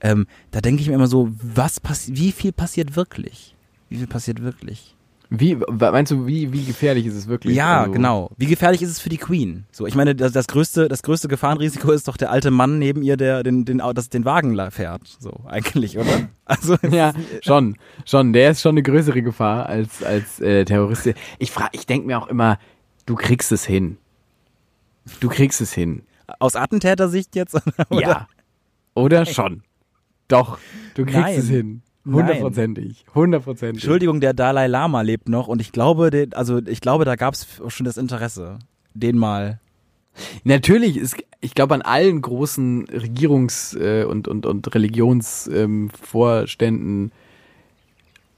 Ähm, 0.00 0.26
da 0.50 0.60
denke 0.60 0.82
ich 0.82 0.88
mir 0.88 0.96
immer 0.96 1.06
so, 1.06 1.30
was 1.40 1.78
passi 1.78 2.16
wie 2.16 2.32
viel 2.32 2.50
passiert 2.50 2.96
wirklich? 2.96 3.54
Wie 3.90 3.96
viel 3.98 4.08
passiert 4.08 4.42
wirklich? 4.42 4.96
Wie 5.30 5.56
meinst 5.56 6.10
du, 6.10 6.26
wie 6.26 6.52
wie 6.54 6.64
gefährlich 6.64 7.04
ist 7.04 7.14
es 7.14 7.26
wirklich? 7.28 7.54
Ja, 7.54 7.80
Also, 7.80 7.92
genau. 7.92 8.30
Wie 8.38 8.46
gefährlich 8.46 8.80
ist 8.80 8.88
es 8.90 8.98
für 8.98 9.10
die 9.10 9.18
Queen? 9.18 9.66
So, 9.70 9.86
ich 9.86 9.94
meine, 9.94 10.14
das, 10.14 10.32
das 10.32 10.46
größte, 10.46 10.88
das 10.88 11.02
größte 11.02 11.28
Gefahrenrisiko 11.28 11.90
ist 11.92 12.08
doch 12.08 12.16
der 12.16 12.30
alte 12.30 12.50
Mann 12.50 12.78
neben 12.78 13.02
ihr, 13.02 13.18
der 13.18 13.42
den, 13.42 13.66
den, 13.66 13.82
das, 13.94 14.08
den 14.08 14.24
Wagen 14.24 14.58
fährt. 14.70 15.02
So, 15.20 15.32
eigentlich, 15.46 15.98
oder? 15.98 16.28
Also, 16.46 16.76
Ja, 16.90 17.10
ist- 17.10 17.44
schon, 17.44 17.76
schon. 18.06 18.32
Der 18.32 18.52
ist 18.52 18.62
schon 18.62 18.70
eine 18.72 18.82
größere 18.82 19.20
Gefahr 19.20 19.66
als 19.66 20.02
als 20.02 20.40
äh, 20.40 20.64
Terrorist. 20.64 21.10
Ich 21.38 21.50
frage, 21.50 21.70
ich 21.72 21.84
denke 21.84 22.06
mir 22.06 22.18
auch 22.18 22.28
immer, 22.28 22.58
du 23.04 23.14
kriegst 23.14 23.52
es 23.52 23.66
hin. 23.66 23.98
Du 25.20 25.28
kriegst 25.28 25.60
es 25.60 25.72
hin. 25.74 26.02
aus 26.38 26.56
Attentätersicht 26.56 27.36
jetzt? 27.36 27.54
Oder? 27.90 28.00
Ja. 28.00 28.28
Oder 28.94 29.26
schon. 29.26 29.62
Doch, 30.28 30.58
du 30.94 31.04
kriegst 31.04 31.18
Nein. 31.20 31.38
es 31.38 31.48
hin. 31.48 31.82
Hundertprozentig. 32.04 33.04
Hundertprozentig. 33.14 33.82
Entschuldigung, 33.82 34.20
der 34.20 34.32
Dalai 34.32 34.66
Lama 34.66 35.02
lebt 35.02 35.28
noch 35.28 35.48
und 35.48 35.60
ich 35.60 35.72
glaube, 35.72 36.10
der, 36.10 36.28
also 36.32 36.58
ich 36.66 36.80
glaube, 36.80 37.04
da 37.04 37.16
gab 37.16 37.34
es 37.34 37.46
schon 37.68 37.84
das 37.84 37.96
Interesse, 37.96 38.58
den 38.94 39.18
mal. 39.18 39.60
Natürlich, 40.44 40.96
ist, 40.96 41.16
ich 41.40 41.54
glaube 41.54 41.74
an 41.74 41.82
allen 41.82 42.22
großen 42.22 42.86
Regierungs- 42.86 43.78
äh, 43.78 44.04
und, 44.04 44.26
und, 44.26 44.46
und 44.46 44.74
Religionsvorständen 44.74 45.84
ähm, 45.84 45.90
Vorständen 45.90 47.12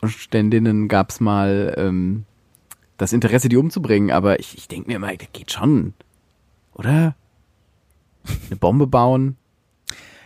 und 0.01 0.11
Ständinnen 0.11 0.88
gab 0.88 1.11
es 1.11 1.20
mal 1.20 1.75
ähm, 1.77 2.25
das 2.96 3.12
Interesse, 3.12 3.49
die 3.49 3.57
umzubringen, 3.57 4.11
aber 4.11 4.40
ich, 4.40 4.57
ich 4.57 4.68
denke 4.68 4.88
mir 4.88 4.96
immer, 4.96 5.14
das 5.14 5.29
geht 5.33 5.53
schon. 5.53 5.94
Oder? 6.75 7.14
Eine 8.46 8.57
Bombe 8.57 8.87
bauen? 8.87 9.37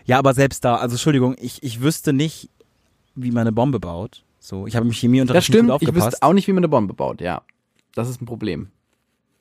Ja, 0.04 0.18
aber 0.18 0.34
selbst 0.34 0.64
da, 0.64 0.76
also 0.76 0.94
Entschuldigung, 0.94 1.36
ich, 1.38 1.62
ich 1.62 1.80
wüsste 1.80 2.12
nicht, 2.12 2.50
wie 3.14 3.30
man 3.30 3.42
eine 3.42 3.52
Bombe 3.52 3.80
baut. 3.80 4.24
So, 4.38 4.66
ich 4.66 4.76
habe 4.76 4.86
im 4.86 4.92
Chemieunterricht 4.92 5.38
Das 5.38 5.44
stimmt, 5.46 5.72
ich 5.80 5.94
wüsste 5.94 6.18
auch 6.20 6.32
nicht, 6.32 6.46
wie 6.48 6.52
man 6.52 6.60
eine 6.60 6.68
Bombe 6.68 6.94
baut, 6.94 7.20
ja. 7.20 7.42
Das 7.94 8.08
ist 8.08 8.20
ein 8.20 8.26
Problem. 8.26 8.68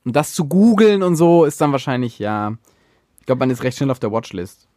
Und 0.05 0.15
das 0.15 0.33
zu 0.33 0.45
googeln 0.45 1.03
und 1.03 1.15
so 1.15 1.45
ist 1.45 1.59
dann 1.59 1.71
wahrscheinlich, 1.71 2.19
ja. 2.19 2.57
Ich 3.19 3.25
glaube, 3.25 3.39
man 3.39 3.49
ist 3.49 3.63
recht 3.63 3.77
schnell 3.77 3.91
auf 3.91 3.99
der 3.99 4.11
Watchlist. 4.11 4.67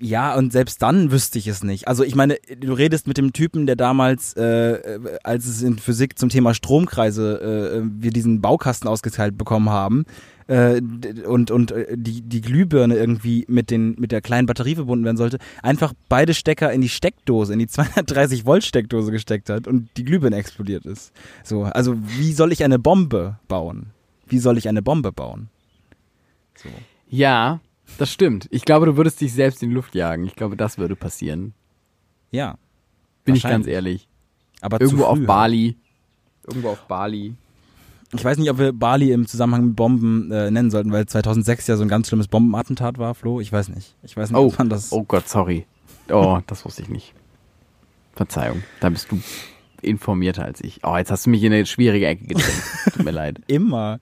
Ja, 0.00 0.34
und 0.34 0.52
selbst 0.52 0.82
dann 0.82 1.12
wüsste 1.12 1.38
ich 1.38 1.46
es 1.46 1.62
nicht. 1.62 1.86
Also 1.86 2.02
ich 2.02 2.16
meine, 2.16 2.36
du 2.58 2.72
redest 2.72 3.06
mit 3.06 3.16
dem 3.16 3.32
Typen, 3.32 3.66
der 3.66 3.76
damals, 3.76 4.34
äh, 4.34 4.98
als 5.22 5.46
es 5.46 5.62
in 5.62 5.78
Physik 5.78 6.18
zum 6.18 6.28
Thema 6.28 6.52
Stromkreise, 6.52 7.82
äh, 7.82 7.88
wir 8.02 8.10
diesen 8.10 8.40
Baukasten 8.40 8.88
ausgeteilt 8.88 9.38
bekommen 9.38 9.70
haben 9.70 10.04
äh, 10.46 10.80
und 11.26 11.50
und 11.50 11.70
äh, 11.72 11.96
die 11.96 12.22
die 12.22 12.40
Glühbirne 12.40 12.96
irgendwie 12.96 13.44
mit 13.48 13.70
den 13.70 13.94
mit 13.98 14.12
der 14.12 14.20
kleinen 14.20 14.46
Batterie 14.46 14.74
verbunden 14.74 15.04
werden 15.04 15.16
sollte, 15.16 15.38
einfach 15.62 15.92
beide 16.08 16.34
Stecker 16.34 16.72
in 16.72 16.80
die 16.80 16.88
Steckdose, 16.88 17.52
in 17.52 17.58
die 17.58 17.66
230 17.66 18.44
Volt 18.44 18.64
Steckdose 18.64 19.10
gesteckt 19.10 19.48
hat 19.48 19.66
und 19.66 19.88
die 19.96 20.04
Glühbirne 20.04 20.36
explodiert 20.36 20.84
ist. 20.86 21.12
So, 21.42 21.64
also 21.64 21.96
wie 22.18 22.32
soll 22.32 22.52
ich 22.52 22.62
eine 22.64 22.78
Bombe 22.78 23.38
bauen? 23.48 23.86
Wie 24.26 24.38
soll 24.38 24.58
ich 24.58 24.68
eine 24.68 24.82
Bombe 24.82 25.12
bauen? 25.12 25.48
So. 26.56 26.68
Ja, 27.08 27.60
das 27.98 28.10
stimmt. 28.12 28.48
Ich 28.50 28.64
glaube, 28.64 28.86
du 28.86 28.96
würdest 28.96 29.20
dich 29.20 29.32
selbst 29.32 29.62
in 29.62 29.68
die 29.70 29.74
Luft 29.74 29.94
jagen. 29.94 30.24
Ich 30.26 30.34
glaube, 30.34 30.56
das 30.56 30.78
würde 30.78 30.96
passieren. 30.96 31.52
Ja, 32.30 32.58
Bin 33.24 33.34
ich 33.36 33.42
ganz 33.42 33.66
ehrlich. 33.66 34.08
aber 34.60 34.80
Irgendwo 34.80 35.04
zu 35.04 35.08
auf. 35.08 35.18
Bali. 35.20 35.76
Irgendwo 36.46 36.70
auf 36.70 36.80
Bali. 36.86 37.34
Ich 38.12 38.24
weiß 38.24 38.38
nicht, 38.38 38.50
ob 38.50 38.58
wir 38.58 38.72
Bali 38.72 39.12
im 39.12 39.26
Zusammenhang 39.26 39.66
mit 39.66 39.76
Bomben 39.76 40.30
äh, 40.30 40.50
nennen 40.50 40.70
sollten, 40.70 40.92
weil 40.92 41.06
2006 41.06 41.66
ja 41.66 41.76
so 41.76 41.82
ein 41.82 41.88
ganz 41.88 42.08
schlimmes 42.08 42.28
Bombenattentat 42.28 42.98
war, 42.98 43.14
Flo. 43.14 43.40
Ich 43.40 43.52
weiß 43.52 43.68
nicht. 43.70 43.96
Ich 44.02 44.16
weiß 44.16 44.30
nicht, 44.30 44.38
Oh, 44.38 44.46
ob 44.46 44.58
man 44.58 44.68
das. 44.68 44.92
oh 44.92 45.02
Gott, 45.02 45.28
sorry. 45.28 45.66
Oh, 46.10 46.38
das 46.46 46.64
wusste 46.64 46.82
ich 46.82 46.88
nicht. 46.88 47.14
Verzeihung. 48.14 48.62
Da 48.80 48.90
bist 48.90 49.10
du 49.10 49.20
informierter 49.82 50.44
als 50.44 50.60
ich. 50.62 50.80
Oh, 50.84 50.96
jetzt 50.96 51.10
hast 51.10 51.26
du 51.26 51.30
mich 51.30 51.42
in 51.42 51.52
eine 51.52 51.66
schwierige 51.66 52.06
Ecke 52.06 52.24
gedrängt. 52.26 52.62
Tut 52.92 53.04
mir 53.04 53.10
leid. 53.10 53.40
Immer. 53.48 54.00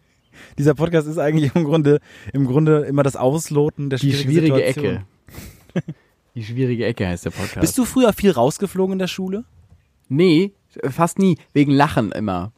Dieser 0.58 0.74
Podcast 0.74 1.06
ist 1.08 1.18
eigentlich 1.18 1.54
im 1.54 1.64
Grunde, 1.64 2.00
im 2.32 2.46
Grunde 2.46 2.80
immer 2.80 3.02
das 3.02 3.16
Ausloten 3.16 3.90
der 3.90 3.98
Die 3.98 4.12
schwierigen 4.12 4.30
schwierige 4.56 4.66
Situation. 4.66 5.04
Ecke. 5.74 5.94
Die 6.34 6.44
schwierige 6.44 6.86
Ecke 6.86 7.06
heißt 7.06 7.26
der 7.26 7.30
Podcast. 7.30 7.60
Bist 7.60 7.76
du 7.78 7.84
früher 7.84 8.12
viel 8.14 8.30
rausgeflogen 8.30 8.94
in 8.94 8.98
der 8.98 9.08
Schule? 9.08 9.44
Nee, 10.08 10.52
fast 10.90 11.18
nie. 11.18 11.36
Wegen 11.52 11.72
Lachen 11.72 12.12
immer. 12.12 12.52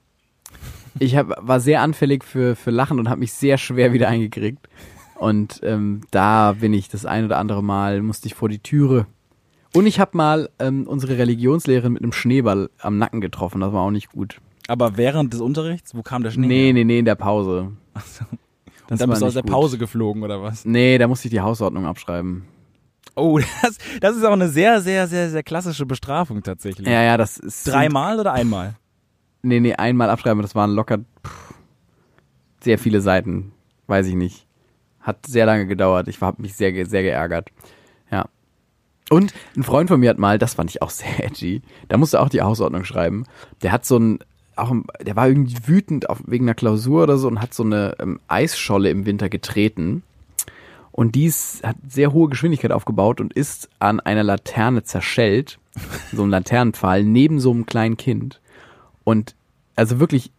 Ich 0.98 1.16
hab, 1.16 1.46
war 1.46 1.60
sehr 1.60 1.80
anfällig 1.82 2.24
für, 2.24 2.56
für 2.56 2.70
Lachen 2.70 2.98
und 2.98 3.08
habe 3.08 3.20
mich 3.20 3.32
sehr 3.32 3.58
schwer 3.58 3.92
wieder 3.92 4.08
eingekriegt. 4.08 4.68
Und 5.16 5.60
ähm, 5.62 6.02
da 6.10 6.52
bin 6.52 6.72
ich 6.72 6.88
das 6.88 7.06
ein 7.06 7.24
oder 7.24 7.38
andere 7.38 7.62
Mal, 7.62 8.02
musste 8.02 8.26
ich 8.26 8.34
vor 8.34 8.48
die 8.48 8.58
Türe. 8.58 9.06
Und 9.72 9.86
ich 9.86 9.98
habe 9.98 10.16
mal 10.16 10.50
ähm, 10.58 10.86
unsere 10.86 11.18
Religionslehrerin 11.18 11.92
mit 11.92 12.02
einem 12.02 12.12
Schneeball 12.12 12.70
am 12.78 12.98
Nacken 12.98 13.20
getroffen. 13.20 13.60
Das 13.60 13.72
war 13.72 13.82
auch 13.82 13.90
nicht 13.90 14.12
gut. 14.12 14.40
Aber 14.68 14.96
während 14.96 15.32
des 15.32 15.40
Unterrichts, 15.40 15.94
wo 15.94 16.02
kam 16.02 16.22
der 16.22 16.30
Schnee? 16.30 16.46
Nee, 16.46 16.64
her? 16.66 16.72
nee, 16.74 16.84
nee, 16.84 16.98
in 17.00 17.04
der 17.04 17.16
Pause. 17.16 17.72
Achso. 17.92 18.24
Das 18.86 18.98
dann 18.98 19.10
bist 19.10 19.22
du 19.22 19.26
aus 19.26 19.34
der 19.34 19.42
nicht 19.42 19.52
Pause 19.52 19.78
geflogen 19.78 20.22
oder 20.22 20.42
was? 20.42 20.64
Nee, 20.64 20.98
da 20.98 21.08
musste 21.08 21.28
ich 21.28 21.32
die 21.32 21.40
Hausordnung 21.40 21.86
abschreiben. 21.86 22.44
Oh, 23.16 23.38
das, 23.62 23.78
das 24.00 24.16
ist 24.16 24.24
auch 24.24 24.32
eine 24.32 24.48
sehr, 24.48 24.80
sehr, 24.80 25.06
sehr, 25.06 25.30
sehr 25.30 25.42
klassische 25.42 25.86
Bestrafung 25.86 26.42
tatsächlich. 26.42 26.86
Ja, 26.86 27.02
ja, 27.02 27.16
das 27.16 27.38
ist. 27.38 27.66
Dreimal 27.66 28.20
oder 28.20 28.32
einmal? 28.32 28.74
Nee, 29.44 29.60
nee, 29.60 29.74
einmal 29.74 30.08
abschreiben, 30.08 30.40
das 30.40 30.54
waren 30.54 30.70
locker 30.70 30.98
pff, 30.98 31.54
sehr 32.62 32.78
viele 32.78 33.02
Seiten. 33.02 33.52
Weiß 33.86 34.06
ich 34.06 34.14
nicht. 34.14 34.46
Hat 35.00 35.26
sehr 35.26 35.44
lange 35.44 35.66
gedauert. 35.66 36.08
Ich 36.08 36.18
habe 36.22 36.40
mich 36.40 36.54
sehr, 36.54 36.86
sehr 36.86 37.02
geärgert. 37.02 37.50
Ja. 38.10 38.24
Und 39.10 39.34
ein 39.54 39.62
Freund 39.62 39.90
von 39.90 40.00
mir 40.00 40.08
hat 40.08 40.18
mal, 40.18 40.38
das 40.38 40.54
fand 40.54 40.70
ich 40.70 40.80
auch 40.80 40.88
sehr 40.88 41.22
edgy, 41.24 41.60
da 41.88 41.98
musste 41.98 42.20
auch 42.20 42.30
die 42.30 42.40
Hausordnung 42.40 42.84
schreiben. 42.84 43.24
Der 43.60 43.70
hat 43.70 43.84
so 43.84 43.98
ein, 43.98 44.20
auch, 44.56 44.74
der 45.02 45.14
war 45.14 45.28
irgendwie 45.28 45.58
wütend 45.66 46.08
auf, 46.08 46.22
wegen 46.26 46.46
einer 46.46 46.54
Klausur 46.54 47.02
oder 47.02 47.18
so 47.18 47.28
und 47.28 47.42
hat 47.42 47.52
so 47.52 47.64
eine 47.64 47.96
ähm, 47.98 48.20
Eisscholle 48.28 48.88
im 48.88 49.04
Winter 49.04 49.28
getreten. 49.28 50.04
Und 50.90 51.16
dies 51.16 51.60
hat 51.62 51.76
sehr 51.86 52.14
hohe 52.14 52.30
Geschwindigkeit 52.30 52.72
aufgebaut 52.72 53.20
und 53.20 53.34
ist 53.34 53.68
an 53.78 54.00
einer 54.00 54.22
Laterne 54.22 54.84
zerschellt, 54.84 55.58
so 56.12 56.22
einem 56.22 56.30
Laternenpfahl, 56.30 57.04
neben 57.04 57.40
so 57.40 57.50
einem 57.50 57.66
kleinen 57.66 57.98
Kind. 57.98 58.40
Und 59.04 59.34
also 59.76 60.00
wirklich 60.00 60.32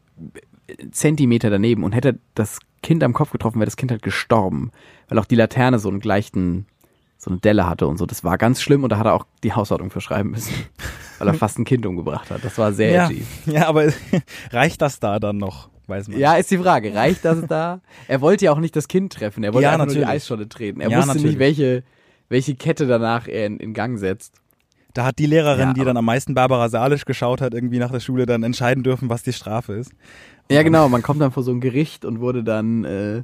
Zentimeter 0.91 1.49
daneben 1.49 1.83
und 1.83 1.91
hätte 1.91 2.19
das 2.33 2.59
Kind 2.81 3.03
am 3.03 3.13
Kopf 3.13 3.31
getroffen, 3.31 3.59
wäre 3.59 3.65
das 3.65 3.77
Kind 3.77 3.91
halt 3.91 4.01
gestorben, 4.01 4.71
weil 5.09 5.19
auch 5.19 5.25
die 5.25 5.35
Laterne 5.35 5.79
so 5.79 5.89
einen 5.89 5.99
gleichen, 5.99 6.65
so 7.17 7.31
eine 7.31 7.39
Delle 7.39 7.67
hatte 7.69 7.87
und 7.87 7.97
so. 7.97 8.05
Das 8.05 8.23
war 8.23 8.37
ganz 8.37 8.61
schlimm 8.61 8.83
und 8.83 8.89
da 8.91 8.97
hat 8.97 9.05
er 9.05 9.13
auch 9.13 9.25
die 9.43 9.53
Hausordnung 9.53 9.89
verschreiben 9.91 10.31
müssen, 10.31 10.53
weil 11.19 11.27
er 11.27 11.33
fast 11.33 11.59
ein 11.59 11.65
Kind 11.65 11.85
umgebracht 11.85 12.29
hat. 12.31 12.43
Das 12.43 12.57
war 12.57 12.73
sehr 12.73 12.91
Ja, 12.91 13.05
edgy. 13.09 13.23
ja, 13.45 13.67
aber 13.67 13.91
reicht 14.51 14.81
das 14.81 14.99
da 14.99 15.19
dann 15.19 15.37
noch? 15.37 15.69
Weiß 15.87 16.07
man. 16.07 16.17
Ja, 16.17 16.33
ist 16.35 16.49
die 16.49 16.57
Frage. 16.57 16.95
Reicht 16.95 17.23
das 17.25 17.45
da? 17.47 17.79
Er 18.07 18.19
wollte 18.21 18.45
ja 18.45 18.51
auch 18.51 18.57
nicht 18.59 18.75
das 18.75 18.87
Kind 18.87 19.13
treffen. 19.13 19.43
Er 19.43 19.53
wollte 19.53 19.65
Ja, 19.65 19.73
einfach 19.73 19.85
nur 19.85 19.93
die. 19.93 20.05
Eisscholle 20.05 20.49
treten. 20.49 20.81
Er 20.81 20.89
Ja, 20.89 20.97
wusste 20.97 21.09
natürlich. 21.09 21.33
nicht, 21.33 21.39
welche, 21.39 21.83
welche 22.27 22.55
Kette 22.55 22.87
danach 22.87 23.27
er 23.27 23.45
in, 23.45 23.59
in 23.59 23.75
Gang 23.75 23.99
setzt. 23.99 24.41
Da 24.95 25.05
hat 25.05 25.19
die 25.19 25.25
Lehrerin, 25.27 25.67
Ja, 25.69 25.73
die 25.73 25.83
dann 25.83 25.97
am 25.97 26.05
meisten 26.05 26.33
Barbara 26.33 26.69
Salisch 26.69 27.05
geschaut 27.05 27.41
hat, 27.41 27.53
irgendwie 27.53 27.79
nach 27.79 27.91
der 27.91 27.99
Schule 27.99 28.25
dann 28.25 28.43
entscheiden 28.43 28.81
dürfen, 28.81 29.09
was 29.09 29.23
die 29.23 29.33
Strafe 29.33 29.73
ist. 29.73 29.91
Ja, 30.49 30.63
genau. 30.63 30.89
Man 30.89 31.03
kommt 31.03 31.19
dann 31.21 31.31
vor 31.31 31.43
so 31.43 31.51
ein 31.51 31.59
Gericht 31.59 32.05
und 32.05 32.21
wurde 32.21 32.43
dann, 32.45 32.85
äh, 32.85 33.23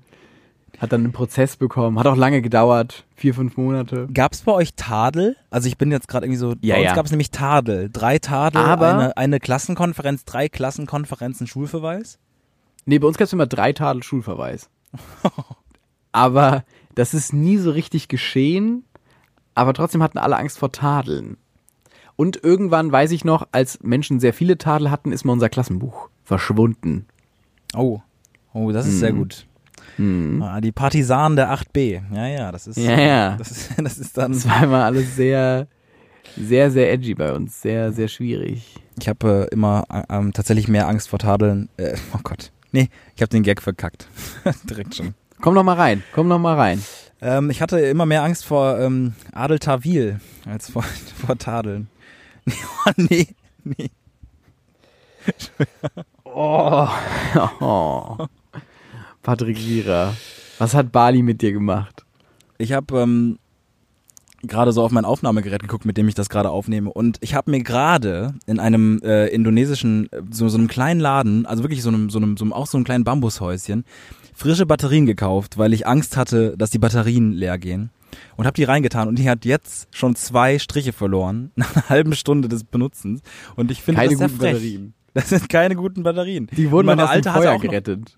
hat 0.80 0.92
dann 0.92 1.04
einen 1.06 1.14
Prozess 1.14 1.56
bekommen. 1.56 1.98
Hat 1.98 2.08
auch 2.08 2.16
lange 2.18 2.42
gedauert. 2.42 3.06
Vier, 3.16 3.34
fünf 3.34 3.56
Monate. 3.56 4.08
Gab's 4.14 4.42
bei 4.42 4.52
euch 4.52 4.74
Tadel? 4.76 5.38
Also 5.50 5.68
ich 5.70 5.78
bin 5.78 5.92
jetzt 5.92 6.08
gerade 6.10 6.26
irgendwie 6.26 6.40
so, 6.40 6.56
Ja, 6.62 6.76
bei 6.76 6.82
uns 6.82 6.90
ja. 6.90 6.96
gab's 6.96 7.12
nämlich 7.12 7.32
Tadel. 7.32 7.90
Drei 7.92 8.20
Tadel, 8.20 8.62
Aber- 8.62 8.90
eine, 8.94 9.18
eine 9.18 9.40
Klassenkonferenz, 9.40 10.26
drei 10.26 10.50
Klassenkonferenzen, 10.50 11.48
Schulverweis. 11.48 12.20
Nee, 12.86 13.00
bei 13.00 13.08
uns 13.08 13.18
gab 13.18 13.28
es 13.28 13.34
immer 13.34 13.48
drei 13.48 13.72
Tadel 13.74 14.04
Schulverweis. 14.04 14.70
aber 16.12 16.64
das 16.96 17.14
ist 17.14 17.34
nie 17.34 17.58
so 17.58 17.72
richtig 17.72 18.08
geschehen. 18.08 18.84
Aber 19.56 19.74
trotzdem 19.74 20.02
hatten 20.04 20.18
alle 20.18 20.38
Angst 20.38 20.58
vor 20.60 20.72
Tadeln. 20.72 21.38
Und 22.22 22.44
irgendwann 22.44 22.92
weiß 22.92 23.10
ich 23.14 23.26
noch, 23.26 23.48
als 23.52 23.80
Menschen 23.82 24.20
sehr 24.20 24.32
viele 24.32 24.60
Tadel 24.60 24.92
hatten, 24.92 25.12
ist 25.12 25.26
mal 25.26 25.34
unser 25.34 25.50
Klassenbuch 25.50 26.10
verschwunden. 26.24 27.08
Oh, 27.76 28.02
oh, 28.54 28.72
das 28.72 28.86
ist 28.86 29.00
sehr 29.00 29.12
gut. 29.12 29.48
Ah, 30.40 30.62
die 30.62 30.72
Partisanen 30.72 31.36
der 31.36 31.52
8b. 31.52 32.04
Ja, 32.14 32.28
ja, 32.28 32.52
das 32.52 32.68
ist, 32.68 32.78
Ja, 32.78 33.00
ja. 33.00 33.36
Das 33.40 33.50
ist, 33.50 33.72
das 33.76 33.98
ist 33.98 34.16
dann. 34.20 34.34
Das 34.34 34.48
war 34.48 34.66
immer 34.66 34.86
alles 34.86 35.16
sehr, 35.16 35.66
sehr, 36.38 36.70
sehr 36.70 36.94
edgy 36.94 37.16
bei 37.16 37.34
uns. 37.34 37.60
Sehr, 37.60 37.92
sehr 37.92 38.08
schwierig. 38.08 38.76
Ich 39.00 39.10
habe 39.10 39.48
äh, 39.50 39.52
immer 39.52 39.86
äh, 39.92 40.04
ähm, 40.16 40.32
tatsächlich 40.32 40.68
mehr 40.68 40.88
Angst 40.88 41.10
vor 41.10 41.18
Tadeln. 41.18 41.70
Äh, 41.78 41.96
oh 42.14 42.20
Gott. 42.24 42.52
Nee, 42.72 42.90
ich 43.16 43.24
habe 43.24 43.30
den 43.30 43.42
Gag 43.42 43.64
verkackt. 43.64 44.08
Direkt 44.70 44.94
schon. 44.94 45.16
Komm 45.42 45.56
noch 45.56 45.64
mal 45.64 45.74
rein, 45.74 46.04
komm 46.14 46.28
noch 46.28 46.38
mal 46.38 46.56
rein. 46.56 46.84
Ähm, 47.20 47.50
ich 47.50 47.64
hatte 47.64 47.80
immer 47.80 48.06
mehr 48.06 48.22
Angst 48.22 48.46
vor 48.46 48.80
ähm, 48.80 49.16
Adel 49.32 49.58
Tawil 49.58 50.20
als 50.46 50.70
vor, 50.70 50.84
vor 51.26 51.36
Tadeln. 51.40 51.88
Oh, 52.50 52.92
nee, 52.98 53.28
nee. 53.64 53.90
Oh. 56.24 56.88
oh. 57.60 58.28
Patrick 59.22 59.58
Wierer, 59.58 60.16
was 60.58 60.74
hat 60.74 60.92
Bali 60.92 61.22
mit 61.22 61.42
dir 61.42 61.52
gemacht? 61.52 62.06
Ich 62.58 62.74
habe 62.74 63.00
ähm, 63.00 63.38
gerade 64.44 64.72
so 64.72 64.84
auf 64.84 64.92
mein 64.92 65.06
Aufnahmegerät 65.06 65.62
geguckt, 65.62 65.86
mit 65.86 65.98
dem 65.98 66.08
ich 66.08 66.16
das 66.16 66.30
gerade 66.30 66.50
aufnehme. 66.50 66.92
Und 66.92 67.18
ich 67.22 67.36
habe 67.36 67.52
mir 67.52 67.62
gerade 67.62 68.34
in 68.46 68.60
einem 68.60 69.00
äh, 69.04 69.28
indonesischen, 69.28 70.12
äh, 70.12 70.22
so, 70.32 70.50
so 70.50 70.58
einem 70.58 70.68
kleinen 70.68 71.00
Laden, 71.00 71.46
also 71.46 71.64
wirklich 71.64 71.84
so 71.84 71.90
einem, 71.90 72.10
so 72.10 72.20
einem, 72.20 72.38
so 72.38 72.46
einem, 72.46 72.54
auch 72.54 72.68
so 72.68 72.78
einem 72.78 72.86
kleinen 72.86 73.04
Bambushäuschen, 73.04 73.86
frische 74.34 74.66
Batterien 74.66 75.06
gekauft, 75.06 75.58
weil 75.58 75.74
ich 75.74 75.86
Angst 75.86 76.18
hatte, 76.18 76.56
dass 76.58 76.72
die 76.72 76.80
Batterien 76.80 77.32
leer 77.32 77.58
gehen. 77.58 77.92
Und 78.38 78.46
habe 78.46 78.56
die 78.56 78.64
reingetan 78.64 79.08
und 79.08 79.18
die 79.20 79.30
hat 79.30 79.46
jetzt 79.46 79.88
schon 79.96 80.16
zwei 80.16 80.60
Striche 80.60 80.94
verloren 80.94 81.52
nach 81.56 81.76
einer 81.76 81.90
halben 81.90 82.14
Stunde 82.16 82.48
des 82.50 82.64
Benutzens. 82.64 83.22
Und 83.56 83.72
ich 83.72 83.82
finde 83.82 84.02
das 84.02 84.10
sehr 84.18 84.28
guten 84.28 84.40
frech. 84.40 84.54
Batterien. 84.54 84.94
Das 85.14 85.28
sind 85.28 85.50
keine 85.50 85.76
guten 85.76 86.04
Batterien. 86.04 86.48
Die 86.56 86.72
wurden 86.72 86.88
noch 86.88 86.94
aus 87.04 87.12
dem 87.12 87.26
hatte 87.26 87.32
Feuer 87.32 87.54
noch- 87.56 87.62
gerettet. 87.62 88.18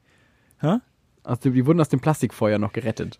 Hä? 0.59 0.75
Aus 1.23 1.39
dem, 1.39 1.53
die 1.55 1.65
wurden 1.65 1.81
aus 1.81 1.89
dem 1.89 1.99
Plastikfeuer 1.99 2.59
noch 2.59 2.71
gerettet. 2.71 3.19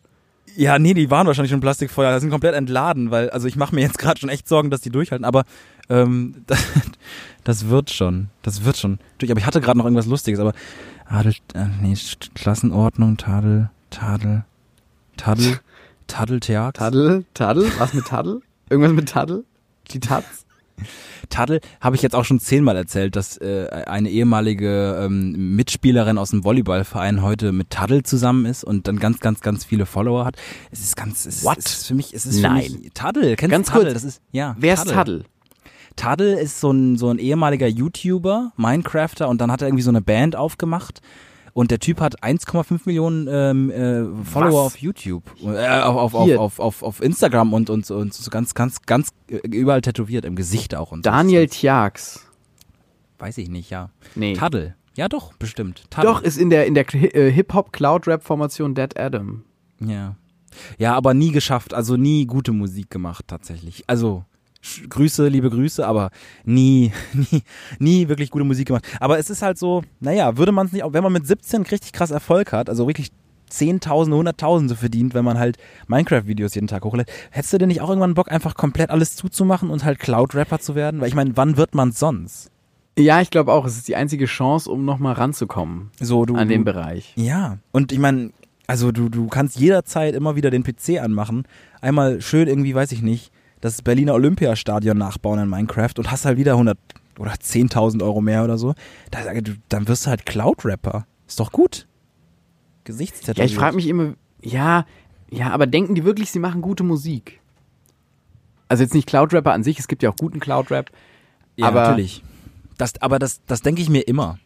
Ja, 0.55 0.77
nee, 0.77 0.93
die 0.93 1.09
waren 1.09 1.25
wahrscheinlich 1.25 1.49
schon 1.51 1.61
Plastikfeuer, 1.61 2.13
die 2.13 2.19
sind 2.21 2.29
komplett 2.29 2.53
entladen, 2.53 3.09
weil, 3.09 3.29
also 3.31 3.47
ich 3.47 3.55
mache 3.55 3.73
mir 3.73 3.81
jetzt 3.81 3.97
gerade 3.97 4.19
schon 4.19 4.29
echt 4.29 4.47
Sorgen, 4.47 4.69
dass 4.69 4.81
die 4.81 4.91
durchhalten, 4.91 5.25
aber 5.25 5.45
ähm, 5.89 6.35
das, 6.47 6.63
das 7.43 7.67
wird 7.69 7.89
schon, 7.89 8.27
das 8.43 8.63
wird 8.63 8.77
schon. 8.77 8.99
durch. 9.17 9.31
Aber 9.31 9.39
ich 9.39 9.45
hatte 9.47 9.59
gerade 9.61 9.77
noch 9.79 9.85
irgendwas 9.85 10.05
Lustiges, 10.05 10.39
aber 10.39 10.53
Adel, 11.05 11.33
äh, 11.55 11.65
nee, 11.81 11.95
Klassenordnung, 12.35 13.17
Tadel, 13.17 13.71
Tadel, 13.89 14.43
Tadel, 15.17 15.59
Tadeltheax. 16.07 16.77
Taddel, 16.79 17.25
Taddel, 17.33 17.71
was 17.77 17.93
mit 17.93 18.05
Taddel? 18.05 18.41
Irgendwas 18.69 18.93
mit 18.93 19.09
Taddel? 19.09 19.45
Die 19.91 19.99
Taz? 19.99 20.23
Tadel 21.29 21.61
habe 21.81 21.95
ich 21.95 22.01
jetzt 22.01 22.15
auch 22.15 22.25
schon 22.25 22.39
zehnmal 22.39 22.75
erzählt, 22.75 23.15
dass 23.15 23.37
äh, 23.37 23.67
eine 23.85 24.09
ehemalige 24.09 24.99
ähm, 25.05 25.55
Mitspielerin 25.55 26.17
aus 26.17 26.31
dem 26.31 26.43
Volleyballverein 26.43 27.21
heute 27.21 27.51
mit 27.51 27.69
Tadel 27.69 28.03
zusammen 28.03 28.45
ist 28.45 28.63
und 28.63 28.87
dann 28.87 28.99
ganz, 28.99 29.19
ganz, 29.19 29.41
ganz 29.41 29.63
viele 29.65 29.85
Follower 29.85 30.25
hat. 30.25 30.35
Es 30.71 30.81
ist 30.81 30.95
ganz, 30.95 31.25
es, 31.25 31.43
What? 31.43 31.59
ist 31.59 31.87
für 31.87 31.95
mich, 31.95 32.13
es 32.13 32.25
ist 32.25 32.41
Nein. 32.41 32.63
für 32.63 32.77
mich 32.79 32.91
Tadel. 32.93 33.35
Kennst 33.35 33.51
Ganz 33.51 33.67
du 33.67 33.73
Tadel? 33.73 33.85
kurz. 33.87 33.93
Das 33.93 34.03
ist 34.03 34.21
ja. 34.31 34.55
Wer 34.59 34.73
ist 34.73 34.87
Taddel? 34.89 35.23
Tadel 35.95 36.33
ist 36.33 36.59
so 36.59 36.71
ein 36.71 36.97
so 36.97 37.09
ein 37.09 37.19
ehemaliger 37.19 37.67
YouTuber, 37.67 38.51
Minecrafter 38.57 39.29
und 39.29 39.39
dann 39.41 39.51
hat 39.51 39.61
er 39.61 39.67
irgendwie 39.67 39.83
so 39.83 39.91
eine 39.91 40.01
Band 40.01 40.35
aufgemacht. 40.35 41.01
Und 41.53 41.69
der 41.69 41.79
Typ 41.79 42.01
hat 42.01 42.23
1,5 42.23 42.81
Millionen 42.85 43.27
ähm, 43.29 43.69
äh, 43.69 44.25
Follower 44.25 44.65
Was? 44.65 44.73
auf 44.73 44.77
YouTube, 44.77 45.23
äh, 45.43 45.67
auf, 45.81 45.95
auf, 45.95 46.13
auf, 46.15 46.25
Hier. 46.25 46.41
auf, 46.41 46.59
auf, 46.59 46.81
auf 46.81 47.01
Instagram 47.01 47.53
und, 47.53 47.69
und, 47.69 47.85
so- 47.85 47.97
und 47.97 48.11
so 48.13 48.29
ganz, 48.31 48.55
ganz, 48.55 48.81
ganz 48.81 49.09
äh, 49.27 49.37
überall 49.47 49.81
tätowiert, 49.81 50.25
im 50.25 50.35
Gesicht 50.35 50.73
auch. 50.73 50.91
Und 50.91 51.05
so. 51.05 51.11
Daniel 51.11 51.47
Tjax. 51.47 52.25
Weiß 53.19 53.37
ich 53.37 53.49
nicht, 53.49 53.69
ja. 53.69 53.91
Nee. 54.15 54.33
Taddel. 54.33 54.75
Ja, 54.95 55.07
doch, 55.07 55.33
bestimmt. 55.33 55.85
Taddel. 55.91 56.11
Doch, 56.11 56.21
ist 56.23 56.37
in 56.37 56.49
der, 56.49 56.65
in 56.65 56.73
der 56.73 56.91
äh, 56.93 57.31
Hip-Hop-Cloud-Rap-Formation 57.31 58.73
Dead 58.73 58.99
Adam. 58.99 59.43
Ja. 59.79 60.15
Ja, 60.77 60.95
aber 60.95 61.13
nie 61.13 61.31
geschafft, 61.31 61.73
also 61.73 61.97
nie 61.97 62.25
gute 62.25 62.51
Musik 62.51 62.89
gemacht, 62.89 63.25
tatsächlich. 63.27 63.83
Also, 63.87 64.25
Grüße, 64.89 65.27
liebe 65.27 65.49
Grüße, 65.49 65.85
aber 65.85 66.09
nie, 66.45 66.91
nie, 67.13 67.43
nie 67.79 68.07
wirklich 68.07 68.31
gute 68.31 68.45
Musik 68.45 68.67
gemacht. 68.67 68.85
Aber 68.99 69.19
es 69.19 69.29
ist 69.29 69.41
halt 69.41 69.57
so, 69.57 69.83
naja, 69.99 70.37
würde 70.37 70.51
man 70.51 70.67
es 70.67 70.73
nicht, 70.73 70.83
auch 70.83 70.93
wenn 70.93 71.03
man 71.03 71.13
mit 71.13 71.27
17 71.27 71.63
richtig 71.63 71.91
krass 71.91 72.11
Erfolg 72.11 72.51
hat, 72.51 72.69
also 72.69 72.87
wirklich 72.87 73.11
Zehntausende, 73.49 74.17
Hunderttausende 74.17 74.75
verdient, 74.75 75.13
wenn 75.13 75.23
man 75.23 75.37
halt 75.37 75.57
Minecraft-Videos 75.87 76.55
jeden 76.55 76.67
Tag 76.67 76.83
hochlädt, 76.83 77.11
hättest 77.29 77.53
du 77.53 77.59
denn 77.59 77.67
nicht 77.67 77.81
auch 77.81 77.89
irgendwann 77.89 78.15
Bock, 78.15 78.31
einfach 78.31 78.55
komplett 78.55 78.89
alles 78.89 79.15
zuzumachen 79.15 79.69
und 79.69 79.83
halt 79.83 79.99
Cloud-Rapper 79.99 80.59
zu 80.59 80.73
werden? 80.73 80.99
Weil 80.99 81.09
ich 81.09 81.15
meine, 81.15 81.37
wann 81.37 81.55
wird 81.55 81.75
man 81.75 81.91
sonst? 81.91 82.49
Ja, 82.97 83.21
ich 83.21 83.29
glaube 83.29 83.51
auch, 83.51 83.65
es 83.65 83.77
ist 83.77 83.87
die 83.87 83.95
einzige 83.95 84.25
Chance, 84.25 84.71
um 84.71 84.85
nochmal 84.85 85.13
ranzukommen 85.13 85.91
So, 85.99 86.25
du, 86.25 86.35
an 86.35 86.47
den 86.47 86.63
Bereich. 86.63 87.13
Ja, 87.15 87.59
und 87.71 87.91
ich 87.91 87.99
meine, 87.99 88.31
also 88.65 88.91
du, 88.91 89.09
du 89.09 89.27
kannst 89.27 89.59
jederzeit 89.59 90.15
immer 90.15 90.35
wieder 90.35 90.49
den 90.49 90.63
PC 90.63 90.99
anmachen, 90.99 91.43
einmal 91.81 92.21
schön 92.21 92.47
irgendwie, 92.47 92.73
weiß 92.73 92.91
ich 92.91 93.03
nicht, 93.03 93.31
das 93.63 93.81
Berliner 93.81 94.13
Olympiastadion 94.13 94.97
nachbauen 94.97 95.39
in 95.39 95.49
Minecraft 95.49 95.93
und 95.97 96.11
hast 96.11 96.25
halt 96.25 96.37
wieder 96.37 96.51
100 96.51 96.77
oder 97.17 97.31
10.000 97.31 98.03
Euro 98.03 98.19
mehr 98.19 98.43
oder 98.43 98.57
so. 98.57 98.73
Dann 99.69 99.87
wirst 99.87 100.05
du 100.05 100.09
halt 100.09 100.25
Cloud-Rapper. 100.25 101.05
Ist 101.25 101.39
doch 101.39 101.53
gut. 101.53 101.87
Gesichtstätowiert. 102.83 103.37
Ja, 103.37 103.45
ich 103.45 103.55
frage 103.55 103.77
mich 103.77 103.87
immer, 103.87 104.15
ja, 104.41 104.85
ja, 105.31 105.51
aber 105.51 105.65
denken 105.65 105.95
die 105.95 106.03
wirklich, 106.03 106.29
sie 106.29 106.39
machen 106.39 106.61
gute 106.61 106.83
Musik? 106.83 107.39
Also 108.67 108.83
jetzt 108.83 108.93
nicht 108.93 109.07
Cloud-Rapper 109.07 109.53
an 109.53 109.63
sich, 109.63 109.79
es 109.79 109.87
gibt 109.87 110.03
ja 110.03 110.09
auch 110.09 110.17
guten 110.17 110.41
Cloud-Rap. 110.41 110.91
Ja, 111.55 111.67
aber, 111.67 111.83
natürlich. 111.83 112.21
Das, 112.77 113.01
aber 113.01 113.17
das, 113.17 113.45
das 113.45 113.61
denke 113.61 113.81
ich 113.81 113.89
mir 113.89 114.01
immer. 114.01 114.39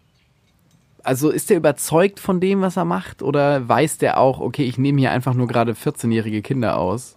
Also 1.02 1.32
ist 1.32 1.50
der 1.50 1.58
überzeugt 1.58 2.20
von 2.20 2.40
dem, 2.40 2.62
was 2.62 2.78
er 2.78 2.86
macht? 2.86 3.24
Oder 3.24 3.68
weiß 3.68 3.98
der 3.98 4.20
auch, 4.20 4.42
okay, 4.42 4.66
ich 4.66 4.78
nehme 4.78 5.00
hier 5.00 5.10
einfach 5.10 5.34
nur 5.34 5.48
gerade 5.48 5.72
14-jährige 5.72 6.44
Kinder 6.44 6.78
aus? 6.78 7.17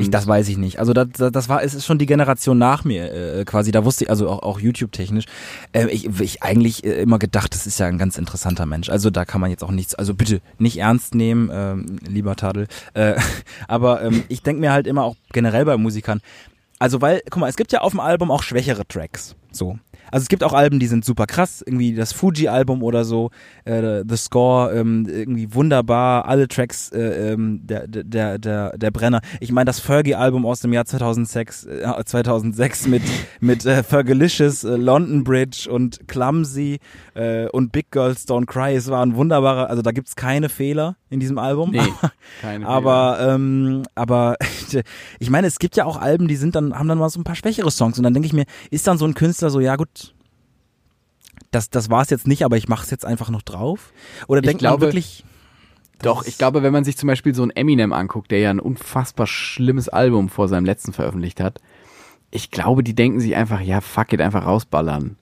Ich, 0.00 0.10
das 0.10 0.26
weiß 0.26 0.48
ich 0.48 0.56
nicht. 0.56 0.78
Also 0.78 0.92
das, 0.92 1.08
das 1.32 1.48
war, 1.48 1.62
es 1.62 1.74
ist 1.74 1.84
schon 1.84 1.98
die 1.98 2.06
Generation 2.06 2.58
nach 2.58 2.84
mir 2.84 3.12
äh, 3.12 3.44
quasi. 3.44 3.70
Da 3.72 3.84
wusste 3.84 4.04
ich, 4.04 4.10
also 4.10 4.28
auch, 4.28 4.42
auch 4.42 4.60
YouTube-technisch, 4.60 5.26
äh, 5.72 5.86
ich, 5.88 6.08
ich 6.20 6.42
eigentlich 6.42 6.84
äh, 6.84 7.02
immer 7.02 7.18
gedacht, 7.18 7.54
das 7.54 7.66
ist 7.66 7.78
ja 7.78 7.86
ein 7.86 7.98
ganz 7.98 8.18
interessanter 8.18 8.66
Mensch. 8.66 8.88
Also 8.88 9.10
da 9.10 9.24
kann 9.24 9.40
man 9.40 9.50
jetzt 9.50 9.62
auch 9.62 9.70
nichts, 9.70 9.94
also 9.94 10.14
bitte 10.14 10.40
nicht 10.58 10.78
ernst 10.78 11.14
nehmen, 11.14 11.50
ähm, 11.52 11.98
lieber 12.06 12.36
Tadel. 12.36 12.68
Äh, 12.94 13.14
aber 13.68 14.02
ähm, 14.02 14.24
ich 14.28 14.42
denke 14.42 14.60
mir 14.60 14.72
halt 14.72 14.86
immer 14.86 15.04
auch 15.04 15.16
generell 15.32 15.64
bei 15.64 15.76
Musikern, 15.76 16.20
also 16.78 17.00
weil, 17.00 17.22
guck 17.30 17.40
mal, 17.40 17.48
es 17.48 17.56
gibt 17.56 17.70
ja 17.70 17.82
auf 17.82 17.92
dem 17.92 18.00
Album 18.00 18.32
auch 18.32 18.42
schwächere 18.42 18.84
Tracks. 18.86 19.36
So. 19.52 19.78
Also 20.12 20.24
es 20.24 20.28
gibt 20.28 20.44
auch 20.44 20.52
Alben, 20.52 20.78
die 20.78 20.86
sind 20.86 21.04
super 21.06 21.26
krass, 21.26 21.64
irgendwie 21.66 21.94
das 21.94 22.12
Fuji-Album 22.12 22.82
oder 22.82 23.04
so, 23.04 23.30
äh, 23.64 24.04
The 24.06 24.16
Score, 24.16 24.72
ähm, 24.74 25.06
irgendwie 25.08 25.54
wunderbar, 25.54 26.26
alle 26.26 26.48
Tracks 26.48 26.90
äh, 26.90 27.32
ähm, 27.32 27.60
der, 27.64 27.88
der, 27.88 28.38
der, 28.38 28.76
der 28.76 28.90
Brenner. 28.90 29.22
Ich 29.40 29.50
meine, 29.52 29.64
das 29.64 29.80
Fergie-Album 29.80 30.44
aus 30.44 30.60
dem 30.60 30.74
Jahr 30.74 30.84
2006, 30.84 31.64
äh, 31.64 32.04
2006 32.04 32.88
mit, 32.88 33.02
mit 33.40 33.64
äh, 33.64 33.82
Fergalicious, 33.82 34.64
äh, 34.64 34.76
London 34.76 35.24
Bridge 35.24 35.66
und 35.70 36.06
Clumsy 36.08 36.78
äh, 37.14 37.48
und 37.48 37.72
Big 37.72 37.90
Girls 37.90 38.28
Don't 38.28 38.46
Cry, 38.46 38.76
es 38.76 38.90
war 38.90 39.04
ein 39.04 39.16
wunderbarer, 39.16 39.70
also 39.70 39.80
da 39.80 39.92
gibt's 39.92 40.14
keine 40.14 40.50
Fehler 40.50 40.96
in 41.08 41.20
diesem 41.20 41.38
Album. 41.38 41.70
Nee, 41.70 41.78
keine 42.42 42.66
Fehler. 42.66 42.68
aber, 42.68 43.18
ähm, 43.20 43.82
aber 43.94 44.36
ich 45.18 45.30
meine, 45.30 45.46
es 45.46 45.58
gibt 45.58 45.76
ja 45.76 45.84
auch 45.84 45.96
Alben, 45.96 46.28
die 46.28 46.36
sind 46.36 46.54
dann, 46.54 46.78
haben 46.78 46.88
dann 46.88 46.98
mal 46.98 47.08
so 47.10 47.20
ein 47.20 47.24
paar 47.24 47.36
schwächere 47.36 47.70
Songs 47.70 47.98
und 47.98 48.04
dann 48.04 48.14
denke 48.14 48.26
ich 48.26 48.32
mir, 48.32 48.44
ist 48.70 48.86
dann 48.86 48.98
so 48.98 49.04
ein 49.04 49.14
Künstler 49.14 49.50
so, 49.50 49.60
ja 49.60 49.76
gut, 49.76 50.14
das, 51.50 51.70
das 51.70 51.90
war 51.90 52.02
es 52.02 52.10
jetzt 52.10 52.26
nicht, 52.26 52.44
aber 52.44 52.56
ich 52.56 52.68
mache 52.68 52.84
es 52.84 52.90
jetzt 52.90 53.04
einfach 53.04 53.30
noch 53.30 53.42
drauf? 53.42 53.92
Oder 54.28 54.40
Ich 54.40 54.46
denkt 54.46 54.60
glaube- 54.60 54.78
man 54.86 54.88
wirklich, 54.88 55.24
Doch, 56.02 56.24
ich 56.26 56.38
glaube, 56.38 56.62
wenn 56.62 56.72
man 56.72 56.84
sich 56.84 56.96
zum 56.96 57.06
Beispiel 57.06 57.34
so 57.34 57.42
ein 57.42 57.50
Eminem 57.50 57.92
anguckt, 57.92 58.30
der 58.30 58.38
ja 58.40 58.50
ein 58.50 58.60
unfassbar 58.60 59.26
schlimmes 59.26 59.88
Album 59.88 60.28
vor 60.28 60.48
seinem 60.48 60.64
letzten 60.64 60.92
veröffentlicht 60.92 61.40
hat, 61.40 61.60
ich 62.30 62.50
glaube, 62.50 62.82
die 62.82 62.94
denken 62.94 63.20
sich 63.20 63.36
einfach, 63.36 63.60
ja, 63.60 63.80
fuck 63.80 64.12
it, 64.12 64.20
einfach 64.20 64.46
rausballern. 64.46 65.16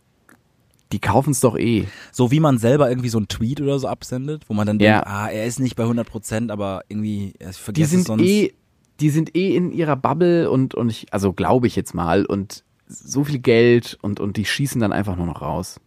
Die 0.93 0.99
kaufen 1.01 1.31
es 1.31 1.41
doch 1.41 1.57
eh. 1.57 1.87
so 2.11 2.31
wie 2.33 2.41
man 2.41 2.59
selber 2.59 2.89
irgendwie 2.89 3.11
so 3.11 3.19
einen 3.19 3.29
Tweet 3.29 3.61
oder 3.61 3.79
so 3.79 3.87
absendet, 3.89 4.43
wo 4.49 4.55
man 4.55 4.67
dann 4.67 4.81
Ja. 4.81 4.95
denkt, 5.01 5.07
ah, 5.09 5.29
er 5.29 5.47
ist 5.47 5.61
nicht 5.61 5.77
bei 5.77 5.85
100 5.85 6.09
Prozent, 6.09 6.51
aber 6.51 6.83
irgendwie, 6.89 7.35
ich 7.39 7.47
Die 7.47 7.53
vergesse 7.53 7.85
es 7.85 7.91
sind 7.91 8.07
sonst. 8.07 8.23
eh, 8.25 8.53
die 9.01 9.11
sind 9.11 9.37
eh 9.37 9.57
in 9.57 9.73
ihrer 9.73 9.97
Bubble 9.97 10.51
und, 10.51 10.75
und 10.75 10.91
ich, 10.91 11.13
also 11.13 11.33
glaube 11.33 11.67
ich 11.67 11.77
jetzt 11.77 11.95
mal, 11.95 12.25
und 12.27 12.65
so 12.87 13.25
viel 13.25 13.39
Geld 13.39 13.99
und, 14.03 14.21
und 14.21 14.37
die 14.37 14.45
schießen 14.45 14.81
dann 14.81 14.93
einfach 14.93 15.17
nur 15.17 15.27
noch 15.27 15.43
raus. 15.43 15.81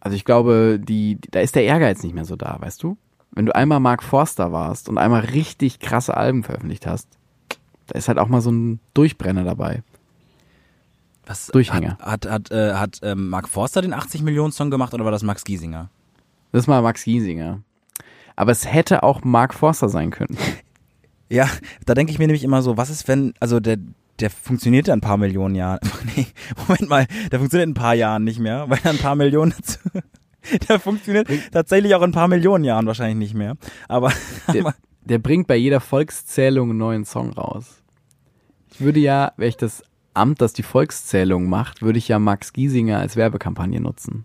Also 0.00 0.16
ich 0.16 0.24
glaube, 0.24 0.80
die, 0.82 1.18
da 1.30 1.40
ist 1.40 1.54
der 1.54 1.64
Ehrgeiz 1.64 2.02
nicht 2.02 2.14
mehr 2.14 2.24
so 2.24 2.36
da, 2.36 2.56
weißt 2.60 2.82
du? 2.82 2.96
Wenn 3.32 3.46
du 3.46 3.54
einmal 3.54 3.80
Mark 3.80 4.02
Forster 4.02 4.52
warst 4.52 4.88
und 4.88 4.98
einmal 4.98 5.22
richtig 5.22 5.80
krasse 5.80 6.16
Alben 6.16 6.44
veröffentlicht 6.44 6.86
hast, 6.86 7.08
da 7.86 7.98
ist 7.98 8.08
halt 8.08 8.18
auch 8.18 8.28
mal 8.28 8.40
so 8.40 8.50
ein 8.50 8.80
Durchbrenner 8.94 9.44
dabei. 9.44 9.82
Was, 11.26 11.46
Durchhänger. 11.48 11.98
Hat, 11.98 12.26
hat, 12.26 12.30
hat, 12.30 12.50
äh, 12.50 12.74
hat 12.74 13.00
ähm, 13.02 13.28
Mark 13.30 13.48
Forster 13.48 13.82
den 13.82 13.92
80 13.92 14.22
Millionen 14.22 14.52
Song 14.52 14.70
gemacht 14.70 14.94
oder 14.94 15.04
war 15.04 15.12
das 15.12 15.22
Max 15.22 15.42
Giesinger? 15.42 15.88
Das 16.52 16.64
ist 16.64 16.66
mal 16.68 16.82
Max 16.82 17.02
Giesinger. 17.04 17.60
Aber 18.36 18.52
es 18.52 18.70
hätte 18.70 19.02
auch 19.02 19.24
Mark 19.24 19.54
Forster 19.54 19.88
sein 19.88 20.10
können. 20.10 20.36
Ja, 21.30 21.48
da 21.86 21.94
denke 21.94 22.12
ich 22.12 22.18
mir 22.18 22.26
nämlich 22.26 22.44
immer 22.44 22.62
so, 22.62 22.76
was 22.76 22.90
ist, 22.90 23.08
wenn, 23.08 23.34
also 23.40 23.58
der, 23.60 23.78
der 24.20 24.30
funktioniert 24.30 24.86
ja 24.88 24.94
ein 24.94 25.00
paar 25.00 25.16
Millionen 25.16 25.54
Jahren. 25.54 25.80
Nee, 26.16 26.26
Moment 26.68 26.88
mal, 26.88 27.06
der 27.32 27.38
funktioniert 27.38 27.66
in 27.66 27.72
ein 27.72 27.74
paar 27.74 27.94
Jahren 27.94 28.24
nicht 28.24 28.38
mehr, 28.38 28.68
weil 28.68 28.78
er 28.84 28.90
ein 28.90 28.98
paar 28.98 29.16
Millionen 29.16 29.52
dazu. 29.56 29.78
Der 30.68 30.78
funktioniert 30.78 31.28
tatsächlich 31.52 31.94
auch 31.94 32.02
in 32.02 32.10
ein 32.10 32.12
paar 32.12 32.28
Millionen 32.28 32.64
Jahren 32.64 32.86
wahrscheinlich 32.86 33.16
nicht 33.16 33.34
mehr. 33.34 33.56
Aber, 33.88 34.12
Der, 34.52 34.74
der 35.02 35.18
bringt 35.18 35.46
bei 35.46 35.56
jeder 35.56 35.80
Volkszählung 35.80 36.70
einen 36.70 36.78
neuen 36.78 37.04
Song 37.06 37.32
raus. 37.32 37.82
Ich 38.72 38.80
würde 38.80 39.00
ja, 39.00 39.32
wäre 39.36 39.48
ich 39.48 39.56
das 39.56 39.82
Amt, 40.12 40.40
das 40.40 40.52
die 40.52 40.62
Volkszählung 40.62 41.48
macht, 41.48 41.82
würde 41.82 41.98
ich 41.98 42.08
ja 42.08 42.18
Max 42.18 42.52
Giesinger 42.52 42.98
als 43.00 43.16
Werbekampagne 43.16 43.80
nutzen. 43.80 44.24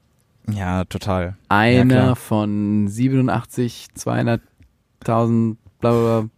ja, 0.52 0.84
total. 0.86 1.38
Einer 1.48 1.86
klar. 1.86 2.16
von 2.16 2.88
87, 2.88 3.88
200.000, 3.98 4.40
bla 5.80 5.92
bla 5.92 6.20
bla. 6.22 6.30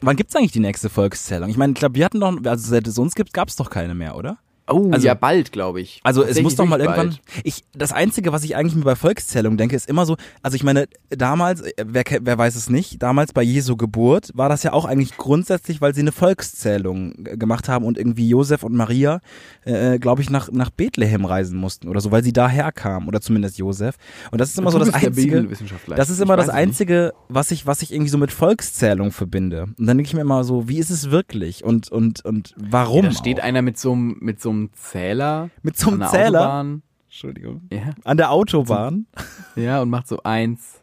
Wann 0.00 0.16
gibt's 0.16 0.36
eigentlich 0.36 0.52
die 0.52 0.60
nächste 0.60 0.90
Volkszählung? 0.90 1.48
Ich 1.48 1.56
meine, 1.56 1.72
ich 1.72 1.78
glaube, 1.78 1.94
wir 1.94 2.04
hatten 2.04 2.20
doch, 2.20 2.36
also 2.44 2.68
seit 2.68 2.86
es 2.86 2.98
uns 2.98 3.14
gibt, 3.14 3.32
gab's 3.32 3.56
doch 3.56 3.70
keine 3.70 3.94
mehr, 3.94 4.16
oder? 4.16 4.38
Oh, 4.68 4.90
Also- 4.90 5.06
ja, 5.06 5.14
bald, 5.14 5.52
glaube 5.52 5.80
ich. 5.80 6.00
Also 6.02 6.24
es 6.24 6.40
muss 6.42 6.56
doch 6.56 6.66
mal 6.66 6.80
irgendwann. 6.80 7.08
bald. 7.10 7.20
Ich 7.44 7.64
das 7.76 7.92
einzige, 7.92 8.32
was 8.32 8.42
ich 8.44 8.56
eigentlich 8.56 8.74
mir 8.74 8.82
bei 8.84 8.96
Volkszählung 8.96 9.56
denke, 9.56 9.76
ist 9.76 9.88
immer 9.88 10.06
so. 10.06 10.16
Also 10.42 10.56
ich 10.56 10.64
meine, 10.64 10.88
damals, 11.10 11.60
äh, 11.62 11.72
wer 11.86 12.04
wer 12.20 12.38
weiß 12.38 12.56
es 12.56 12.68
nicht, 12.68 13.02
damals 13.02 13.32
bei 13.32 13.42
Jesu 13.42 13.76
Geburt 13.76 14.30
war 14.34 14.48
das 14.48 14.62
ja 14.64 14.72
auch 14.72 14.84
eigentlich 14.84 15.16
grundsätzlich, 15.16 15.80
weil 15.80 15.94
sie 15.94 16.00
eine 16.00 16.12
Volkszählung 16.12 17.14
äh, 17.26 17.36
gemacht 17.36 17.68
haben 17.68 17.84
und 17.84 17.98
irgendwie 17.98 18.28
Josef 18.28 18.62
und 18.62 18.74
Maria, 18.74 19.20
äh, 19.64 19.98
glaube 19.98 20.22
ich, 20.22 20.30
nach 20.30 20.50
nach 20.50 20.70
Bethlehem 20.70 21.24
reisen 21.24 21.58
mussten 21.58 21.88
oder 21.88 22.00
so, 22.00 22.10
weil 22.10 22.24
sie 22.24 22.32
daher 22.32 22.72
kamen 22.72 23.08
oder 23.08 23.20
zumindest 23.20 23.58
Josef. 23.58 23.96
Und 24.30 24.40
das 24.40 24.50
ist 24.50 24.58
immer 24.58 24.70
so 24.70 24.78
das 24.78 24.92
einzige. 24.92 25.42
Das 25.44 26.10
ist 26.10 26.16
Ich 26.16 26.22
immer 26.22 26.36
das. 26.36 26.48
Einzige, 26.48 27.12
was 27.28 27.50
ich, 27.50 27.66
was 27.66 27.82
ich 27.82 27.92
irgendwie 27.92 28.10
so 28.10 28.18
mit 28.18 28.32
Volkszählung 28.32 29.12
verbinde. 29.12 29.64
Und 29.78 29.86
dann 29.86 29.98
denke 29.98 30.08
ich 30.08 30.14
mir 30.14 30.22
immer 30.22 30.42
so, 30.44 30.68
wie 30.68 30.78
ist 30.78 30.90
es 30.90 31.10
wirklich? 31.10 31.64
Und, 31.64 31.90
und, 31.90 32.24
und 32.24 32.54
warum? 32.56 33.04
Ja, 33.04 33.10
da 33.10 33.16
steht 33.16 33.40
auch? 33.40 33.44
einer 33.44 33.62
mit 33.62 33.78
so 33.78 33.92
einem 33.92 34.16
mit 34.20 34.40
so 34.40 34.50
einem 34.50 34.55
Zähler 34.74 35.50
Mit 35.62 35.76
so 35.76 35.88
einem 35.90 36.02
an 36.02 36.10
der 36.12 36.20
Zähler? 36.20 36.40
Autobahn. 36.40 36.82
Entschuldigung. 37.06 37.62
Ja, 37.72 37.94
An 38.04 38.16
der 38.16 38.30
Autobahn? 38.30 39.06
ja, 39.56 39.80
und 39.80 39.88
macht 39.90 40.06
so 40.08 40.22
eins, 40.22 40.82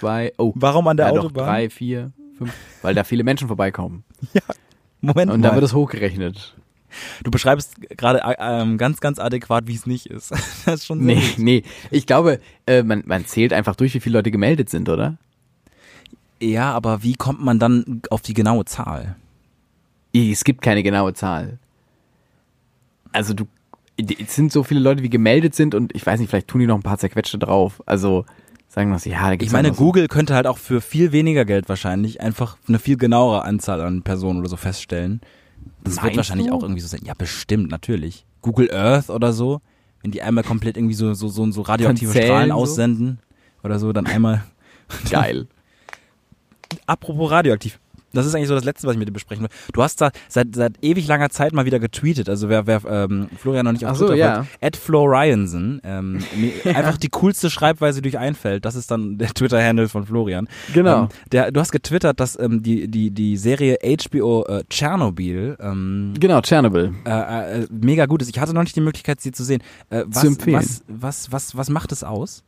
zwei, 0.00 0.32
oh, 0.38 0.52
Warum 0.56 0.88
an 0.88 0.96
der 0.96 1.06
ja, 1.06 1.12
doch, 1.12 1.24
Autobahn? 1.26 1.44
drei, 1.46 1.70
vier, 1.70 2.12
fünf, 2.36 2.52
weil 2.82 2.94
da 2.94 3.04
viele 3.04 3.22
Menschen 3.24 3.46
vorbeikommen. 3.48 4.04
Moment 5.00 5.30
Und 5.30 5.40
mal. 5.40 5.48
dann 5.48 5.54
wird 5.56 5.64
es 5.64 5.74
hochgerechnet. 5.74 6.56
du 7.24 7.30
beschreibst 7.30 7.80
gerade 7.96 8.20
äh, 8.22 8.34
ähm, 8.40 8.76
ganz, 8.78 9.00
ganz 9.00 9.18
adäquat, 9.18 9.66
wie 9.66 9.74
es 9.74 9.86
nicht 9.86 10.06
ist. 10.06 10.30
das 10.64 10.74
ist 10.80 10.86
schon 10.86 10.98
Nee, 11.04 11.14
gut. 11.14 11.38
nee. 11.38 11.62
Ich 11.90 12.06
glaube, 12.06 12.40
äh, 12.66 12.82
man, 12.82 13.02
man 13.06 13.24
zählt 13.26 13.52
einfach 13.52 13.76
durch, 13.76 13.94
wie 13.94 14.00
viele 14.00 14.18
Leute 14.18 14.30
gemeldet 14.30 14.68
sind, 14.70 14.88
oder? 14.88 15.16
Ja, 16.40 16.72
aber 16.72 17.02
wie 17.04 17.14
kommt 17.14 17.40
man 17.40 17.58
dann 17.60 18.02
auf 18.10 18.20
die 18.22 18.34
genaue 18.34 18.64
Zahl? 18.64 19.14
Es 20.14 20.42
gibt 20.44 20.60
keine 20.60 20.82
genaue 20.82 21.14
Zahl. 21.14 21.58
Also 23.12 23.34
du, 23.34 23.44
es 23.96 24.34
sind 24.34 24.52
so 24.52 24.62
viele 24.64 24.80
Leute, 24.80 25.02
wie 25.02 25.10
gemeldet 25.10 25.54
sind 25.54 25.74
und 25.74 25.94
ich 25.94 26.04
weiß 26.04 26.18
nicht, 26.20 26.30
vielleicht 26.30 26.48
tun 26.48 26.60
die 26.60 26.66
noch 26.66 26.76
ein 26.76 26.82
paar 26.82 26.98
zerquetschte 26.98 27.38
drauf. 27.38 27.82
Also 27.86 28.24
sagen 28.68 28.90
wir 28.90 28.98
so, 28.98 29.10
ja, 29.10 29.22
da 29.24 29.30
gibt's 29.32 29.46
Ich 29.46 29.52
meine, 29.52 29.68
noch 29.68 29.76
so- 29.76 29.84
Google 29.84 30.08
könnte 30.08 30.34
halt 30.34 30.46
auch 30.46 30.58
für 30.58 30.80
viel 30.80 31.12
weniger 31.12 31.44
Geld 31.44 31.68
wahrscheinlich 31.68 32.20
einfach 32.20 32.56
eine 32.68 32.78
viel 32.78 32.96
genauere 32.96 33.44
Anzahl 33.44 33.80
an 33.82 34.02
Personen 34.02 34.38
oder 34.40 34.48
so 34.48 34.56
feststellen. 34.56 35.20
Das 35.84 35.94
wird 35.96 36.04
Meinst 36.04 36.16
wahrscheinlich 36.16 36.46
du? 36.48 36.54
auch 36.54 36.62
irgendwie 36.62 36.80
so 36.80 36.88
sein. 36.88 37.00
Ja, 37.04 37.14
bestimmt, 37.14 37.70
natürlich. 37.70 38.24
Google 38.40 38.70
Earth 38.72 39.10
oder 39.10 39.32
so, 39.32 39.60
wenn 40.00 40.10
die 40.10 40.22
einmal 40.22 40.42
komplett 40.42 40.76
irgendwie 40.76 40.94
so, 40.94 41.12
so, 41.14 41.28
so, 41.28 41.48
so 41.52 41.62
radioaktive 41.62 42.10
Strahlen 42.10 42.48
so? 42.48 42.54
aussenden 42.56 43.18
oder 43.62 43.78
so, 43.78 43.92
dann 43.92 44.06
einmal. 44.06 44.42
Geil. 45.10 45.46
Apropos 46.86 47.30
radioaktiv. 47.30 47.78
Das 48.12 48.26
ist 48.26 48.34
eigentlich 48.34 48.48
so 48.48 48.54
das 48.54 48.64
Letzte, 48.64 48.86
was 48.86 48.94
ich 48.94 48.98
mit 48.98 49.08
dir 49.08 49.12
besprechen 49.12 49.44
will. 49.44 49.50
Du 49.72 49.82
hast 49.82 50.00
da 50.00 50.10
seit, 50.28 50.54
seit 50.54 50.82
ewig 50.82 51.06
langer 51.06 51.30
Zeit 51.30 51.52
mal 51.52 51.64
wieder 51.64 51.78
getweetet. 51.80 52.28
Also 52.28 52.48
wer, 52.48 52.66
wer 52.66 52.82
ähm, 52.86 53.28
Florian 53.38 53.64
noch 53.64 53.72
nicht 53.72 53.84
auf 53.86 53.92
Ach 53.92 53.96
so, 53.96 54.06
Twitter 54.06 54.18
ja. 54.18 54.34
folgt, 54.44 54.62
at 54.62 54.76
Flo 54.76 55.04
Ryanson. 55.04 55.80
Ähm, 55.84 56.18
Einfach 56.64 56.96
die 56.96 57.08
coolste 57.08 57.50
Schreibweise, 57.50 58.02
die 58.02 58.10
euch 58.10 58.18
einfällt. 58.18 58.64
Das 58.64 58.74
ist 58.74 58.90
dann 58.90 59.18
der 59.18 59.28
Twitter-Handle 59.28 59.88
von 59.88 60.06
Florian. 60.06 60.48
Genau. 60.74 61.02
Ähm, 61.02 61.08
der, 61.32 61.50
du 61.52 61.60
hast 61.60 61.72
getwittert, 61.72 62.20
dass 62.20 62.38
ähm, 62.38 62.62
die, 62.62 62.88
die, 62.88 63.10
die 63.10 63.36
Serie 63.36 63.78
HBO 63.82 64.44
äh, 64.46 64.64
Tschernobyl 64.68 65.56
ähm, 65.60 66.14
Genau, 66.18 66.40
Tschernobyl. 66.40 66.94
äh, 67.06 67.62
äh, 67.62 67.66
mega 67.70 68.06
gut 68.06 68.22
ist. 68.22 68.28
Ich 68.28 68.38
hatte 68.38 68.54
noch 68.54 68.62
nicht 68.62 68.76
die 68.76 68.80
Möglichkeit, 68.80 69.20
sie 69.20 69.32
zu 69.32 69.44
sehen. 69.44 69.62
Äh, 69.90 70.04
was, 70.06 70.20
Zu 70.22 70.26
empfehlen. 70.28 70.56
Was, 70.56 70.82
was, 70.88 71.32
was, 71.32 71.56
was 71.56 71.70
macht 71.70 71.92
es 71.92 72.04
aus? 72.04 72.44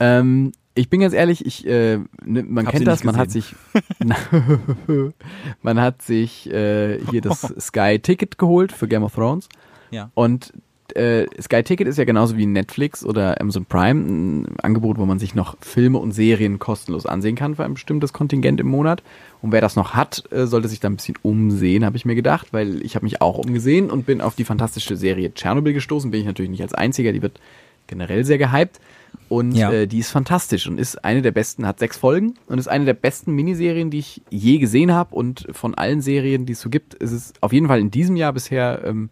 Ähm, 0.00 0.52
ich 0.74 0.90
bin 0.90 1.00
ganz 1.00 1.14
ehrlich, 1.14 1.46
ich, 1.46 1.66
äh, 1.66 1.98
ne, 2.24 2.42
man 2.42 2.66
Hab 2.66 2.72
kennt 2.72 2.86
das, 2.86 3.04
man 3.04 3.16
hat 3.16 3.30
sich, 3.30 3.54
man 5.62 5.80
hat 5.80 6.02
sich 6.02 6.50
äh, 6.50 6.98
hier 7.10 7.20
das 7.20 7.42
Sky 7.60 7.98
Ticket 8.00 8.38
geholt 8.38 8.72
für 8.72 8.88
Game 8.88 9.04
of 9.04 9.14
Thrones. 9.14 9.48
Ja. 9.90 10.10
Und 10.14 10.52
äh, 10.94 11.26
Sky 11.40 11.62
Ticket 11.62 11.86
ist 11.86 11.96
ja 11.96 12.04
genauso 12.04 12.36
wie 12.36 12.46
Netflix 12.46 13.04
oder 13.04 13.40
Amazon 13.40 13.64
Prime 13.66 14.00
ein 14.00 14.58
Angebot, 14.62 14.98
wo 14.98 15.06
man 15.06 15.18
sich 15.18 15.34
noch 15.34 15.56
Filme 15.60 15.98
und 15.98 16.12
Serien 16.12 16.58
kostenlos 16.58 17.06
ansehen 17.06 17.36
kann 17.36 17.54
für 17.54 17.64
ein 17.64 17.74
bestimmtes 17.74 18.12
Kontingent 18.12 18.60
im 18.60 18.66
Monat. 18.66 19.02
Und 19.42 19.52
wer 19.52 19.60
das 19.60 19.76
noch 19.76 19.94
hat, 19.94 20.24
äh, 20.32 20.46
sollte 20.46 20.68
sich 20.68 20.80
da 20.80 20.88
ein 20.88 20.96
bisschen 20.96 21.18
umsehen, 21.22 21.84
habe 21.84 21.96
ich 21.96 22.04
mir 22.04 22.14
gedacht, 22.16 22.48
weil 22.52 22.82
ich 22.82 22.96
habe 22.96 23.04
mich 23.04 23.20
auch 23.20 23.38
umgesehen 23.38 23.90
und 23.90 24.06
bin 24.06 24.20
auf 24.20 24.34
die 24.34 24.44
fantastische 24.44 24.96
Serie 24.96 25.32
Tschernobyl 25.32 25.72
gestoßen. 25.72 26.10
Bin 26.10 26.20
ich 26.20 26.26
natürlich 26.26 26.50
nicht 26.50 26.62
als 26.62 26.74
Einziger, 26.74 27.12
die 27.12 27.22
wird 27.22 27.40
generell 27.86 28.24
sehr 28.24 28.38
gehypt. 28.38 28.80
Und 29.28 29.54
Ja. 29.54 29.72
äh, 29.72 29.86
die 29.86 29.98
ist 29.98 30.10
fantastisch 30.10 30.66
und 30.66 30.78
ist 30.78 31.04
eine 31.04 31.22
der 31.22 31.32
besten, 31.32 31.66
hat 31.66 31.78
sechs 31.78 31.96
Folgen 31.96 32.34
und 32.46 32.58
ist 32.58 32.68
eine 32.68 32.84
der 32.84 32.94
besten 32.94 33.32
Miniserien, 33.32 33.90
die 33.90 33.98
ich 33.98 34.22
je 34.30 34.58
gesehen 34.58 34.92
habe. 34.92 35.14
Und 35.14 35.46
von 35.52 35.74
allen 35.74 36.00
Serien, 36.02 36.46
die 36.46 36.52
es 36.52 36.60
so 36.60 36.70
gibt, 36.70 36.94
ist 36.94 37.12
es 37.12 37.32
auf 37.40 37.52
jeden 37.52 37.66
Fall 37.68 37.80
in 37.80 37.90
diesem 37.90 38.16
Jahr 38.16 38.32
bisher 38.32 38.82
ähm, 38.84 39.10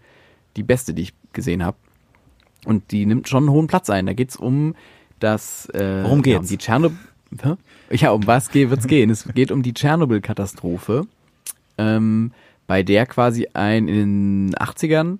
die 0.57 0.63
beste, 0.63 0.95
die 0.95 1.03
ich 1.03 1.15
gesehen 1.33 1.65
habe. 1.65 1.77
Und 2.65 2.91
die 2.93 3.07
nimmt 3.07 3.29
schon 3.29 3.45
einen 3.45 3.51
hohen 3.53 3.67
Platz 3.67 3.91
ein. 3.91 4.07
Da 4.07 4.13
geht's 4.13 4.37
um 4.37 4.75
das 5.19 5.67
äh, 5.71 6.03
Worum 6.05 6.23
Ja, 6.25 6.37
um 6.37 6.41
geht's? 6.43 6.49
die 6.49 6.59
Tschernobyl. 6.59 6.99
Ja, 7.91 8.11
um 8.13 8.27
was 8.27 8.51
ge 8.51 8.69
wird's 8.71 8.87
gehen? 8.87 9.09
Es 9.11 9.27
geht 9.35 9.51
um 9.51 9.63
die 9.63 9.73
Tschernobyl-Katastrophe, 9.73 11.07
ähm, 11.79 12.33
bei 12.67 12.83
der 12.83 13.07
quasi 13.07 13.49
ein 13.55 13.89
in 13.89 14.49
den 14.51 14.55
80ern, 14.57 15.19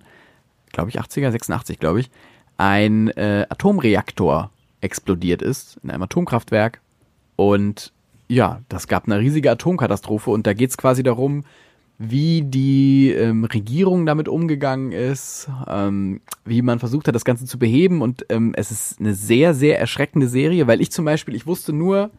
glaube 0.71 0.89
ich 0.89 0.99
80er, 0.99 1.31
86 1.31 1.79
glaube 1.79 1.99
ich, 2.01 2.09
ein 2.57 3.09
äh, 3.09 3.45
Atomreaktor 3.49 4.51
explodiert 4.83 5.41
ist 5.41 5.79
in 5.83 5.89
einem 5.89 6.03
Atomkraftwerk 6.03 6.81
und 7.35 7.91
ja, 8.27 8.61
das 8.69 8.87
gab 8.87 9.05
eine 9.05 9.19
riesige 9.19 9.51
Atomkatastrophe 9.51 10.31
und 10.31 10.47
da 10.47 10.53
geht's 10.53 10.77
quasi 10.77 11.03
darum, 11.03 11.43
wie 11.99 12.41
die 12.41 13.11
ähm, 13.11 13.45
Regierung 13.45 14.05
damit 14.05 14.27
umgegangen 14.27 14.91
ist, 14.91 15.49
ähm, 15.67 16.21
wie 16.43 16.61
man 16.61 16.79
versucht 16.79 17.07
hat, 17.07 17.15
das 17.15 17.25
Ganze 17.25 17.45
zu 17.45 17.59
beheben. 17.59 18.01
Und 18.01 18.25
ähm, 18.29 18.53
es 18.57 18.71
ist 18.71 18.99
eine 18.99 19.13
sehr, 19.13 19.53
sehr 19.53 19.79
erschreckende 19.79 20.27
Serie, 20.27 20.67
weil 20.67 20.81
ich 20.81 20.91
zum 20.91 21.05
Beispiel, 21.05 21.35
ich 21.35 21.45
wusste 21.45 21.71
nur, 21.71 22.09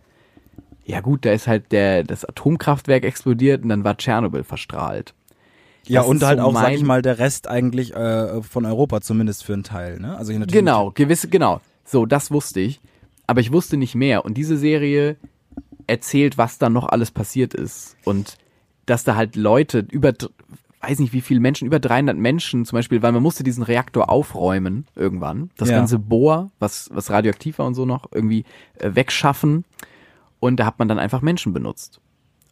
ja 0.84 1.00
gut, 1.00 1.24
da 1.24 1.32
ist 1.32 1.46
halt 1.48 1.72
der, 1.72 2.04
das 2.04 2.24
Atomkraftwerk 2.24 3.04
explodiert 3.04 3.62
und 3.62 3.68
dann 3.68 3.84
war 3.84 3.96
Tschernobyl 3.96 4.44
verstrahlt. 4.44 5.14
Ja, 5.86 6.00
Das 6.00 6.08
und 6.08 6.22
halt 6.22 6.38
so 6.38 6.44
auch, 6.44 6.54
sag 6.54 6.72
ich 6.72 6.82
mal, 6.82 7.02
der 7.02 7.18
Rest 7.18 7.48
eigentlich 7.48 7.94
äh, 7.94 8.42
von 8.42 8.64
Europa 8.64 9.00
zumindest 9.00 9.44
für 9.44 9.52
einen 9.54 9.64
Teil, 9.64 9.98
ne? 9.98 10.16
Also 10.16 10.30
hier 10.30 10.40
natürlich 10.40 10.60
Genau, 10.60 10.92
gewisse, 10.92 11.28
genau. 11.28 11.60
So, 11.84 12.06
das 12.06 12.30
wusste 12.30 12.60
ich. 12.60 12.80
Aber 13.26 13.40
ich 13.40 13.52
wusste 13.52 13.76
nicht 13.76 13.94
mehr. 13.94 14.24
Und 14.24 14.34
diese 14.36 14.56
Serie 14.56 15.16
erzählt, 15.86 16.38
was 16.38 16.58
da 16.58 16.68
noch 16.68 16.88
alles 16.88 17.10
passiert 17.10 17.54
ist. 17.54 17.96
Und 18.04 18.36
dass 18.86 19.04
da 19.04 19.16
halt 19.16 19.36
Leute 19.36 19.86
über, 19.90 20.12
weiß 20.80 20.98
nicht 20.98 21.12
wie 21.14 21.20
viele 21.22 21.40
Menschen, 21.40 21.66
über 21.66 21.78
300 21.78 22.16
Menschen 22.16 22.64
zum 22.66 22.76
Beispiel, 22.76 23.02
weil 23.02 23.12
man 23.12 23.22
musste 23.22 23.42
diesen 23.42 23.62
Reaktor 23.62 24.10
aufräumen 24.10 24.86
irgendwann. 24.94 25.50
Das 25.56 25.70
Ja. 25.70 25.76
ganze 25.76 25.98
Bohr, 25.98 26.50
was, 26.58 26.90
was 26.92 27.10
radioaktiv 27.10 27.58
war 27.58 27.66
und 27.66 27.74
so 27.74 27.86
noch, 27.86 28.10
irgendwie 28.12 28.44
äh, 28.78 28.90
wegschaffen. 28.94 29.64
Und 30.40 30.56
da 30.60 30.66
hat 30.66 30.78
man 30.78 30.88
dann 30.88 30.98
einfach 30.98 31.22
Menschen 31.22 31.52
benutzt. 31.54 32.00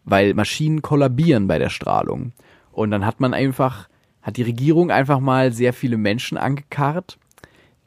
Weil 0.04 0.32
Maschinen 0.34 0.80
kollabieren 0.82 1.46
bei 1.46 1.58
der 1.58 1.68
Strahlung. 1.70 2.32
Und 2.72 2.90
dann 2.90 3.04
hat 3.04 3.20
man 3.20 3.34
einfach, 3.34 3.88
hat 4.22 4.38
die 4.38 4.42
Regierung 4.42 4.90
einfach 4.90 5.20
mal 5.20 5.52
sehr 5.52 5.72
viele 5.74 5.98
Menschen 5.98 6.38
angekarrt, 6.38 7.18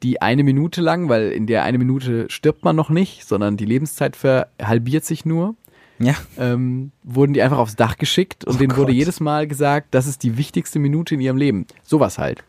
die 0.05 0.21
eine 0.21 0.43
Minute 0.43 0.81
lang, 0.81 1.09
weil 1.09 1.31
in 1.31 1.47
der 1.47 1.63
eine 1.63 1.77
Minute 1.77 2.27
stirbt 2.29 2.63
man 2.63 2.75
noch 2.75 2.89
nicht, 2.89 3.27
sondern 3.27 3.57
die 3.57 3.65
Lebenszeit 3.65 4.15
verhalbiert 4.15 5.03
sich 5.03 5.25
nur, 5.25 5.55
Ja. 5.99 6.13
ähm, 6.37 6.91
wurden 7.03 7.33
die 7.33 7.41
einfach 7.41 7.57
aufs 7.57 7.75
Dach 7.75 7.97
geschickt 7.97 8.45
und 8.45 8.55
Oh 8.55 8.57
denen 8.57 8.71
wurde 8.77 8.91
Gott. 8.91 8.95
jedes 8.99 9.19
Mal 9.19 9.47
gesagt, 9.47 9.87
das 9.91 10.07
ist 10.07 10.23
die 10.23 10.37
wichtigste 10.37 10.79
Minute 10.79 11.15
in 11.15 11.21
ihrem 11.21 11.37
Leben. 11.37 11.65
Sowas 11.83 12.17
halt. 12.17 12.43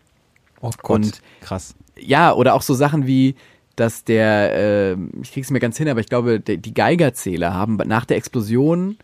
Oh 0.60 0.70
Gott. 0.82 0.96
Und- 0.96 1.22
krass. 1.40 1.74
Ja, 1.98 2.32
oder 2.34 2.54
auch 2.54 2.62
so 2.62 2.74
Sachen 2.74 3.06
wie, 3.06 3.34
dass 3.74 4.04
der, 4.04 4.54
äh, 4.92 4.96
ich 5.22 5.32
krieg's 5.32 5.50
mir 5.50 5.60
ganz 5.60 5.78
hin, 5.78 5.88
aber 5.88 6.00
ich 6.00 6.08
glaube, 6.08 6.40
der, 6.40 6.58
die 6.58 6.74
Geigerzähler 6.74 7.54
haben 7.54 7.76
nach 7.86 8.04
der 8.04 8.16
Explosion 8.18 8.96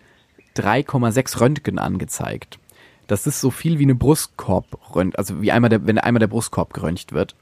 3,6 0.57 1.41
Röntgen 1.41 1.79
angezeigt. 1.79 2.59
Das 3.07 3.27
ist 3.27 3.41
so 3.41 3.51
viel 3.51 3.79
wie 3.79 3.83
eine 3.85 3.95
Brustkorb, 3.95 4.67
also 5.17 5.43
wie 5.43 5.53
einmal 5.53 5.69
der, 5.71 5.87
wenn 5.87 5.99
einmal 5.99 6.21
der 6.21 6.27
Brustkorb 6.29 6.73
geröntgt 6.73 7.13
wird. 7.13 7.35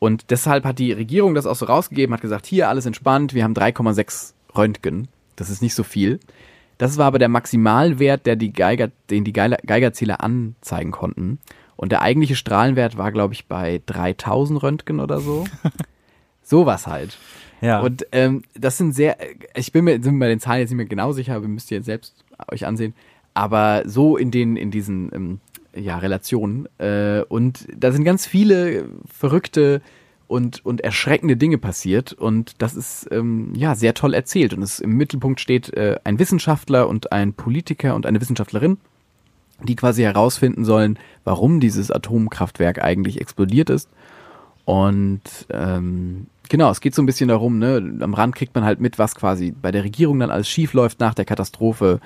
Und 0.00 0.30
deshalb 0.30 0.64
hat 0.64 0.78
die 0.78 0.92
Regierung 0.92 1.34
das 1.34 1.46
auch 1.46 1.54
so 1.54 1.66
rausgegeben, 1.66 2.14
hat 2.14 2.22
gesagt, 2.22 2.46
hier 2.46 2.68
alles 2.68 2.86
entspannt, 2.86 3.34
wir 3.34 3.44
haben 3.44 3.54
3,6 3.54 4.32
Röntgen. 4.56 5.08
Das 5.36 5.50
ist 5.50 5.62
nicht 5.62 5.74
so 5.74 5.84
viel. 5.84 6.18
Das 6.78 6.96
war 6.96 7.06
aber 7.06 7.18
der 7.18 7.28
Maximalwert, 7.28 8.24
der 8.24 8.34
die 8.34 8.52
Geiger, 8.52 8.90
den 9.10 9.24
die 9.24 9.34
Geiger, 9.34 9.58
Geigerzähler 9.64 10.22
anzeigen 10.22 10.90
konnten. 10.90 11.38
Und 11.76 11.92
der 11.92 12.00
eigentliche 12.00 12.34
Strahlenwert 12.34 12.96
war, 12.96 13.12
glaube 13.12 13.34
ich, 13.34 13.46
bei 13.46 13.82
3000 13.84 14.62
Röntgen 14.62 15.00
oder 15.00 15.20
so. 15.20 15.44
Sowas 16.42 16.86
halt. 16.86 17.18
Ja. 17.60 17.80
Und 17.80 18.06
ähm, 18.12 18.42
das 18.54 18.78
sind 18.78 18.94
sehr, 18.94 19.18
ich 19.54 19.72
bin 19.72 19.84
mir, 19.84 20.02
sind 20.02 20.14
mir 20.14 20.24
bei 20.24 20.28
den 20.28 20.40
Zahlen 20.40 20.60
jetzt 20.60 20.70
nicht 20.70 20.78
mehr 20.78 20.86
genau 20.86 21.12
sicher, 21.12 21.36
aber 21.36 21.46
müsst 21.46 21.70
ihr 21.70 21.76
jetzt 21.76 21.86
selbst 21.86 22.24
euch 22.50 22.66
ansehen. 22.66 22.94
Aber 23.34 23.82
so 23.84 24.16
in 24.16 24.30
den, 24.30 24.56
in 24.56 24.70
diesen 24.70 25.10
ähm, 25.14 25.40
ja, 25.74 25.98
Relationen. 25.98 26.68
Äh, 26.78 27.22
und 27.28 27.66
da 27.76 27.92
sind 27.92 28.04
ganz 28.04 28.26
viele 28.26 28.88
verrückte 29.06 29.80
und, 30.30 30.64
und 30.64 30.80
erschreckende 30.82 31.36
Dinge 31.36 31.58
passiert. 31.58 32.12
Und 32.12 32.54
das 32.58 32.76
ist 32.76 33.08
ähm, 33.10 33.52
ja 33.54 33.74
sehr 33.74 33.94
toll 33.94 34.14
erzählt. 34.14 34.54
Und 34.54 34.62
es 34.62 34.78
im 34.78 34.96
Mittelpunkt 34.96 35.40
steht 35.40 35.74
äh, 35.74 35.98
ein 36.04 36.18
Wissenschaftler 36.18 36.88
und 36.88 37.12
ein 37.12 37.32
Politiker 37.32 37.94
und 37.94 38.06
eine 38.06 38.20
Wissenschaftlerin, 38.20 38.78
die 39.64 39.76
quasi 39.76 40.02
herausfinden 40.02 40.64
sollen, 40.64 40.98
warum 41.24 41.58
dieses 41.60 41.90
Atomkraftwerk 41.90 42.82
eigentlich 42.82 43.20
explodiert 43.20 43.70
ist. 43.70 43.88
Und 44.64 45.22
ähm, 45.50 46.26
genau, 46.48 46.70
es 46.70 46.80
geht 46.80 46.94
so 46.94 47.02
ein 47.02 47.06
bisschen 47.06 47.28
darum, 47.28 47.58
ne, 47.58 47.98
am 48.00 48.14
Rand 48.14 48.36
kriegt 48.36 48.54
man 48.54 48.62
halt 48.62 48.80
mit, 48.80 49.00
was 49.00 49.16
quasi 49.16 49.50
bei 49.50 49.72
der 49.72 49.82
Regierung 49.82 50.20
dann 50.20 50.30
alles 50.30 50.48
schief 50.48 50.74
läuft 50.74 51.00
nach 51.00 51.14
der 51.14 51.24
Katastrophe 51.24 51.98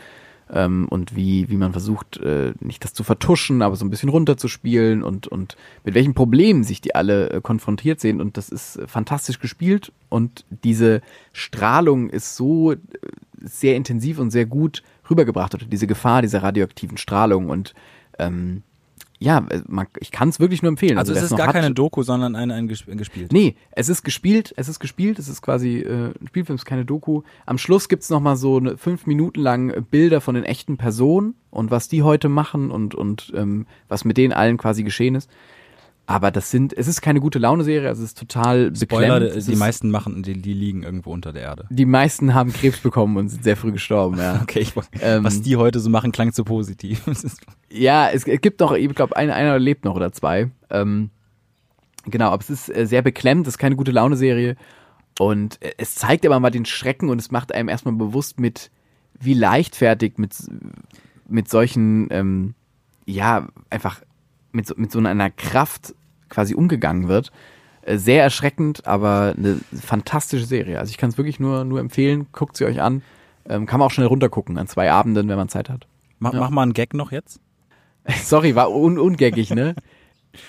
ähm, 0.52 0.86
und 0.88 1.16
wie, 1.16 1.48
wie 1.48 1.56
man 1.56 1.72
versucht, 1.72 2.18
äh, 2.18 2.52
nicht 2.60 2.84
das 2.84 2.92
zu 2.92 3.04
vertuschen, 3.04 3.62
aber 3.62 3.76
so 3.76 3.84
ein 3.84 3.90
bisschen 3.90 4.08
runterzuspielen 4.08 5.02
und, 5.02 5.26
und 5.26 5.56
mit 5.84 5.94
welchen 5.94 6.14
Problemen 6.14 6.64
sich 6.64 6.80
die 6.80 6.94
alle 6.94 7.30
äh, 7.30 7.40
konfrontiert 7.40 8.00
sehen. 8.00 8.20
Und 8.20 8.36
das 8.36 8.48
ist 8.48 8.76
äh, 8.76 8.86
fantastisch 8.86 9.40
gespielt. 9.40 9.92
Und 10.08 10.44
diese 10.50 11.00
Strahlung 11.32 12.10
ist 12.10 12.36
so 12.36 12.72
äh, 12.72 12.78
sehr 13.40 13.76
intensiv 13.76 14.18
und 14.18 14.30
sehr 14.30 14.46
gut 14.46 14.82
rübergebracht, 15.08 15.54
oder 15.54 15.66
diese 15.66 15.86
Gefahr 15.86 16.22
dieser 16.22 16.42
radioaktiven 16.42 16.96
Strahlung. 16.96 17.50
Und 17.50 17.74
ähm, 18.18 18.62
ja, 19.24 19.44
äh, 19.50 19.62
man, 19.66 19.86
ich 19.98 20.10
kann 20.10 20.28
es 20.28 20.38
wirklich 20.38 20.62
nur 20.62 20.68
empfehlen. 20.68 20.98
also 20.98 21.12
es 21.12 21.18
wer 21.18 21.24
ist 21.24 21.36
gar 21.36 21.46
hat- 21.48 21.54
keine 21.54 21.72
Doku, 21.72 22.02
sondern 22.02 22.36
ein, 22.36 22.50
ein 22.50 22.68
gesp- 22.68 22.94
gespielt. 22.94 23.32
Nee, 23.32 23.56
es 23.72 23.88
ist 23.88 24.04
gespielt, 24.04 24.52
es 24.56 24.68
ist 24.68 24.78
gespielt, 24.80 25.18
es 25.18 25.28
ist 25.28 25.42
quasi 25.42 25.78
äh, 25.78 26.12
ein 26.20 26.26
Spielfilm, 26.28 26.54
es 26.56 26.62
ist 26.62 26.66
keine 26.66 26.84
Doku. 26.84 27.22
Am 27.46 27.58
Schluss 27.58 27.88
gibt's 27.88 28.10
noch 28.10 28.20
mal 28.20 28.36
so 28.36 28.58
eine, 28.58 28.76
fünf 28.76 29.06
Minuten 29.06 29.40
lang 29.40 29.84
Bilder 29.90 30.20
von 30.20 30.34
den 30.34 30.44
echten 30.44 30.76
Personen 30.76 31.34
und 31.50 31.70
was 31.70 31.88
die 31.88 32.02
heute 32.02 32.28
machen 32.28 32.70
und, 32.70 32.94
und 32.94 33.32
ähm, 33.34 33.66
was 33.88 34.04
mit 34.04 34.16
denen 34.16 34.32
allen 34.32 34.56
quasi 34.58 34.82
geschehen 34.84 35.14
ist. 35.14 35.30
Aber 36.06 36.30
das 36.30 36.50
sind, 36.50 36.74
es 36.76 36.86
ist 36.86 37.00
keine 37.00 37.18
gute 37.20 37.38
Laune-Serie, 37.38 37.88
also 37.88 38.02
es 38.02 38.10
ist 38.10 38.18
total 38.18 38.70
Spoiler, 38.76 39.14
beklemmt. 39.20 39.34
die, 39.34 39.38
Es 39.38 39.46
die 39.46 39.52
ist, 39.54 39.58
meisten 39.58 39.90
machen, 39.90 40.22
die, 40.22 40.34
die 40.34 40.52
liegen 40.52 40.82
irgendwo 40.82 41.10
unter 41.12 41.32
der 41.32 41.42
Erde. 41.42 41.66
die 41.70 41.86
meisten 41.86 42.34
haben 42.34 42.52
Krebs 42.52 42.80
bekommen 42.80 43.16
und 43.16 43.30
sind 43.30 43.42
sehr 43.42 43.56
früh 43.56 43.72
gestorben, 43.72 44.18
ja. 44.18 44.38
Okay, 44.42 44.60
ich, 44.60 44.74
Ähm, 45.00 45.24
was 45.24 45.40
die 45.40 45.56
heute 45.56 45.80
so 45.80 45.88
machen, 45.88 46.12
klang 46.12 46.32
zu 46.32 46.44
positiv. 46.44 47.02
Ja, 47.70 48.08
es, 48.10 48.24
es 48.26 48.40
gibt 48.42 48.60
noch, 48.60 48.72
ich 48.72 48.88
glaube, 48.94 49.16
einer, 49.16 49.34
einer 49.34 49.58
lebt 49.58 49.84
noch 49.84 49.96
oder 49.96 50.12
zwei. 50.12 50.50
Ähm, 50.70 51.10
genau, 52.04 52.26
aber 52.30 52.40
es 52.42 52.50
ist 52.50 52.68
äh, 52.76 52.86
sehr 52.86 53.02
beklemmt, 53.02 53.46
es 53.46 53.54
ist 53.54 53.58
keine 53.58 53.74
gute 53.76 53.90
Laune-Serie. 53.90 54.56
Und 55.18 55.60
äh, 55.62 55.72
es 55.78 55.94
zeigt 55.94 56.24
aber 56.26 56.38
mal 56.38 56.50
den 56.50 56.66
Schrecken 56.66 57.08
und 57.08 57.18
es 57.20 57.30
macht 57.30 57.52
einem 57.54 57.68
erstmal 57.68 57.94
bewusst 57.94 58.38
mit, 58.38 58.70
wie 59.18 59.34
leichtfertig 59.34 60.18
mit, 60.18 60.34
mit 61.28 61.48
solchen, 61.48 62.08
ähm, 62.10 62.54
ja, 63.06 63.48
einfach 63.70 64.02
mit 64.54 64.66
so, 64.66 64.74
mit 64.76 64.90
so 64.92 64.98
einer 64.98 65.30
Kraft 65.30 65.94
quasi 66.28 66.54
umgegangen 66.54 67.08
wird. 67.08 67.30
Äh, 67.82 67.98
Sehr 67.98 68.22
erschreckend, 68.22 68.86
aber 68.86 69.34
eine 69.36 69.58
fantastische 69.78 70.46
Serie. 70.46 70.78
Also 70.78 70.90
ich 70.90 70.96
kann 70.98 71.10
es 71.10 71.18
wirklich 71.18 71.38
nur, 71.40 71.64
nur 71.64 71.80
empfehlen. 71.80 72.26
Guckt 72.32 72.56
sie 72.56 72.64
euch 72.64 72.80
an. 72.80 73.02
Ähm, 73.46 73.66
kann 73.66 73.78
man 73.80 73.86
auch 73.86 73.92
schnell 73.92 74.06
runtergucken 74.06 74.56
an 74.56 74.66
zwei 74.68 74.90
Abenden, 74.90 75.28
wenn 75.28 75.36
man 75.36 75.48
Zeit 75.50 75.68
hat. 75.68 75.86
mach, 76.18 76.32
Ja. 76.32 76.40
mach 76.40 76.50
mal 76.50 76.62
einen 76.62 76.72
Gag 76.72 76.94
noch 76.94 77.12
jetzt. 77.12 77.40
Sorry, 78.22 78.54
war 78.54 78.70
un 78.72 78.98
ungaggig, 78.98 79.50
ne? 79.50 79.74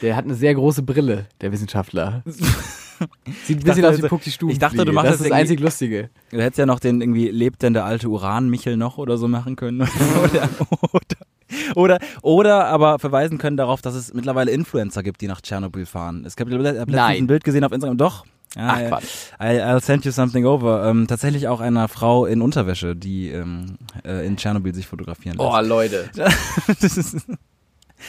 Der 0.01 0.15
hat 0.15 0.25
eine 0.25 0.33
sehr 0.35 0.55
große 0.55 0.81
Brille, 0.83 1.27
der 1.41 1.51
Wissenschaftler. 1.51 2.23
Sieht 2.25 2.39
ein 2.39 3.63
bisschen 3.63 3.63
dachte, 3.65 3.71
aus 3.71 3.81
wie 3.81 3.85
also- 4.03 4.07
Pucki 4.07 4.31
Stuben. 4.31 4.51
ich 4.53 4.59
dachte, 4.59 4.83
du 4.85 4.93
machst 4.93 5.05
das 5.09 5.11
das 5.11 5.13
ist 5.15 5.19
das 5.19 5.25
irgendwie- 5.27 5.41
einzig 5.41 5.59
Lustige. 5.59 6.09
Du 6.31 6.41
hättest 6.41 6.57
ja 6.57 6.65
noch 6.65 6.79
den 6.79 7.01
irgendwie, 7.01 7.27
lebt 7.29 7.61
denn 7.61 7.73
der 7.73 7.83
alte 7.85 8.07
Uran-Michel 8.07 8.77
noch 8.77 8.97
oder 8.97 9.17
so 9.17 9.27
machen 9.27 9.55
können. 9.57 9.81
oder, 10.23 10.49
oder, 10.93 11.01
oder, 11.75 11.99
oder 12.21 12.65
aber 12.65 12.99
verweisen 12.99 13.37
können 13.37 13.57
darauf, 13.57 13.81
dass 13.81 13.95
es 13.95 14.13
mittlerweile 14.13 14.51
Influencer 14.51 15.03
gibt, 15.03 15.21
die 15.21 15.27
nach 15.27 15.41
Tschernobyl 15.41 15.85
fahren. 15.85 16.23
Es 16.25 16.35
gibt, 16.35 16.49
ich 16.51 16.55
habe 16.57 16.63
letztens 16.63 16.97
ein 16.97 17.27
Bild 17.27 17.43
gesehen 17.43 17.63
auf 17.63 17.71
Instagram. 17.71 17.97
Doch. 17.97 18.25
Ja, 18.55 18.67
Ach, 18.69 18.79
ja. 18.79 18.87
Quatsch. 18.87 19.05
I, 19.39 19.61
I'll 19.61 19.81
send 19.81 20.05
you 20.05 20.11
something 20.11 20.45
over. 20.45 20.87
Ähm, 20.89 21.07
tatsächlich 21.07 21.47
auch 21.49 21.59
einer 21.59 21.87
Frau 21.89 22.25
in 22.25 22.41
Unterwäsche, 22.41 22.95
die 22.95 23.29
ähm, 23.29 23.77
äh, 24.05 24.25
in 24.25 24.37
Tschernobyl 24.37 24.73
sich 24.73 24.87
fotografieren 24.87 25.37
lässt. 25.37 25.49
Oh, 25.49 25.59
Leute. 25.61 26.09
das 26.81 26.97
ist, 26.97 27.27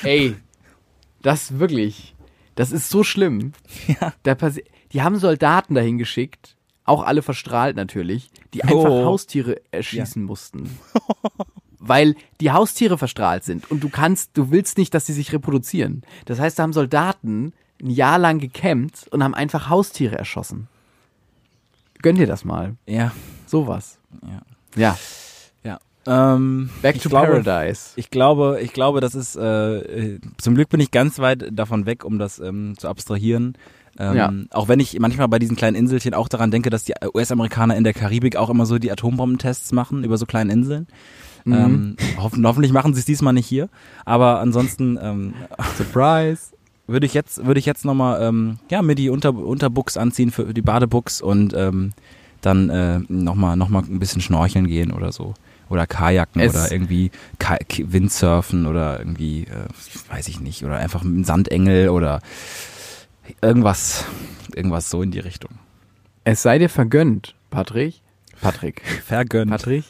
Ey, 0.03 0.37
das 1.22 1.59
wirklich, 1.59 2.14
das 2.55 2.70
ist 2.70 2.91
so 2.91 3.03
schlimm. 3.03 3.53
ja. 4.01 4.12
Da 4.22 4.37
die 4.93 5.03
haben 5.03 5.18
Soldaten 5.18 5.74
dahin 5.74 5.99
geschickt, 5.99 6.57
auch 6.84 7.03
alle 7.03 7.22
verstrahlt 7.22 7.74
natürlich, 7.74 8.30
die 8.55 8.62
einfach 8.62 8.76
Oh. 8.76 9.05
Haustiere 9.05 9.57
erschießen 9.72 10.22
mussten. 10.22 10.78
Weil 11.79 12.14
die 12.41 12.51
Haustiere 12.53 12.97
verstrahlt 12.99 13.45
sind 13.45 13.70
und 13.70 13.83
du 13.85 13.89
kannst, 13.89 14.31
du 14.35 14.51
willst 14.51 14.79
nicht, 14.79 14.95
dass 14.95 15.07
sie 15.07 15.12
sich 15.12 15.33
reproduzieren. 15.33 16.03
Das 16.24 16.41
heißt, 16.41 16.59
da 16.59 16.62
haben 16.62 16.72
Soldaten 16.72 17.53
ein 17.83 17.91
Jahr 17.91 18.18
lang 18.18 18.39
gecampt 18.39 19.07
und 19.11 19.22
haben 19.22 19.35
einfach 19.35 19.68
Haustiere 19.68 20.16
erschossen. 20.16 20.68
Gönn 22.03 22.16
dir 22.16 22.27
das 22.27 22.45
mal. 22.45 22.77
Ja, 22.87 23.12
Sowas. 23.47 23.99
ja. 24.22 24.43
Ja. 24.77 24.99
Ja. 25.64 25.79
Ähm, 26.35 26.70
Back 26.83 27.01
to 27.03 27.09
glaube, 27.09 27.43
Paradise. 27.43 27.91
Ich 27.97 28.11
glaube, 28.11 28.61
ich 28.62 28.72
glaube, 28.72 29.01
das 29.01 29.14
ist 29.14 29.37
äh, 29.37 30.18
zum 30.39 30.55
Glück 30.55 30.68
bin 30.68 30.81
ich 30.81 30.91
ganz 30.91 31.18
weit 31.18 31.47
davon 31.51 31.87
weg, 31.87 32.05
um 32.05 32.18
das 32.18 32.39
ähm, 32.39 32.74
zu 32.79 32.89
abstrahieren. 32.89 33.57
Ähm, 33.99 34.14
Ja. 34.16 34.33
Auch 34.51 34.68
wenn 34.68 34.79
ich 34.79 34.99
manchmal 35.01 35.29
bei 35.29 35.39
diesen 35.39 35.57
kleinen 35.57 35.74
Inselchen 35.74 36.14
auch 36.14 36.29
daran 36.29 36.51
denke, 36.51 36.70
dass 36.70 36.85
die 36.85 36.95
US-Amerikaner 37.14 37.77
in 37.77 37.85
der 37.85 37.95
Karibik 37.95 38.37
auch 38.37 38.51
immer 38.51 38.66
so 38.66 38.79
die 38.79 38.93
Atombombentests 38.93 39.72
machen 39.72 40.05
über 40.05 40.18
so 40.18 40.27
kleinen 40.27 40.51
Inseln. 40.51 40.87
Mhm. 41.47 41.55
Ähm, 41.55 41.97
hoffen, 42.18 42.47
hoffentlich 42.47 42.72
machen 42.72 42.92
sie 42.94 43.01
es 43.01 43.07
diesmal 43.07 43.32
nicht 43.32 43.47
hier. 43.47 43.68
Aber 44.05 44.40
ansonsten 44.40 44.99
ähm, 45.01 45.34
Surprise. 45.78 46.53
würde 46.88 47.07
ich 47.07 47.14
jetzt 47.14 47.44
würde 47.47 47.59
ich 47.61 47.66
jetzt 47.66 47.84
noch 47.84 47.94
mal 47.94 48.20
ähm, 48.22 48.59
ja 48.70 48.82
mir 48.82 48.94
die 48.94 49.11
Unter 49.11 49.34
Unterbuchs 49.34 49.97
anziehen 49.97 50.30
für 50.30 50.53
die 50.53 50.62
Badebuchs 50.62 51.20
und 51.22 51.55
ähm, 51.55 51.92
dann 52.42 52.68
äh, 52.70 53.01
noch 53.09 53.34
mal 53.34 53.57
noch 53.57 53.68
mal 53.68 53.82
ein 53.82 53.99
bisschen 53.99 54.20
schnorcheln 54.20 54.66
gehen 54.66 54.92
oder 54.92 55.11
so 55.12 55.34
oder 55.68 55.86
Kajaken 55.86 56.40
Es- 56.42 56.55
oder 56.55 56.70
irgendwie 56.70 57.11
Ka 57.38 57.57
Windsurfen 57.76 58.66
oder 58.66 58.99
irgendwie 59.01 59.44
äh, 59.44 59.68
weiß 60.14 60.28
ich 60.28 60.40
nicht 60.40 60.64
oder 60.64 60.76
einfach 60.76 61.03
ein 61.03 61.24
Sandengel 61.24 61.88
oder 61.88 62.20
irgendwas 63.40 64.05
irgendwas 64.55 64.90
so 64.90 65.03
in 65.03 65.11
die 65.11 65.18
Richtung 65.20 65.51
Es 66.24 66.42
sei 66.42 66.59
dir 66.59 66.68
vergönnt, 66.68 67.34
Patrick. 67.51 67.94
Patrick. 68.40 68.82
vergönnt 69.05 69.51
Patrick. 69.51 69.84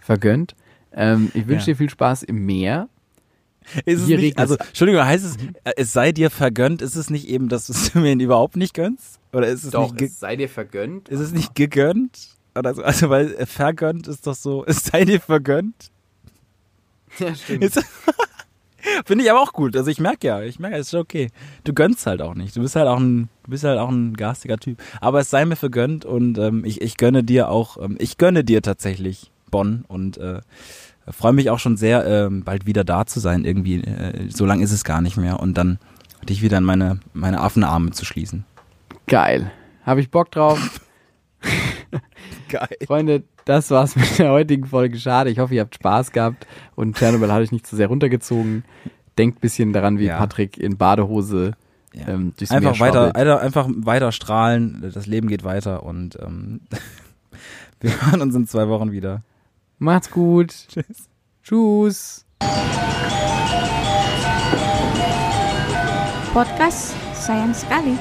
Vergönnt. 0.00 0.54
Ähm, 0.94 1.30
ich 1.34 1.46
wünsche 1.46 1.70
Ja. 1.70 1.74
dir 1.74 1.76
viel 1.76 1.90
Spaß 1.90 2.22
im 2.24 2.44
Meer. 2.44 2.88
ist 3.84 4.00
es 4.00 4.06
Hier 4.06 4.16
nicht, 4.16 4.24
regnet 4.26 4.38
also 4.40 4.54
es- 4.58 4.66
Entschuldigung 4.68 5.04
heißt 5.04 5.24
es 5.24 5.36
äh, 5.64 5.72
es 5.76 5.92
sei 5.92 6.12
dir 6.12 6.30
vergönnt 6.30 6.82
ist 6.82 6.96
es 6.96 7.10
nicht 7.10 7.28
eben 7.28 7.48
dass 7.48 7.66
du 7.68 7.72
es 7.72 7.94
mir 7.94 8.12
überhaupt 8.18 8.56
nicht 8.56 8.74
gönnst 8.74 9.20
oder 9.32 9.46
ist 9.48 9.64
es 9.64 9.72
nicht 9.72 9.96
ge- 9.96 10.08
sei 10.08 10.36
dir 10.36 10.48
vergönnt. 10.48 11.08
Ist 11.08 11.20
es 11.20 11.32
nicht 11.32 11.54
gegönnt? 11.54 12.28
Oder 12.54 12.74
so? 12.74 12.82
Also, 12.82 13.08
weil 13.08 13.32
äh, 13.34 13.46
vergönnt 13.46 14.06
ist 14.08 14.26
doch 14.26 14.34
so, 14.34 14.64
es 14.66 14.84
sei 14.84 15.04
dir 15.06 15.20
vergönnt. 15.20 15.90
Ja, 17.18 17.34
stimmt. 17.34 17.72
Finde 19.06 19.24
ich 19.24 19.30
aber 19.30 19.40
auch 19.40 19.52
gut. 19.52 19.76
Also 19.76 19.90
ich 19.90 20.00
merke 20.00 20.26
ja, 20.26 20.42
ich 20.42 20.58
merke, 20.58 20.76
es 20.76 20.88
ist 20.88 20.94
okay. 20.94 21.28
Du 21.64 21.72
gönnst 21.72 22.04
halt 22.06 22.20
auch 22.20 22.34
nicht. 22.34 22.56
Du 22.56 22.60
bist 22.60 22.74
halt 22.74 22.88
auch 22.88 22.98
ein, 22.98 23.28
du 23.44 23.50
bist 23.50 23.62
halt 23.64 23.78
auch 23.78 23.88
ein 23.88 24.14
garstiger 24.14 24.58
Typ. 24.58 24.82
Aber 25.00 25.20
es 25.20 25.30
sei 25.30 25.44
mir 25.44 25.56
vergönnt 25.56 26.04
und 26.04 26.36
ähm, 26.38 26.64
ich, 26.64 26.80
ich 26.82 26.96
gönne 26.96 27.22
dir 27.22 27.48
auch, 27.48 27.76
ähm, 27.80 27.96
ich 28.00 28.18
gönne 28.18 28.42
dir 28.44 28.60
tatsächlich 28.60 29.30
Bonn 29.50 29.84
und 29.88 30.18
äh, 30.18 30.40
freue 31.08 31.32
mich 31.32 31.50
auch 31.50 31.58
schon 31.58 31.76
sehr, 31.76 32.06
ähm, 32.06 32.44
bald 32.44 32.66
wieder 32.66 32.84
da 32.84 33.06
zu 33.06 33.20
sein. 33.20 33.44
Irgendwie, 33.44 33.80
äh, 33.82 34.28
so 34.30 34.46
lang 34.46 34.60
ist 34.60 34.72
es 34.72 34.84
gar 34.84 35.00
nicht 35.00 35.16
mehr 35.16 35.40
und 35.40 35.54
dann 35.58 35.78
dich 36.28 36.42
wieder 36.42 36.58
in 36.58 36.64
meine, 36.64 37.00
meine 37.12 37.40
Affenarme 37.40 37.90
zu 37.90 38.04
schließen. 38.04 38.44
Geil. 39.06 39.50
Habe 39.84 40.00
ich 40.00 40.10
Bock 40.10 40.30
drauf. 40.30 40.80
Geil. 42.48 42.68
Freunde, 42.86 43.24
das 43.44 43.70
war's 43.70 43.96
mit 43.96 44.18
der 44.18 44.30
heutigen 44.30 44.66
Folge. 44.66 44.98
Schade. 44.98 45.30
Ich 45.30 45.38
hoffe, 45.38 45.54
ihr 45.54 45.62
habt 45.62 45.74
Spaß 45.74 46.12
gehabt 46.12 46.46
und 46.76 46.96
Tschernobyl 46.96 47.32
hat 47.32 47.40
euch 47.40 47.52
nicht 47.52 47.66
zu 47.66 47.76
sehr 47.76 47.88
runtergezogen. 47.88 48.64
Denkt 49.18 49.40
bisschen 49.40 49.72
daran, 49.72 49.98
wie 49.98 50.06
Ja. 50.06 50.18
Patrick 50.18 50.56
in 50.56 50.76
Badehose 50.76 51.52
Ja. 51.92 52.08
ähm, 52.08 52.32
durchs 52.36 52.52
einfach 52.52 52.78
Meer 52.78 52.80
weiter, 53.14 53.40
einfach 53.40 53.68
weiter 53.74 54.12
strahlen. 54.12 54.90
Das 54.94 55.06
Leben 55.06 55.28
geht 55.28 55.44
weiter 55.44 55.82
und 55.82 56.18
ähm, 56.22 56.60
wir 57.80 57.90
hören 58.06 58.22
uns 58.22 58.34
in 58.34 58.46
zwei 58.46 58.68
Wochen 58.68 58.92
wieder. 58.92 59.22
Macht's 59.82 60.08
gut. 60.12 60.50
Tschüss. 60.68 61.10
Tschüss. 61.42 62.24
Podcast 66.32 66.94
Sayang 67.18 67.50
Sekali 67.50 67.98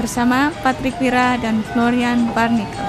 bersama 0.00 0.48
Patrick 0.64 0.96
Wira 0.96 1.36
dan 1.36 1.60
Florian 1.68 2.32
Barnikel. 2.32 2.80